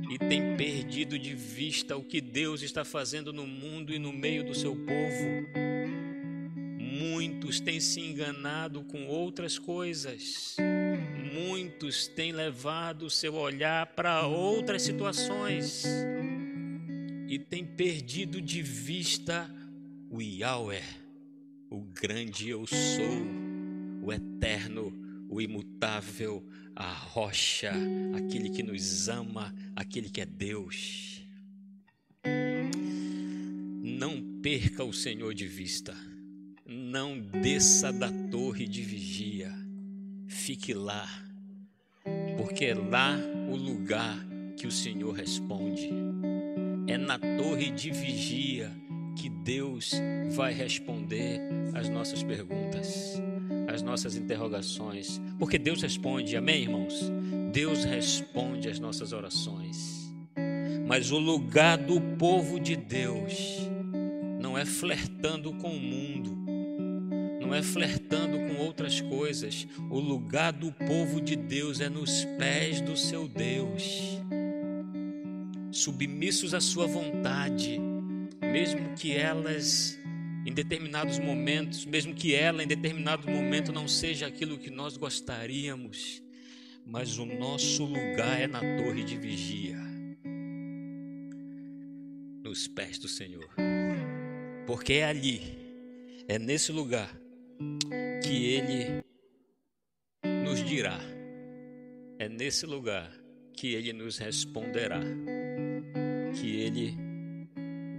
e 0.09 0.19
tem 0.19 0.57
perdido 0.57 1.19
de 1.19 1.35
vista 1.35 1.97
o 1.97 2.03
que 2.03 2.21
Deus 2.21 2.63
está 2.63 2.85
fazendo 2.85 3.33
no 3.33 3.47
mundo 3.47 3.93
e 3.93 3.99
no 3.99 4.13
meio 4.13 4.45
do 4.45 4.55
seu 4.55 4.75
povo. 4.77 5.66
Muitos 6.99 7.61
têm 7.61 7.79
se 7.79 8.01
enganado 8.01 8.83
com 8.85 9.07
outras 9.07 9.59
coisas. 9.59 10.57
Muitos 11.35 12.09
têm 12.09 12.33
levado 12.33 13.11
seu 13.11 13.35
olhar 13.35 13.87
para 13.89 14.27
outras 14.27 14.81
situações 14.81 15.85
e 17.29 17.39
têm 17.39 17.67
perdido 17.67 18.41
de 18.41 18.63
vista 18.63 19.51
o 20.11 20.23
Yahweh, 20.23 20.85
o 21.69 21.83
grande 21.83 22.49
eu 22.49 22.67
sou, 22.67 23.27
o 24.03 24.11
eterno, 24.11 24.91
o 25.29 25.39
imutável, 25.39 26.47
a 26.75 26.93
rocha, 26.93 27.73
aquele 28.15 28.49
que 28.49 28.63
nos 28.63 29.09
ama, 29.09 29.55
aquele 29.75 30.09
que 30.09 30.23
é 30.23 30.27
Deus. 30.27 31.23
Não 33.83 34.41
perca 34.41 34.83
o 34.83 34.93
Senhor 34.93 35.35
de 35.35 35.47
vista, 35.47 35.95
não 36.67 37.19
desça 37.21 37.93
da 37.93 38.11
torre 38.31 38.67
de 38.67 38.83
vigia, 38.83 39.53
fique 40.27 40.75
lá, 40.75 41.09
porque 42.37 42.67
é 42.67 42.75
lá 42.75 43.17
o 43.51 43.57
lugar 43.57 44.19
que 44.57 44.67
o 44.67 44.73
Senhor 44.73 45.12
responde. 45.12 45.91
É 46.87 46.97
na 46.99 47.19
torre 47.19 47.71
de 47.71 47.91
vigia 47.91 48.71
que 49.17 49.29
Deus 49.29 49.93
vai 50.31 50.53
responder 50.53 51.41
as 51.75 51.89
nossas 51.89 52.23
perguntas 52.23 53.21
as 53.69 53.83
nossas 53.83 54.17
interrogações, 54.17 55.21
porque 55.39 55.59
Deus 55.59 55.83
responde, 55.83 56.37
amém, 56.37 56.62
irmãos? 56.62 57.11
Deus 57.53 57.85
responde 57.85 58.69
às 58.69 58.79
nossas 58.79 59.12
orações. 59.12 60.14
Mas 60.87 61.11
o 61.11 61.19
lugar 61.19 61.77
do 61.77 62.01
povo 62.01 62.61
de 62.61 62.77
Deus 62.77 63.69
não 64.41 64.57
é 64.57 64.64
flertando 64.64 65.53
com 65.55 65.69
o 65.69 65.81
mundo, 65.81 66.46
não 67.47 67.55
é 67.55 67.63
flertando 67.63 68.39
com 68.39 68.57
outras 68.61 69.01
coisas. 69.01 69.69
O 69.89 70.01
lugar 70.01 70.53
do 70.53 70.73
povo 70.73 71.21
de 71.21 71.37
Deus 71.37 71.81
é 71.81 71.89
nos 71.89 72.25
pés 72.37 72.81
do 72.81 72.97
seu 72.97 73.29
Deus, 73.29 74.21
submissos 75.71 76.55
à 76.55 76.61
sua 76.61 76.89
vontade, 76.89 77.81
mesmo 78.43 78.95
que 78.97 79.13
elas 79.13 79.97
em 80.45 80.53
determinados 80.53 81.19
momentos, 81.19 81.85
mesmo 81.85 82.15
que 82.15 82.35
ela 82.35 82.63
em 82.63 82.67
determinado 82.67 83.31
momento 83.31 83.73
não 83.73 83.87
seja 83.87 84.27
aquilo 84.27 84.59
que 84.59 84.71
nós 84.71 84.97
gostaríamos, 84.97 86.23
mas 86.85 87.19
o 87.19 87.27
nosso 87.27 87.85
lugar 87.85 88.41
é 88.41 88.47
na 88.47 88.61
torre 88.61 89.03
de 89.03 89.17
vigia, 89.17 89.77
nos 92.45 92.69
pés 92.69 92.99
do 92.99 93.09
Senhor, 93.09 93.49
porque 94.67 94.95
é 94.95 95.05
ali, 95.05 95.43
é 96.29 96.39
nesse 96.39 96.71
lugar 96.71 97.26
que 98.23 98.47
Ele 98.47 99.03
nos 100.45 100.63
dirá, 100.65 100.99
é 102.19 102.29
nesse 102.29 102.67
lugar 102.67 103.11
que 103.53 103.75
Ele 103.75 103.93
nos 103.93 104.19
responderá, 104.19 105.01
que 106.39 106.57
Ele 106.57 106.95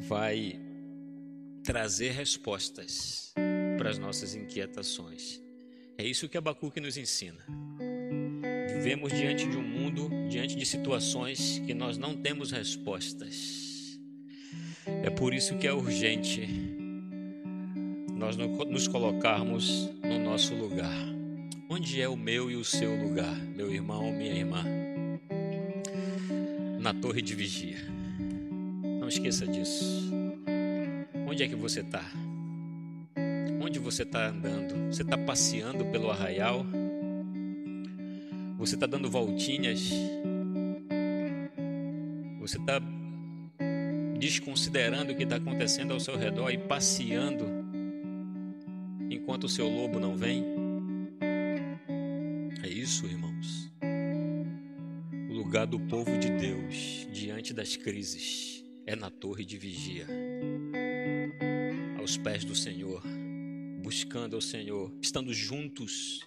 vai 0.07 0.59
trazer 1.63 2.11
respostas 2.11 3.33
para 3.77 3.89
as 3.89 3.97
nossas 3.97 4.35
inquietações. 4.35 5.41
É 5.97 6.05
isso 6.05 6.29
que 6.29 6.37
Abacuque 6.37 6.79
nos 6.79 6.97
ensina. 6.97 7.43
Vivemos 8.73 9.11
diante 9.11 9.47
de 9.47 9.57
um 9.57 9.63
mundo, 9.63 10.09
diante 10.29 10.55
de 10.55 10.65
situações 10.65 11.59
que 11.65 11.73
nós 11.73 11.97
não 11.97 12.15
temos 12.15 12.51
respostas. 12.51 13.99
É 15.03 15.09
por 15.09 15.33
isso 15.33 15.57
que 15.57 15.67
é 15.67 15.73
urgente 15.73 16.76
nós 18.17 18.35
nos 18.35 18.87
colocarmos 18.87 19.89
no 20.03 20.17
nosso 20.17 20.55
lugar. 20.55 20.97
Onde 21.69 22.01
é 22.01 22.09
o 22.09 22.17
meu 22.17 22.49
e 22.49 22.55
o 22.55 22.63
seu 22.63 22.95
lugar, 22.95 23.35
meu 23.55 23.71
irmão, 23.71 24.11
minha 24.11 24.33
irmã? 24.33 24.63
Na 26.79 26.93
torre 26.93 27.21
de 27.21 27.35
vigia. 27.35 27.77
Não 28.99 29.07
esqueça 29.07 29.45
disso. 29.45 30.11
Onde 31.27 31.43
é 31.43 31.47
que 31.47 31.55
você 31.55 31.81
está? 31.81 32.03
Onde 33.61 33.77
você 33.77 34.01
está 34.01 34.29
andando? 34.29 34.91
Você 34.91 35.03
está 35.03 35.17
passeando 35.17 35.85
pelo 35.85 36.09
arraial? 36.09 36.65
Você 38.57 38.73
está 38.73 38.87
dando 38.87 39.11
voltinhas? 39.11 39.91
Você 42.39 42.57
está 42.57 42.81
desconsiderando 44.17 45.11
o 45.11 45.15
que 45.15 45.23
está 45.23 45.35
acontecendo 45.35 45.93
ao 45.93 45.99
seu 45.99 46.17
redor 46.17 46.49
e 46.49 46.57
passeando 46.57 47.56
enquanto 49.17 49.45
o 49.45 49.49
seu 49.49 49.67
lobo 49.67 49.99
não 49.99 50.15
vem? 50.15 50.45
É 52.63 52.67
isso, 52.67 53.05
irmãos. 53.05 53.71
O 55.29 55.33
lugar 55.33 55.65
do 55.65 55.79
povo 55.79 56.17
de 56.17 56.29
Deus 56.29 57.07
diante 57.11 57.53
das 57.53 57.75
crises 57.75 58.63
é 58.85 58.95
na 58.95 59.09
torre 59.09 59.43
de 59.43 59.57
vigia 59.57 60.07
aos 61.99 62.15
pés 62.15 62.45
do 62.45 62.55
Senhor, 62.55 63.03
buscando 63.81 64.35
ao 64.35 64.41
Senhor, 64.41 64.93
estando 65.01 65.33
juntos 65.33 66.21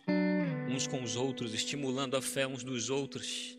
uns 0.68 0.86
com 0.86 1.02
os 1.02 1.16
outros, 1.16 1.54
estimulando 1.54 2.16
a 2.16 2.22
fé 2.22 2.46
uns 2.46 2.62
dos 2.62 2.90
outros, 2.90 3.56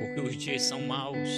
porque 0.00 0.20
os 0.20 0.36
dias 0.36 0.62
são 0.62 0.82
maus 0.82 1.28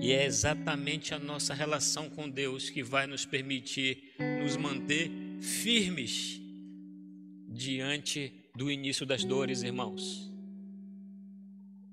e 0.00 0.12
é 0.12 0.26
exatamente 0.26 1.14
a 1.14 1.18
nossa 1.18 1.54
relação 1.54 2.10
com 2.10 2.28
Deus 2.28 2.68
que 2.68 2.82
vai 2.82 3.06
nos 3.06 3.24
permitir 3.24 4.12
nos 4.38 4.54
manter 4.54 5.10
firmes 5.44 6.40
diante 7.48 8.32
do 8.54 8.70
início 8.70 9.04
das 9.04 9.24
dores, 9.24 9.62
irmãos. 9.62 10.30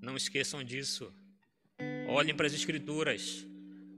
Não 0.01 0.15
esqueçam 0.15 0.63
disso. 0.63 1.11
Olhem 2.07 2.35
para 2.35 2.47
as 2.47 2.53
Escrituras, 2.53 3.45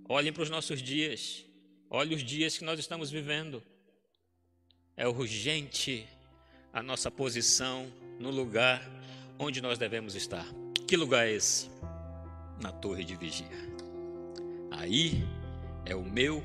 olhem 0.08 0.34
para 0.34 0.43
os 0.43 0.49
nossos 0.49 0.82
dias, 0.82 1.45
olhem 1.89 2.16
os 2.16 2.24
dias 2.24 2.58
que 2.58 2.64
nós 2.64 2.80
estamos 2.80 3.10
vivendo. 3.10 3.64
É 4.95 5.08
urgente 5.08 6.06
a 6.72 6.84
nossa 6.84 7.10
posição 7.10 7.91
no 8.20 8.30
lugar 8.30 8.82
onde 9.39 9.62
nós 9.62 9.78
devemos 9.78 10.16
estar. 10.16 10.45
Que 10.88 10.95
lugar 10.95 11.28
é 11.28 11.34
esse? 11.34 11.70
Na 12.62 12.72
torre 12.72 13.04
de 13.04 13.16
vigia. 13.16 13.47
Aí 14.72 15.24
é 15.86 15.95
o 15.95 16.04
meu 16.04 16.43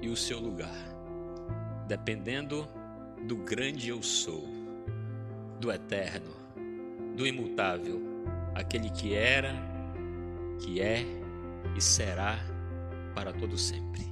e 0.00 0.08
o 0.08 0.16
seu 0.16 0.38
lugar, 0.38 0.91
dependendo 1.92 2.66
do 3.28 3.36
grande 3.36 3.90
eu 3.90 4.02
sou, 4.02 4.48
do 5.60 5.70
eterno, 5.70 6.34
do 7.14 7.26
imutável, 7.26 8.00
aquele 8.54 8.88
que 8.88 9.12
era, 9.12 9.52
que 10.58 10.80
é 10.80 11.04
e 11.76 11.82
será 11.82 12.38
para 13.14 13.30
todo 13.30 13.58
sempre. 13.58 14.11